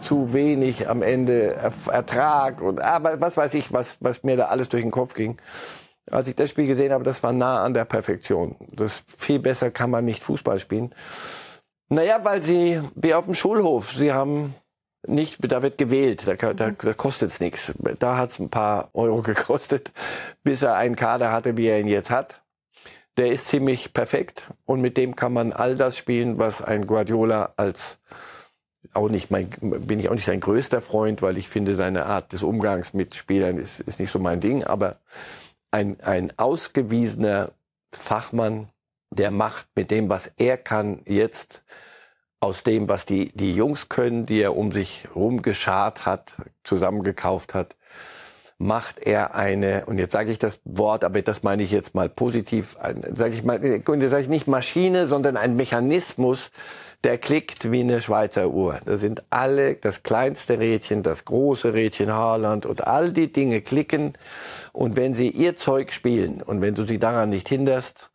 zu 0.00 0.32
wenig 0.32 0.88
am 0.88 1.02
Ende 1.02 1.54
Er- 1.54 1.92
Ertrag 1.92 2.62
und 2.62 2.80
aber 2.80 3.20
was 3.20 3.36
weiß 3.36 3.52
ich, 3.54 3.72
was, 3.72 3.98
was 4.00 4.22
mir 4.22 4.38
da 4.38 4.46
alles 4.46 4.70
durch 4.70 4.82
den 4.82 4.90
Kopf 4.90 5.14
ging. 5.14 5.36
Als 6.10 6.26
ich 6.26 6.34
das 6.34 6.48
Spiel 6.48 6.66
gesehen 6.66 6.92
habe, 6.94 7.04
das 7.04 7.22
war 7.22 7.34
nah 7.34 7.62
an 7.62 7.74
der 7.74 7.84
Perfektion. 7.84 8.56
Das 8.72 9.02
viel 9.18 9.40
besser 9.40 9.70
kann 9.70 9.90
man 9.90 10.06
nicht 10.06 10.24
Fußball 10.24 10.58
spielen. 10.58 10.94
Naja, 11.90 12.20
weil 12.22 12.40
sie, 12.40 12.80
wie 12.94 13.12
auf 13.12 13.26
dem 13.26 13.34
Schulhof, 13.34 13.92
sie 13.92 14.14
haben 14.14 14.54
nicht, 15.06 15.38
da 15.40 15.62
wird 15.62 15.78
gewählt, 15.78 16.26
da, 16.26 16.34
da, 16.34 16.70
da 16.70 16.92
kostet 16.94 17.30
es 17.30 17.40
nichts. 17.40 17.72
Da 17.98 18.16
hat 18.16 18.30
es 18.30 18.38
ein 18.38 18.50
paar 18.50 18.90
Euro 18.94 19.22
gekostet, 19.22 19.92
bis 20.42 20.62
er 20.62 20.74
einen 20.76 20.96
Kader 20.96 21.32
hatte, 21.32 21.56
wie 21.56 21.66
er 21.66 21.80
ihn 21.80 21.88
jetzt 21.88 22.10
hat. 22.10 22.42
Der 23.16 23.32
ist 23.32 23.48
ziemlich 23.48 23.92
perfekt 23.92 24.48
und 24.64 24.80
mit 24.80 24.96
dem 24.96 25.16
kann 25.16 25.32
man 25.32 25.52
all 25.52 25.76
das 25.76 25.96
spielen, 25.96 26.38
was 26.38 26.62
ein 26.62 26.86
Guardiola 26.86 27.52
als 27.56 27.98
auch 28.94 29.08
nicht 29.08 29.30
mein, 29.30 29.50
bin 29.60 29.98
ich 29.98 30.08
auch 30.08 30.14
nicht 30.14 30.24
sein 30.24 30.40
größter 30.40 30.80
Freund, 30.80 31.20
weil 31.20 31.36
ich 31.36 31.48
finde, 31.48 31.74
seine 31.74 32.06
Art 32.06 32.32
des 32.32 32.42
Umgangs 32.42 32.94
mit 32.94 33.14
Spielern 33.14 33.58
ist, 33.58 33.80
ist 33.80 34.00
nicht 34.00 34.12
so 34.12 34.18
mein 34.18 34.40
Ding, 34.40 34.64
aber 34.64 35.00
ein, 35.70 36.00
ein 36.00 36.32
ausgewiesener 36.38 37.50
Fachmann, 37.92 38.68
der 39.10 39.30
macht 39.30 39.66
mit 39.74 39.90
dem, 39.90 40.08
was 40.08 40.30
er 40.36 40.56
kann, 40.56 41.00
jetzt 41.06 41.62
aus 42.40 42.62
dem, 42.62 42.88
was 42.88 43.04
die, 43.04 43.32
die 43.34 43.54
Jungs 43.54 43.88
können, 43.88 44.26
die 44.26 44.40
er 44.40 44.56
um 44.56 44.72
sich 44.72 45.08
rumgeschart 45.14 46.06
hat, 46.06 46.34
zusammengekauft 46.64 47.54
hat, 47.54 47.74
macht 48.58 48.98
er 48.98 49.36
eine, 49.36 49.86
und 49.86 49.98
jetzt 49.98 50.12
sage 50.12 50.32
ich 50.32 50.38
das 50.38 50.58
Wort, 50.64 51.04
aber 51.04 51.22
das 51.22 51.44
meine 51.44 51.62
ich 51.62 51.70
jetzt 51.70 51.94
mal 51.94 52.08
positiv, 52.08 52.76
sage 53.14 53.34
ich 53.34 53.44
mal, 53.44 53.60
und 53.86 54.08
sage 54.08 54.22
ich 54.22 54.28
nicht 54.28 54.48
Maschine, 54.48 55.06
sondern 55.06 55.36
ein 55.36 55.54
Mechanismus, 55.54 56.50
der 57.04 57.18
klickt 57.18 57.70
wie 57.70 57.80
eine 57.80 58.00
Schweizer 58.00 58.50
Uhr. 58.50 58.80
Da 58.84 58.96
sind 58.96 59.22
alle, 59.30 59.74
das 59.74 60.02
kleinste 60.02 60.58
Rädchen, 60.58 61.04
das 61.04 61.24
große 61.24 61.72
Rädchen 61.72 62.12
Haaland 62.12 62.66
und 62.66 62.84
all 62.84 63.12
die 63.12 63.32
Dinge 63.32 63.60
klicken. 63.60 64.14
Und 64.72 64.96
wenn 64.96 65.14
sie 65.14 65.30
ihr 65.30 65.54
Zeug 65.54 65.92
spielen 65.92 66.42
und 66.42 66.60
wenn 66.60 66.74
du 66.74 66.84
sie 66.84 66.98
daran 66.98 67.30
nicht 67.30 67.48
hinderst, 67.48 68.10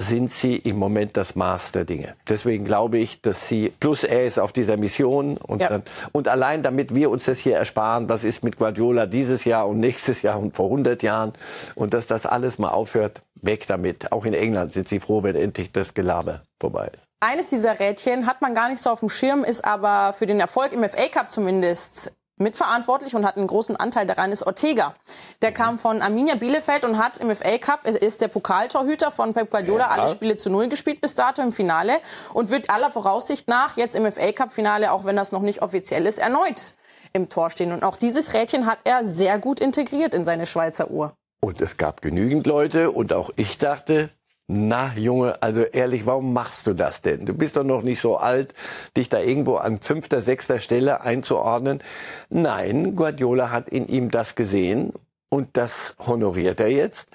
sind 0.00 0.32
sie 0.32 0.56
im 0.56 0.76
Moment 0.78 1.16
das 1.16 1.36
Maß 1.36 1.72
der 1.72 1.84
Dinge. 1.84 2.14
Deswegen 2.28 2.64
glaube 2.64 2.98
ich, 2.98 3.20
dass 3.20 3.48
sie, 3.48 3.72
plus 3.80 4.02
er 4.02 4.24
ist 4.24 4.38
auf 4.38 4.52
dieser 4.52 4.76
Mission 4.78 5.36
und, 5.36 5.60
Ja. 5.60 5.68
dann, 5.68 5.82
und 6.12 6.26
allein 6.26 6.62
damit 6.62 6.94
wir 6.94 7.10
uns 7.10 7.24
das 7.24 7.38
hier 7.38 7.54
ersparen, 7.56 8.08
was 8.08 8.24
ist 8.24 8.42
mit 8.42 8.56
Guardiola 8.56 9.04
dieses 9.06 9.44
Jahr 9.44 9.68
und 9.68 9.78
nächstes 9.78 10.22
Jahr 10.22 10.38
und 10.38 10.56
vor 10.56 10.66
100 10.70 11.02
Jahren 11.02 11.34
und 11.74 11.92
dass 11.92 12.06
das 12.06 12.24
alles 12.24 12.58
mal 12.58 12.70
aufhört, 12.70 13.20
weg 13.34 13.66
damit. 13.68 14.10
Auch 14.10 14.24
in 14.24 14.32
England 14.34 14.72
sind 14.72 14.88
sie 14.88 15.00
froh, 15.00 15.22
wenn 15.22 15.36
endlich 15.36 15.70
das 15.70 15.92
Gelaber 15.92 16.42
vorbei 16.58 16.90
ist. 16.94 17.02
Eines 17.22 17.48
dieser 17.48 17.78
Rädchen 17.78 18.24
hat 18.26 18.40
man 18.40 18.54
gar 18.54 18.70
nicht 18.70 18.80
so 18.80 18.88
auf 18.88 19.00
dem 19.00 19.10
Schirm, 19.10 19.44
ist 19.44 19.62
aber 19.62 20.14
für 20.14 20.24
den 20.24 20.40
Erfolg 20.40 20.72
im 20.72 20.82
FA 20.88 21.08
Cup 21.08 21.30
zumindest 21.30 22.10
mitverantwortlich 22.40 23.14
und 23.14 23.24
hat 23.26 23.36
einen 23.36 23.46
großen 23.46 23.76
Anteil 23.76 24.06
daran, 24.06 24.32
ist 24.32 24.42
Ortega. 24.46 24.94
Der 25.42 25.52
kam 25.52 25.78
von 25.78 26.02
Arminia 26.02 26.34
Bielefeld 26.34 26.84
und 26.84 26.98
hat 26.98 27.18
im 27.18 27.34
FA 27.34 27.58
Cup, 27.58 27.86
ist 27.86 28.20
der 28.20 28.28
Pokaltorhüter 28.28 29.10
von 29.10 29.32
Pep 29.34 29.50
Guardiola, 29.50 29.84
Ja. 29.84 29.88
alle 29.90 30.08
Spiele 30.10 30.36
zu 30.36 30.50
Null 30.50 30.68
gespielt 30.68 31.00
bis 31.00 31.14
dato 31.14 31.42
im 31.42 31.52
Finale 31.52 32.00
und 32.32 32.50
wird 32.50 32.70
aller 32.70 32.90
Voraussicht 32.90 33.46
nach 33.48 33.76
jetzt 33.76 33.94
im 33.94 34.10
FA 34.10 34.32
Cup 34.32 34.52
Finale, 34.52 34.90
auch 34.92 35.04
wenn 35.04 35.16
das 35.16 35.32
noch 35.32 35.42
nicht 35.42 35.62
offiziell 35.62 36.06
ist, 36.06 36.18
erneut 36.18 36.74
im 37.12 37.28
Tor 37.28 37.50
stehen. 37.50 37.72
Und 37.72 37.84
auch 37.84 37.96
dieses 37.96 38.32
Rädchen 38.32 38.66
hat 38.66 38.78
er 38.84 39.04
sehr 39.04 39.38
gut 39.38 39.60
integriert 39.60 40.14
in 40.14 40.24
seine 40.24 40.46
Schweizer 40.46 40.90
Uhr. 40.90 41.12
Und 41.42 41.60
es 41.60 41.76
gab 41.76 42.02
genügend 42.02 42.46
Leute 42.46 42.90
und 42.90 43.12
auch 43.12 43.30
ich 43.36 43.58
dachte, 43.58 44.10
na 44.52 44.92
Junge, 44.96 45.40
also 45.42 45.60
ehrlich, 45.60 46.06
warum 46.06 46.32
machst 46.32 46.66
du 46.66 46.74
das 46.74 47.02
denn? 47.02 47.24
Du 47.24 47.34
bist 47.34 47.56
doch 47.56 47.62
noch 47.62 47.82
nicht 47.82 48.02
so 48.02 48.16
alt, 48.16 48.52
dich 48.96 49.08
da 49.08 49.20
irgendwo 49.20 49.56
an 49.56 49.78
fünfter, 49.78 50.22
sechster 50.22 50.58
Stelle 50.58 51.02
einzuordnen. 51.02 51.82
Nein, 52.30 52.96
Guardiola 52.96 53.50
hat 53.50 53.68
in 53.68 53.86
ihm 53.86 54.10
das 54.10 54.34
gesehen 54.34 54.92
und 55.28 55.56
das 55.56 55.94
honoriert 56.04 56.58
er 56.58 56.68
jetzt. 56.68 57.06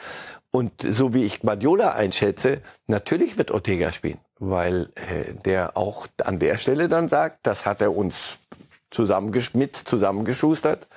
Und 0.52 0.72
so 0.82 1.14
wie 1.14 1.26
ich 1.26 1.42
Guardiola 1.42 1.92
einschätze, 1.92 2.62
natürlich 2.88 3.38
wird 3.38 3.52
Ortega 3.52 3.92
spielen, 3.92 4.20
weil 4.40 4.90
äh, 4.96 5.34
der 5.44 5.76
auch 5.76 6.08
an 6.24 6.40
der 6.40 6.58
Stelle 6.58 6.88
dann 6.88 7.10
sagt, 7.10 7.40
das 7.44 7.66
hat 7.66 7.82
er 7.82 7.98
uns 7.98 8.38
zusammengesch 8.92 9.54
mit 9.56 9.76
zusammengeschustert. 9.76 10.88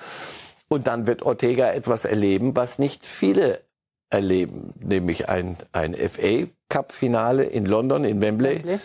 Und 0.69 0.87
dann 0.87 1.05
wird 1.05 1.23
Ortega 1.23 1.73
etwas 1.73 2.05
erleben, 2.05 2.55
was 2.55 2.79
nicht 2.79 3.05
viele 3.05 3.59
erleben, 4.09 4.73
nämlich 4.79 5.29
ein, 5.29 5.57
ein 5.71 5.93
FA 5.95 6.47
Cup 6.69 6.91
Finale 6.91 7.43
in 7.43 7.65
London, 7.65 8.05
in 8.05 8.21
Wembley. 8.21 8.57
Wembley. 8.57 8.79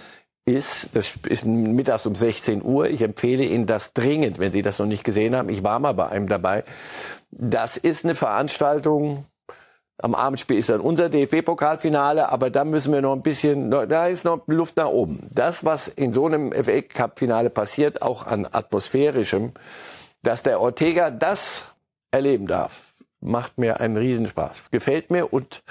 Ist, 0.47 0.91
das 0.93 1.14
ist 1.27 1.47
mittags 1.47 2.05
um 2.05 2.14
16 2.14 2.62
Uhr. 2.62 2.91
Ich 2.91 3.01
empfehle 3.01 3.45
Ihnen 3.45 3.64
das 3.66 3.95
dringend, 3.95 4.39
wenn 4.39 4.53
Sie 4.53 4.61
das 4.61 4.79
noch 4.79 4.85
nicht 4.85 5.03
gesehen 5.03 5.35
haben. 5.35 5.49
Ich 5.49 5.62
war 5.62 5.79
mal 5.79 5.95
bei 5.95 6.09
einem 6.09 6.29
dabei. 6.29 6.64
Das 7.31 7.79
ist 7.79 8.05
eine 8.05 8.14
Veranstaltung. 8.14 9.25
Am 9.97 10.14
Abendspiel 10.14 10.59
ist 10.59 10.68
dann 10.68 10.81
unser 10.81 11.09
DFB-Pokalfinale, 11.09 12.31
aber 12.31 12.51
da 12.51 12.64
müssen 12.64 12.93
wir 12.93 13.01
noch 13.01 13.14
ein 13.14 13.22
bisschen, 13.22 13.70
da 13.70 14.07
ist 14.07 14.25
noch 14.25 14.47
Luft 14.47 14.77
nach 14.77 14.89
oben. 14.89 15.31
Das, 15.31 15.64
was 15.64 15.89
in 15.89 16.12
so 16.12 16.27
einem 16.27 16.53
FA 16.53 16.83
Cup-Finale 16.83 17.49
passiert, 17.49 18.03
auch 18.03 18.27
an 18.27 18.47
atmosphärischem, 18.51 19.53
dass 20.22 20.43
der 20.43 20.61
Ortega 20.61 21.11
das 21.11 21.62
erleben 22.11 22.47
darf, 22.47 22.84
macht 23.25 23.59
mir 23.59 23.81
einen 23.81 23.97
Riesenspaß. 23.97 24.70
Gefällt 24.70 25.11
mir 25.11 25.33
und 25.33 25.62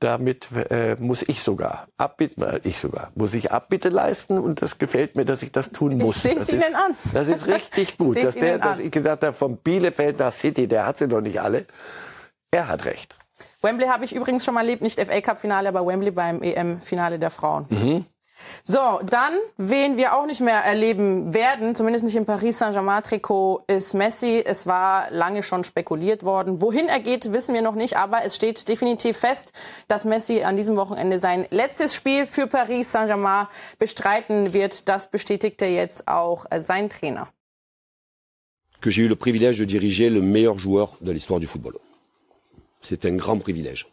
damit 0.00 0.48
äh, 0.70 0.96
muss 0.98 1.22
ich 1.22 1.42
sogar 1.42 1.88
Abbitte, 1.96 2.60
ich 2.64 2.78
sogar, 2.78 3.10
muss 3.14 3.34
ich 3.34 3.52
Abbitte 3.52 3.88
leisten 3.88 4.38
und 4.38 4.60
das 4.62 4.78
gefällt 4.78 5.16
mir, 5.16 5.24
dass 5.24 5.42
ich 5.42 5.52
das 5.52 5.70
tun 5.70 5.98
muss. 5.98 6.16
Ich 6.16 6.22
sehe 6.22 6.36
es 6.36 6.48
Ihnen 6.48 6.74
an. 6.74 6.94
Das 7.12 7.28
ist 7.28 7.46
richtig 7.46 7.96
gut. 7.98 8.16
Ich 8.16 8.24
dass 8.24 8.34
der, 8.34 8.58
dass 8.58 8.78
ich 8.78 8.90
gesagt 8.90 9.24
habe, 9.24 9.34
vom 9.34 9.56
Bielefeld 9.56 10.18
nach 10.18 10.32
City, 10.32 10.66
der 10.66 10.86
hat 10.86 10.98
sie 10.98 11.08
doch 11.08 11.20
nicht 11.20 11.40
alle. 11.40 11.66
Er 12.50 12.68
hat 12.68 12.84
recht. 12.84 13.14
Wembley 13.62 13.86
habe 13.88 14.04
ich 14.04 14.14
übrigens 14.14 14.44
schon 14.44 14.54
mal 14.54 14.60
erlebt, 14.60 14.82
nicht 14.82 15.00
FA 15.00 15.20
Cup 15.20 15.40
Finale, 15.40 15.68
aber 15.68 15.86
Wembley 15.86 16.10
beim 16.10 16.42
EM 16.42 16.80
Finale 16.80 17.18
der 17.18 17.30
Frauen. 17.30 17.66
Mhm. 17.70 18.04
So, 18.64 19.00
dann, 19.04 19.34
wen 19.56 19.96
wir 19.96 20.14
auch 20.14 20.26
nicht 20.26 20.40
mehr 20.40 20.60
erleben 20.60 21.34
werden, 21.34 21.74
zumindest 21.74 22.04
nicht 22.04 22.16
im 22.16 22.24
Paris 22.26 22.58
Saint-Germain-Trikot, 22.58 23.64
ist 23.66 23.94
Messi. 23.94 24.42
Es 24.44 24.66
war 24.66 25.10
lange 25.10 25.42
schon 25.42 25.64
spekuliert 25.64 26.22
worden. 26.22 26.60
Wohin 26.62 26.88
er 26.88 27.00
geht, 27.00 27.32
wissen 27.32 27.54
wir 27.54 27.62
noch 27.62 27.74
nicht, 27.74 27.96
aber 27.96 28.24
es 28.24 28.36
steht 28.36 28.68
definitiv 28.68 29.16
fest, 29.16 29.52
dass 29.88 30.04
Messi 30.04 30.42
an 30.42 30.56
diesem 30.56 30.76
Wochenende 30.76 31.18
sein 31.18 31.46
letztes 31.50 31.94
Spiel 31.94 32.26
für 32.26 32.46
Paris 32.46 32.92
Saint-Germain 32.92 33.46
bestreiten 33.78 34.52
wird. 34.52 34.88
Das 34.88 35.10
bestätigte 35.10 35.66
jetzt 35.66 36.08
auch 36.08 36.46
äh, 36.50 36.60
sein 36.60 36.88
Trainer. 36.88 37.28
que 38.80 38.90
j'ai 38.90 39.02
eu 39.02 39.08
le 39.08 39.16
privilège 39.16 39.58
de 39.58 39.64
diriger 39.64 40.10
le 40.10 40.20
meilleur 40.20 40.58
joueur 40.58 40.94
de 41.00 41.12
l'histoire 41.12 41.40
du 41.40 41.46
football. 41.46 41.74
C'est 42.80 43.04
un 43.04 43.16
grand 43.16 43.38
privilège. 43.38 43.88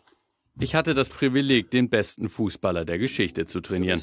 Ich 0.60 0.74
hatte 0.74 0.94
das 0.94 1.10
Privileg, 1.10 1.70
den 1.70 1.90
besten 1.90 2.30
Fußballer 2.30 2.86
der 2.86 2.98
Geschichte 2.98 3.46
zu 3.46 3.60
trainieren. 3.62 4.00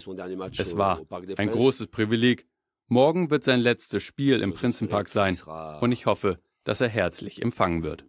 Es 0.58 0.76
war 0.76 1.00
ein 1.36 1.50
großes 1.50 1.86
Privileg. 1.86 2.46
Morgen 2.88 3.30
wird 3.30 3.44
sein 3.44 3.60
letztes 3.60 4.02
Spiel 4.02 4.42
im 4.42 4.52
Prinzenpark 4.52 5.08
sein 5.08 5.38
und 5.80 5.92
ich 5.92 6.06
hoffe, 6.06 6.38
dass 6.64 6.80
er 6.80 6.88
herzlich 6.88 7.40
empfangen 7.40 7.82
wird. 7.82 8.04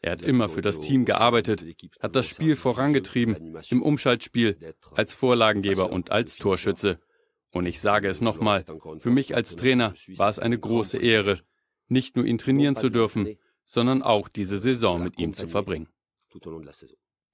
Er 0.00 0.12
hat 0.12 0.22
immer 0.22 0.48
für 0.48 0.62
das 0.62 0.80
Team 0.80 1.04
gearbeitet, 1.04 1.64
hat 2.00 2.16
das 2.16 2.26
Spiel 2.26 2.56
vorangetrieben, 2.56 3.56
im 3.70 3.82
Umschaltspiel, 3.82 4.58
als 4.96 5.14
Vorlagengeber 5.14 5.90
und 5.90 6.10
als 6.10 6.36
Torschütze. 6.36 6.98
Und 7.52 7.66
ich 7.66 7.80
sage 7.80 8.08
es 8.08 8.20
nochmal, 8.20 8.64
für 8.98 9.10
mich 9.10 9.36
als 9.36 9.54
Trainer 9.54 9.94
war 10.16 10.30
es 10.30 10.40
eine 10.40 10.58
große 10.58 10.98
Ehre, 10.98 11.38
nicht 11.86 12.16
nur 12.16 12.24
ihn 12.24 12.38
trainieren 12.38 12.74
zu 12.74 12.88
dürfen, 12.88 13.36
sondern 13.72 14.02
auch 14.02 14.28
diese 14.28 14.58
Saison 14.58 15.02
mit 15.02 15.18
ihm 15.18 15.32
zu 15.34 15.48
verbringen. 15.48 15.88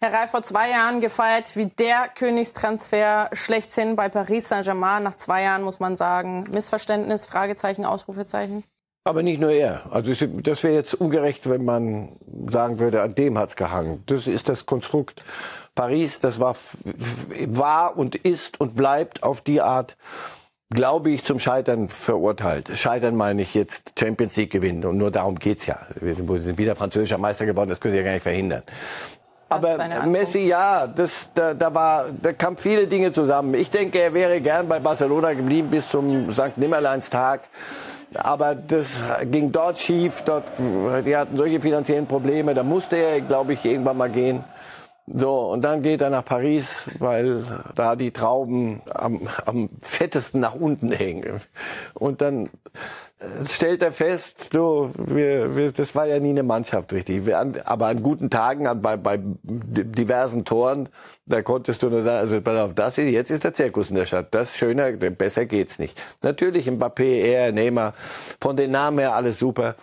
Herr 0.01 0.13
Reif, 0.13 0.31
vor 0.31 0.45
zwei 0.45 0.71
Jahren 0.71 1.01
gefeiert 1.01 1.57
wie 1.57 1.67
der 1.67 2.09
Königstransfer 2.15 3.31
schlechthin 3.33 3.97
bei 3.97 4.09
Paris 4.09 4.49
Saint-Germain. 4.49 5.03
Nach 5.03 5.17
zwei 5.17 5.43
Jahren 5.43 5.63
muss 5.63 5.81
man 5.81 5.97
sagen, 5.97 6.47
Missverständnis, 6.51 7.27
Fragezeichen, 7.27 7.85
Ausrufezeichen. 7.85 8.63
Aber 9.05 9.25
nicht 9.25 9.41
nur 9.41 9.51
er. 9.51 9.91
Also 9.93 10.13
es- 10.13 10.25
das 10.43 10.63
wäre 10.63 10.75
jetzt 10.75 10.95
ungerecht, 10.95 11.49
wenn 11.49 11.65
man 11.65 12.17
sagen 12.51 12.79
würde, 12.79 13.03
an 13.03 13.15
dem 13.17 13.37
hat's 13.39 13.57
gehangen. 13.57 14.05
Das 14.07 14.29
ist 14.29 14.49
das 14.49 14.67
Konstrukt 14.67 15.25
Paris. 15.75 16.21
Das 16.21 16.39
war, 16.39 16.55
war 17.49 17.97
und 17.97 18.15
ist 18.15 18.61
und 18.61 18.77
bleibt 18.77 19.23
auf 19.25 19.41
die 19.41 19.61
Art, 19.61 19.97
glaube 20.71 21.11
ich, 21.11 21.25
zum 21.25 21.39
Scheitern 21.39 21.89
verurteilt. 21.89 22.71
Scheitern 22.75 23.17
meine 23.17 23.43
ich 23.43 23.55
jetzt 23.55 23.93
Champions 23.99 24.37
League 24.37 24.51
gewinnen. 24.51 24.85
Und 24.85 24.99
nur 24.99 25.11
darum 25.11 25.39
geht's 25.39 25.67
ja. 25.67 25.79
Wir 26.01 26.15
sind 26.41 26.59
wieder 26.59 26.77
französischer 26.77 27.19
Meister 27.19 27.47
geworden. 27.47 27.71
Das 27.71 27.81
können 27.81 27.93
Sie 27.93 27.99
ja 27.99 28.05
gar 28.05 28.13
nicht 28.13 28.23
verhindern. 28.23 28.63
Aber. 29.49 29.79
Messi, 30.07 30.41
ja, 30.41 30.87
das, 30.87 31.29
da, 31.35 31.55
da 31.55 31.73
war, 31.73 32.07
da 32.21 32.35
kamen 32.35 32.59
viele 32.59 32.87
Dinge 32.87 33.13
zusammen. 33.13 33.55
Ich 33.55 33.71
denke, 33.71 33.99
er 33.99 34.13
wäre 34.13 34.41
gern 34.43 34.69
bei 34.69 34.79
Barcelona 34.79 35.33
geblieben 35.33 35.71
bis 35.71 35.89
zum 35.89 36.33
St. 36.35 36.57
Nimmerleinstag. 36.57 37.41
Aber 38.15 38.55
das 38.55 38.89
ging 39.25 39.51
dort 39.53 39.79
schief. 39.79 40.23
Dort, 40.23 40.45
die 41.07 41.17
hatten 41.17 41.37
solche 41.37 41.61
finanziellen 41.61 42.07
Probleme. 42.07 42.53
Da 42.53 42.63
musste 42.63 42.97
er, 42.97 43.21
glaube 43.23 43.55
ich, 43.55 43.65
irgendwann 43.65 43.97
mal 43.97 44.11
gehen. 44.11 44.45
So, 45.15 45.41
und 45.53 45.63
dann 45.63 45.83
geht 45.83 46.01
er 46.01 46.11
nach 46.11 46.25
Paris, 46.25 46.67
weil 46.99 47.45
da 47.75 47.97
die 47.97 48.11
Trauben 48.11 48.83
am, 48.93 49.29
am 49.47 49.71
fettesten 49.81 50.41
nach 50.41 50.55
unten 50.55 50.93
hängen. 50.93 51.41
Und 51.95 52.21
dann 52.21 52.47
äh, 53.19 53.45
stellt 53.49 53.81
er 53.81 53.93
fest, 53.93 54.51
so, 54.53 54.91
wir, 54.97 55.57
wir, 55.57 55.73
das 55.73 55.95
war 55.95 56.07
ja 56.07 56.19
nie 56.21 56.31
eine 56.31 56.43
Mannschaft 56.43 56.93
richtig. 56.93 57.25
Wir, 57.25 57.39
aber 57.65 57.87
an 57.87 58.03
guten 58.03 58.29
Tagen, 58.29 58.69
bei, 58.83 58.97
bei 58.97 59.19
diversen 59.23 60.45
Toren, 60.45 60.89
da 61.25 61.43
konntest 61.43 61.83
du 61.83 61.91
nur 61.91 62.03
sagen, 62.03 62.29
also 62.29 62.41
pass 62.41 62.61
auf, 62.61 62.75
das 62.75 62.99
ist, 62.99 63.11
jetzt 63.11 63.31
ist 63.31 63.45
der 63.45 63.55
Zirkus 63.55 63.91
in 63.91 63.97
der 63.97 64.07
Stadt. 64.07 64.35
Das 64.35 64.51
ist 64.51 64.59
schöner, 64.59 64.93
besser 64.93 65.47
geht's 65.47 65.79
nicht. 65.79 65.99
Natürlich 66.23 66.69
Mbappé, 66.69 67.23
er, 67.23 67.53
Neymar, 67.53 67.95
von 68.41 68.57
den 68.57 68.73
Namen 68.73 68.99
her 68.99 69.15
alles 69.15 69.39
super 69.39 69.77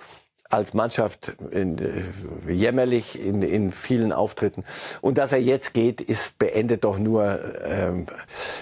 als 0.49 0.73
Mannschaft 0.73 1.33
in, 1.51 1.77
äh, 1.79 2.51
jämmerlich 2.51 3.19
in, 3.23 3.41
in 3.41 3.71
vielen 3.71 4.11
Auftritten. 4.11 4.63
Und 5.01 5.17
dass 5.17 5.31
er 5.31 5.41
jetzt 5.41 5.73
geht, 5.73 6.01
ist 6.01 6.37
beendet 6.37 6.83
doch 6.83 6.99
nur, 6.99 7.39
ähm, 7.63 8.05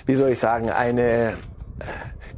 wie 0.06 0.16
soll 0.16 0.32
ich 0.32 0.40
sagen, 0.40 0.70
eine 0.70 1.34
äh, 1.80 1.86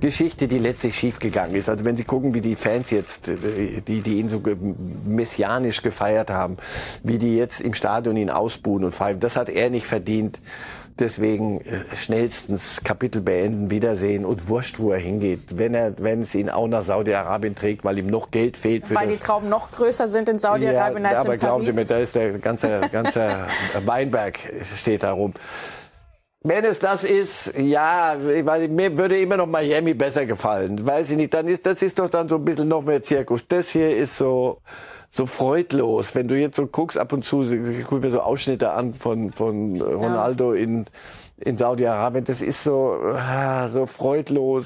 Geschichte, 0.02 0.48
die 0.48 0.60
letztlich 0.60 0.98
schiefgegangen 0.98 1.56
ist. 1.56 1.70
Also 1.70 1.86
wenn 1.86 1.96
Sie 1.96 2.04
gucken, 2.04 2.34
wie 2.34 2.42
die 2.42 2.56
Fans 2.56 2.90
jetzt, 2.90 3.28
äh, 3.28 3.82
die, 3.82 4.02
die 4.02 4.20
ihn 4.20 4.30
so 4.30 4.42
messianisch 5.06 5.82
gefeiert 5.82 6.30
haben, 6.30 6.58
wie 7.04 7.18
die 7.18 7.38
jetzt 7.38 7.62
im 7.62 7.74
Stadion 7.74 8.18
ihn 8.18 8.30
ausbuhen 8.30 8.84
und 8.84 8.94
feiern, 8.94 9.20
das 9.20 9.36
hat 9.36 9.50
er 9.50 9.70
nicht 9.70 9.88
verdient. 9.88 10.40
Deswegen 10.98 11.60
äh, 11.62 11.84
schnellstens 11.96 12.80
Kapitel 12.84 13.22
beenden, 13.22 13.70
Wiedersehen 13.70 14.24
und 14.24 14.48
wurscht, 14.48 14.80
wo 14.80 14.92
er 14.92 15.00
hingeht. 15.00 15.58
Wenn 15.58 15.74
er, 15.74 15.94
wenn 15.98 16.22
es 16.22 16.34
ihn 16.34 16.50
auch 16.50 16.68
nach 16.68 16.86
Saudi-Arabien 16.86 17.54
trägt, 17.54 17.84
weil 17.84 17.98
ihm 17.98 18.08
noch 18.08 18.32
Geld 18.32 18.56
fehlt 18.56 18.88
für 18.88 18.96
Weil 18.96 19.08
das 19.08 19.18
die 19.18 19.24
Trauben 19.24 19.50
noch 19.50 19.72
größer 19.72 20.08
sind 20.08 20.30
in 20.30 20.40
Saudi-Arabien 20.40 21.04
ja, 21.04 21.10
als 21.10 21.20
aber 21.20 21.34
in 21.34 21.40
glauben 21.40 21.66
Sie 21.66 21.74
mir, 21.74 21.86
da 21.86 21.98
ist 21.98 22.16
der 22.16 22.40
ganze, 22.40 22.82
ganze 22.92 23.46
Weinberg 23.86 24.40
steht 24.78 25.04
da 25.04 25.12
rum. 25.12 25.34
Wenn 26.48 26.64
es 26.64 26.80
das 26.80 27.04
ist, 27.04 27.58
ja, 27.58 28.16
weiß, 28.18 28.70
mir 28.70 28.96
würde 28.98 29.20
immer 29.20 29.36
noch 29.36 29.48
Miami 29.48 29.96
besser 29.96 30.26
gefallen. 30.26 30.86
Weiß 30.86 31.10
ich 31.10 31.18
nicht, 31.18 31.34
dann 31.34 31.48
ist, 31.48 31.66
das 31.66 31.82
ist 31.82 31.98
doch 31.98 32.10
dann 32.10 32.30
so 32.30 32.36
ein 32.36 32.46
bisschen 32.46 32.68
noch 32.68 32.84
mehr 32.84 33.02
Zirkus. 33.02 33.42
Das 33.48 33.70
hier 33.70 33.98
ist 33.98 34.16
so, 34.16 34.62
so 35.16 35.26
freudlos. 35.26 36.14
Wenn 36.14 36.28
du 36.28 36.38
jetzt 36.38 36.58
so 36.58 36.68
guckst, 36.68 36.98
ab 36.98 37.14
und 37.14 37.24
zu, 37.24 37.44
ich 37.44 37.86
gucke 37.86 38.06
mir 38.06 38.12
so 38.12 38.20
Ausschnitte 38.20 38.72
an 38.72 38.94
von, 38.94 39.32
von 39.32 39.82
Ronaldo 39.82 40.52
in, 40.52 40.86
in 41.38 41.58
Saudi-Arabien, 41.58 42.26
das 42.26 42.42
ist 42.42 42.64
so, 42.64 43.00
ah, 43.14 43.70
so 43.70 43.86
freudlos. 43.86 44.66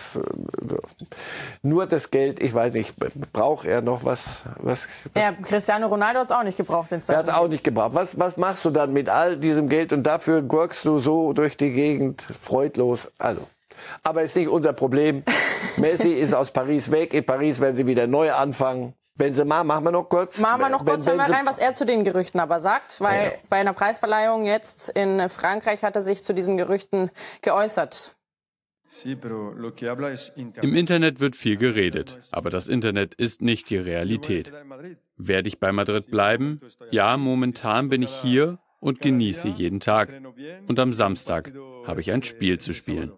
Nur 1.62 1.86
das 1.86 2.10
Geld, 2.10 2.42
ich 2.42 2.54
weiß 2.54 2.74
nicht, 2.74 2.96
braucht 3.32 3.66
er 3.66 3.82
noch 3.82 4.04
was, 4.04 4.22
was, 4.58 4.88
Ja, 5.16 5.34
Cristiano 5.34 5.88
Ronaldo 5.88 6.22
hat 6.22 6.26
es 6.26 6.32
auch 6.32 6.44
nicht 6.44 6.58
gebraucht. 6.58 6.90
Den 6.90 7.02
er 7.08 7.18
hat 7.18 7.28
es 7.28 7.34
auch 7.34 7.48
nicht 7.48 7.64
gebraucht. 7.64 7.94
Was, 7.94 8.18
was 8.18 8.36
machst 8.38 8.66
du 8.66 8.72
dann 8.72 8.92
mit 8.92 9.08
all 9.08 9.38
diesem 9.38 9.70
Geld 9.70 9.94
und 9.94 10.04
dafür 10.04 10.42
gurkst 10.42 10.84
du 10.84 10.98
so 10.98 11.34
durch 11.34 11.58
die 11.58 11.72
Gegend 11.72 12.22
freudlos? 12.22 13.08
Also. 13.20 13.42
Aber 14.02 14.24
ist 14.24 14.36
nicht 14.36 14.50
unser 14.50 14.74
Problem. 14.74 15.24
Messi 15.78 16.10
ist 16.10 16.34
aus 16.34 16.52
Paris 16.52 16.90
weg. 16.92 17.14
In 17.14 17.26
Paris 17.26 17.60
werden 17.60 17.76
sie 17.76 17.86
wieder 17.86 18.08
neu 18.08 18.32
anfangen. 18.32 18.94
Benzema, 19.20 19.64
machen 19.64 19.84
wir 19.86 19.92
noch 19.92 20.10
kurz. 20.10 20.40
Machen 20.40 20.62
wir 20.62 20.70
noch 20.70 20.86
kurz, 20.86 21.06
hören 21.06 21.18
wir 21.18 21.30
rein, 21.30 21.46
was 21.46 21.60
er 21.60 21.74
zu 21.74 21.86
den 21.86 22.04
Gerüchten 22.04 22.40
aber 22.40 22.60
sagt, 22.60 23.00
weil 23.02 23.26
Ja. 23.26 23.32
bei 23.50 23.58
einer 23.58 23.74
Preisverleihung 23.74 24.46
jetzt 24.46 24.90
in 24.90 25.30
Frankreich 25.30 25.84
hat 25.84 25.96
er 25.96 26.02
sich 26.02 26.24
zu 26.24 26.34
diesen 26.34 26.58
Gerüchten 26.58 27.12
geäußert. 27.42 28.16
Im 30.62 30.76
Internet 30.76 31.20
wird 31.20 31.36
viel 31.36 31.58
geredet, 31.58 32.18
aber 32.32 32.50
das 32.50 32.68
Internet 32.68 33.14
ist 33.14 33.42
nicht 33.42 33.70
die 33.70 33.78
Realität. 33.78 34.52
Werde 35.16 35.48
ich 35.48 35.60
bei 35.60 35.72
Madrid 35.72 36.10
bleiben? 36.10 36.60
Ja, 36.90 37.16
momentan 37.18 37.90
bin 37.90 38.02
ich 38.02 38.16
hier 38.22 38.58
und 38.80 39.02
genieße 39.02 39.50
jeden 39.50 39.80
Tag. 39.80 40.10
Und 40.68 40.80
am 40.80 40.94
Samstag 40.94 41.54
habe 41.86 42.02
ich 42.02 42.12
ein 42.12 42.24
Spiel 42.24 42.58
zu 42.58 42.74
spielen. 42.74 43.12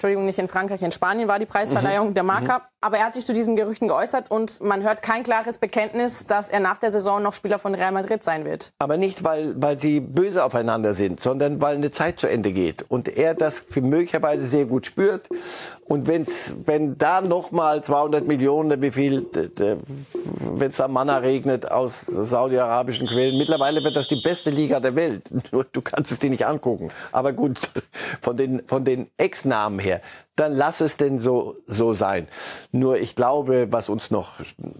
Entschuldigung, 0.00 0.24
nicht 0.24 0.38
in 0.38 0.48
Frankreich, 0.48 0.80
in 0.80 0.92
Spanien 0.92 1.28
war 1.28 1.38
die 1.38 1.44
Preisverleihung 1.44 2.14
der 2.14 2.22
Marca. 2.22 2.62
Aber 2.80 2.96
er 2.96 3.04
hat 3.04 3.12
sich 3.12 3.26
zu 3.26 3.34
diesen 3.34 3.56
Gerüchten 3.56 3.86
geäußert 3.88 4.30
und 4.30 4.62
man 4.62 4.82
hört 4.82 5.02
kein 5.02 5.22
klares 5.22 5.58
Bekenntnis, 5.58 6.26
dass 6.26 6.48
er 6.48 6.60
nach 6.60 6.78
der 6.78 6.90
Saison 6.90 7.22
noch 7.22 7.34
Spieler 7.34 7.58
von 7.58 7.74
Real 7.74 7.92
Madrid 7.92 8.22
sein 8.22 8.46
wird. 8.46 8.72
Aber 8.78 8.96
nicht, 8.96 9.22
weil, 9.22 9.60
weil 9.60 9.78
sie 9.78 10.00
böse 10.00 10.42
aufeinander 10.42 10.94
sind, 10.94 11.20
sondern 11.20 11.60
weil 11.60 11.76
eine 11.76 11.90
Zeit 11.90 12.18
zu 12.18 12.26
Ende 12.26 12.52
geht. 12.52 12.86
Und 12.88 13.14
er 13.18 13.34
das 13.34 13.64
möglicherweise 13.76 14.46
sehr 14.46 14.64
gut 14.64 14.86
spürt. 14.86 15.28
Und 15.84 16.06
wenn's, 16.06 16.54
wenn 16.66 16.96
da 16.98 17.20
nochmal 17.20 17.82
200 17.82 18.24
Millionen, 18.24 18.80
wie 18.80 18.92
viel, 18.92 19.26
wenn 19.26 20.68
es 20.68 20.76
da 20.76 20.86
Manna 20.86 21.18
regnet 21.18 21.68
aus 21.68 22.06
saudi-arabischen 22.06 23.08
Quellen, 23.08 23.36
mittlerweile 23.36 23.82
wird 23.82 23.96
das 23.96 24.06
die 24.06 24.22
beste 24.22 24.50
Liga 24.50 24.78
der 24.78 24.94
Welt. 24.94 25.24
Nur 25.50 25.64
du 25.72 25.82
kannst 25.82 26.12
es 26.12 26.20
dir 26.20 26.30
nicht 26.30 26.46
angucken. 26.46 26.92
Aber 27.10 27.32
gut, 27.32 27.58
von 28.22 28.36
den, 28.36 28.62
von 28.68 28.84
den 28.84 29.10
Ex-Namen 29.16 29.80
her, 29.80 29.89
dann 30.36 30.54
lass 30.54 30.80
es 30.80 30.96
denn 30.96 31.18
so, 31.18 31.56
so 31.66 31.94
sein. 31.94 32.28
Nur 32.72 32.98
ich 32.98 33.14
glaube, 33.14 33.68
was 33.70 33.88
uns 33.88 34.10
noch 34.10 34.34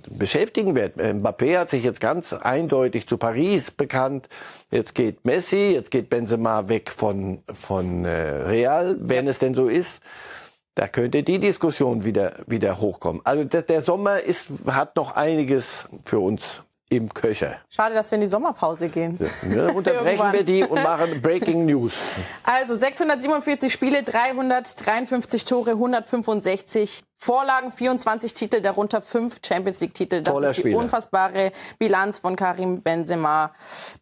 beschäftigen 0.09 0.75
wird, 0.75 0.97
Mbappé 0.97 1.59
hat 1.59 1.71
sich 1.71 1.85
jetzt 1.85 2.01
ganz 2.01 2.33
eindeutig 2.33 3.07
zu 3.07 3.19
Paris 3.19 3.71
bekannt. 3.71 4.29
Jetzt 4.71 4.95
geht 4.95 5.25
Messi, 5.25 5.73
jetzt 5.73 5.91
geht 5.91 6.09
Benzema 6.09 6.69
weg 6.69 6.91
von, 6.91 7.43
von 7.53 8.05
äh, 8.05 8.11
Real, 8.11 8.97
wenn 9.01 9.29
es 9.29 9.39
denn 9.39 9.55
so 9.55 9.69
ist. 9.69 10.01
da 10.75 10.89
könnte 10.89 11.23
die 11.23 11.39
Diskussion 11.39 12.05
wieder, 12.05 12.35
wieder 12.47 12.81
hochkommen. 12.81 13.21
Also 13.25 13.45
der, 13.45 13.63
der 13.63 13.83
Sommer 13.83 14.21
ist, 14.21 14.49
hat 14.67 14.97
noch 14.97 15.15
einiges 15.15 15.87
für 16.05 16.21
uns 16.21 16.63
im 16.91 17.15
Köcher. 17.15 17.57
Schade, 17.71 17.95
dass 17.95 18.11
wir 18.11 18.17
in 18.17 18.23
die 18.23 18.27
Sommerpause 18.27 18.89
gehen. 18.89 19.19
Ja, 19.49 19.69
unterbrechen 19.71 20.33
wir 20.33 20.43
die 20.43 20.65
und 20.65 20.83
machen 20.83 21.23
Breaking 21.23 21.65
News. 21.65 21.93
Also 22.43 22.75
647 22.75 23.73
Spiele, 23.73 24.03
353 24.03 25.45
Tore, 25.45 25.71
165 25.71 27.05
Vorlagen, 27.23 27.71
24 27.71 28.33
Titel, 28.33 28.63
darunter 28.63 29.03
fünf 29.03 29.41
Champions 29.47 29.81
League 29.83 29.93
Titel. 29.93 30.23
Das 30.23 30.33
Toller 30.33 30.51
ist 30.51 30.57
die 30.57 30.61
Spieler. 30.63 30.79
unfassbare 30.79 31.53
Bilanz 31.79 32.17
von 32.17 32.35
Karim 32.35 32.81
Benzema 32.81 33.53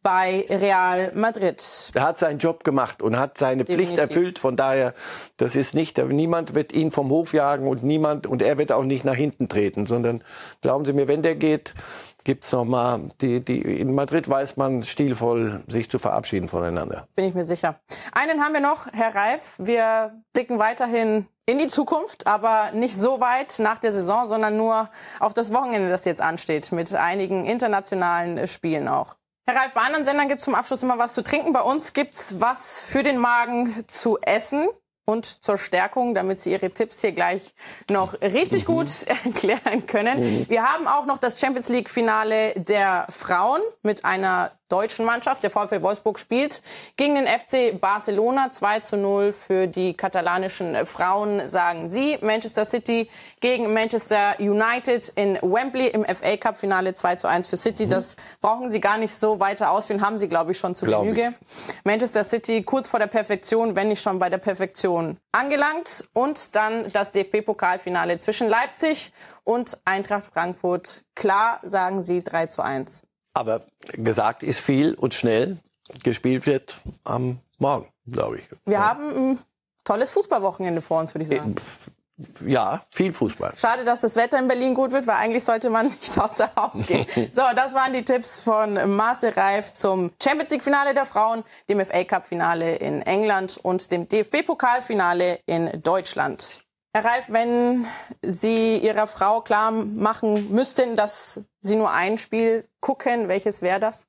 bei 0.05 0.47
Real 0.49 1.11
Madrid. 1.17 1.61
Er 1.95 2.03
hat 2.03 2.19
seinen 2.19 2.39
Job 2.39 2.63
gemacht 2.63 3.03
und 3.03 3.19
hat 3.19 3.37
seine 3.37 3.65
Pflicht 3.65 3.81
Definitiv. 3.81 4.17
erfüllt. 4.17 4.39
Von 4.39 4.57
daher, 4.57 4.95
das 5.37 5.57
ist 5.57 5.75
nicht, 5.75 5.99
niemand 5.99 6.55
wird 6.55 6.73
ihn 6.73 6.93
vom 6.93 7.11
Hof 7.11 7.33
jagen 7.35 7.67
und 7.67 7.83
niemand, 7.83 8.29
und 8.29 8.41
er 8.41 8.57
wird 8.57 8.71
auch 8.71 8.85
nicht 8.85 9.05
nach 9.05 9.17
hinten 9.17 9.49
treten, 9.49 9.87
sondern 9.87 10.23
glauben 10.63 10.85
Sie 10.85 10.93
mir, 10.93 11.09
wenn 11.09 11.23
der 11.23 11.35
geht, 11.35 11.75
gibt's 12.29 12.53
noch 12.53 12.67
mal, 12.67 13.09
die, 13.23 13.43
die, 13.43 13.59
in 13.59 13.95
Madrid 13.95 14.29
weiß 14.29 14.59
man 14.59 14.83
stilvoll, 14.83 15.65
sich 15.67 15.89
zu 15.89 15.99
verabschieden 15.99 16.47
voneinander. 16.47 17.09
Bin 17.15 17.25
ich 17.25 17.35
mir 17.35 17.43
sicher. 17.43 17.81
Einen 18.13 18.45
haben 18.45 18.53
wir 18.53 18.61
noch, 18.61 18.87
Herr 18.93 19.15
Reif. 19.15 19.55
Wir 19.57 20.13
blicken 20.35 20.59
weiterhin 20.59 21.27
in 21.47 21.57
die 21.57 21.69
Zukunft, 21.69 22.27
aber 22.27 22.73
nicht 22.73 22.99
so 22.99 23.21
weit 23.21 23.59
nach 23.61 23.79
der 23.79 23.93
Saison, 23.93 24.27
sondern 24.27 24.59
nur 24.59 24.91
auf 25.21 25.33
das 25.33 25.55
Wochenende, 25.55 25.89
das 25.89 26.05
jetzt 26.05 26.21
ansteht, 26.21 26.71
mit 26.71 26.93
einigen 26.93 27.47
internationalen 27.47 28.47
Spielen 28.47 28.89
auch. 28.89 29.17
Herr 29.49 29.63
Reif, 29.63 29.73
bei 29.73 29.81
anderen 29.81 30.05
Sendern 30.05 30.29
gibt 30.29 30.41
es 30.41 30.45
zum 30.45 30.55
Abschluss 30.55 30.83
immer 30.83 30.99
was 30.99 31.15
zu 31.15 31.23
trinken. 31.23 31.55
Bei 31.55 31.63
uns 31.63 31.95
gibt's 31.95 32.39
was 32.39 32.79
für 32.79 33.03
den 33.03 33.17
Magen 33.17 33.85
zu 33.87 34.19
essen 34.21 34.69
und 35.09 35.25
zur 35.25 35.57
Stärkung, 35.57 36.15
damit 36.15 36.43
Sie 36.43 36.53
Ihre 36.53 36.71
Tipps 36.71 37.01
hier 37.01 37.13
gleich 37.13 37.55
noch 37.89 38.21
richtig 38.21 38.67
gut 38.67 38.89
erklären 39.25 39.87
können. 39.87 40.47
Wir 40.51 40.65
haben 40.65 40.87
auch 40.87 41.07
noch 41.07 41.17
das 41.17 41.41
Champions 41.41 41.71
League 41.71 41.89
Finale 41.89 42.53
der 42.57 43.07
Frauen 43.09 43.63
mit 43.83 44.05
einer 44.05 44.53
deutschen 44.69 45.05
Mannschaft. 45.05 45.43
Der 45.43 45.51
VfL 45.51 45.83
Wolfsburg 45.83 46.19
spielt 46.19 46.63
gegen 46.97 47.15
den 47.15 47.27
FC 47.27 47.81
Barcelona 47.81 48.51
2 48.51 48.81
zu 48.81 48.97
0 48.97 49.33
für 49.33 49.67
die 49.67 49.95
katalanischen 49.95 50.87
Frauen, 50.87 51.49
sagen 51.49 51.89
Sie. 51.89 52.19
Manchester 52.21 52.65
City 52.65 53.09
gegen 53.41 53.73
Manchester 53.73 54.35
United 54.39 55.09
in 55.17 55.39
Wembley 55.43 55.89
im 55.89 56.05
FA 56.05 56.37
Cup 56.37 56.57
Finale 56.57 56.95
2 56.95 57.17
zu 57.17 57.29
1 57.29 57.47
für 57.47 57.57
City. 57.57 57.87
Das 57.89 58.17
brauchen 58.41 58.71
Sie 58.71 58.81
gar 58.81 58.99
nicht 58.99 59.15
so 59.15 59.41
weiter 59.41 59.71
ausführen, 59.71 60.01
haben 60.01 60.19
Sie, 60.19 60.29
glaube 60.29 60.53
ich, 60.53 60.59
schon 60.59 60.75
zu 60.75 60.87
Glaub 60.87 61.05
ich. 61.05 61.15
Genüge. 61.15 61.35
Manchester 61.85 62.25
City 62.25 62.63
kurz 62.63 62.87
vor 62.87 63.01
der 63.01 63.07
Perfektion, 63.07 63.77
wenn 63.77 63.89
nicht 63.89 64.03
schon 64.03 64.19
bei 64.19 64.29
der 64.31 64.39
Perfektion 64.39 65.19
angelangt. 65.33 66.05
Und 66.13 66.55
dann 66.57 66.91
das 66.93 67.13
DFB-Pokalfinale 67.13 68.19
zwischen 68.19 68.49
Leipzig 68.49 69.13
und 69.45 69.79
Eintracht 69.85 70.27
Frankfurt. 70.27 71.05
Klar 71.15 71.61
sagen 71.63 72.03
Sie 72.03 72.23
3 72.23 72.47
zu 72.47 72.63
1. 72.63 73.08
Aber 73.39 73.63
gesagt 73.93 74.43
ist 74.43 74.59
viel 74.59 74.95
und 74.95 75.15
schnell. 75.15 75.59
Gespielt 76.03 76.45
wird 76.47 76.77
am 77.05 77.39
Morgen, 77.59 77.87
glaube 78.11 78.39
ich. 78.39 78.49
Wir 78.67 78.85
haben 78.85 79.11
ein 79.15 79.39
tolles 79.85 80.11
Fußballwochenende 80.11 80.83
vor 80.83 80.99
uns, 80.99 81.15
würde 81.15 81.23
ich 81.23 81.29
sagen. 81.29 81.55
Ja, 82.45 82.83
viel 82.91 83.13
Fußball. 83.13 83.55
Schade, 83.57 83.85
dass 83.85 84.01
das 84.01 84.17
Wetter 84.17 84.41
in 84.41 84.49
Berlin 84.49 84.75
gut 84.75 84.91
wird, 84.91 85.07
weil 85.07 85.15
eigentlich 85.19 85.45
sollte 85.45 85.71
man 85.71 85.87
nicht 86.01 86.19
außer 86.19 86.51
Haus 86.57 86.85
gehen. 86.85 87.07
So, 87.31 87.43
das 87.55 87.75
waren 87.75 87.93
die 87.93 88.05
Tipps 88.05 88.41
von 88.41 88.97
Marcel 88.97 89.31
Reif 89.31 89.73
zum 89.73 90.11
Champions 90.21 90.51
League 90.51 90.65
Finale 90.65 90.93
der 90.93 91.05
Frauen, 91.05 91.45
dem 91.69 91.85
FA 91.87 92.03
Cup 92.03 92.27
Finale 92.27 92.75
in 92.75 93.03
England 93.03 93.57
und 93.63 93.93
dem 93.93 94.09
DFB 94.09 94.45
Pokalfinale 94.45 95.39
in 95.47 95.81
Deutschland. 95.81 96.65
Herr 96.95 97.05
Reif, 97.05 97.27
wenn 97.29 97.87
Sie 98.23 98.79
Ihrer 98.79 99.07
Frau 99.07 99.41
klar 99.41 99.71
machen 99.71 100.53
müssten, 100.53 100.97
dass 100.97 101.41
Sie 101.61 101.77
nur 101.77 101.91
ein 101.91 102.19
Spiel 102.19 102.67
gucken, 102.81 103.29
welches 103.29 103.63
wäre 103.63 103.79
das 103.79 104.07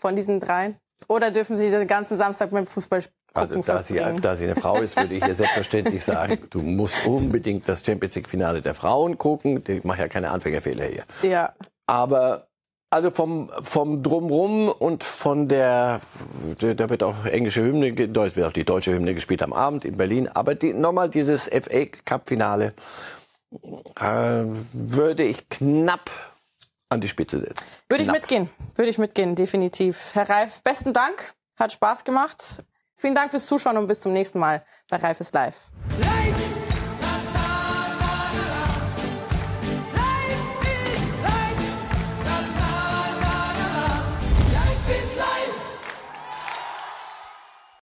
von 0.00 0.16
diesen 0.16 0.40
dreien? 0.40 0.76
Oder 1.08 1.30
dürfen 1.30 1.56
Sie 1.56 1.70
den 1.70 1.86
ganzen 1.86 2.16
Samstag 2.16 2.52
mit 2.52 2.66
dem 2.66 2.66
Fußball 2.66 3.04
Also 3.34 3.54
gucken 3.54 3.66
da 3.66 3.82
sie, 3.82 4.00
da 4.20 4.36
sie 4.36 4.44
eine 4.44 4.56
Frau 4.56 4.80
ist, 4.80 4.96
würde 4.96 5.14
ich 5.14 5.26
ihr 5.26 5.34
selbstverständlich 5.34 6.04
sagen, 6.04 6.38
du 6.50 6.62
musst 6.62 7.06
unbedingt 7.06 7.68
das 7.68 7.84
Champions 7.84 8.14
League 8.16 8.28
Finale 8.28 8.60
der 8.60 8.74
Frauen 8.74 9.18
gucken. 9.18 9.62
Ich 9.66 9.84
mache 9.84 10.00
ja 10.00 10.08
keine 10.08 10.30
Anfängerfehler 10.30 10.86
hier. 10.86 11.04
Ja. 11.22 11.54
Aber 11.86 12.48
also 12.96 13.10
vom, 13.10 13.50
vom 13.62 14.02
Drumrum 14.02 14.68
und 14.68 15.04
von 15.04 15.48
der, 15.48 16.00
da 16.58 16.90
wird 16.90 17.02
auch 17.02 17.26
englische 17.26 17.62
Hymne, 17.62 17.96
wird 17.96 18.42
auch 18.42 18.52
die 18.52 18.64
deutsche 18.64 18.92
Hymne 18.92 19.14
gespielt 19.14 19.42
am 19.42 19.52
Abend 19.52 19.84
in 19.84 19.96
Berlin. 19.98 20.28
Aber 20.28 20.54
die, 20.54 20.72
nochmal 20.72 21.10
dieses 21.10 21.42
FA 21.44 21.86
Cup 22.04 22.28
Finale 22.28 22.74
äh, 24.00 24.44
würde 24.72 25.24
ich 25.24 25.48
knapp 25.50 26.10
an 26.88 27.00
die 27.00 27.08
Spitze 27.08 27.40
setzen. 27.40 27.64
Würde 27.88 28.02
ich 28.02 28.08
Knapp. 28.08 28.22
mitgehen, 28.22 28.48
würde 28.74 28.90
ich 28.90 28.98
mitgehen, 28.98 29.34
definitiv. 29.34 30.14
Herr 30.14 30.30
Reif, 30.30 30.62
besten 30.62 30.92
Dank, 30.92 31.34
hat 31.56 31.72
Spaß 31.72 32.04
gemacht. 32.04 32.62
Vielen 32.96 33.14
Dank 33.14 33.30
fürs 33.30 33.46
Zuschauen 33.46 33.76
und 33.76 33.88
bis 33.88 34.00
zum 34.00 34.14
nächsten 34.14 34.38
Mal 34.38 34.64
bei 34.88 34.96
Reif 34.96 35.20
ist 35.20 35.34
live. 35.34 35.70
Ladies 36.00 36.45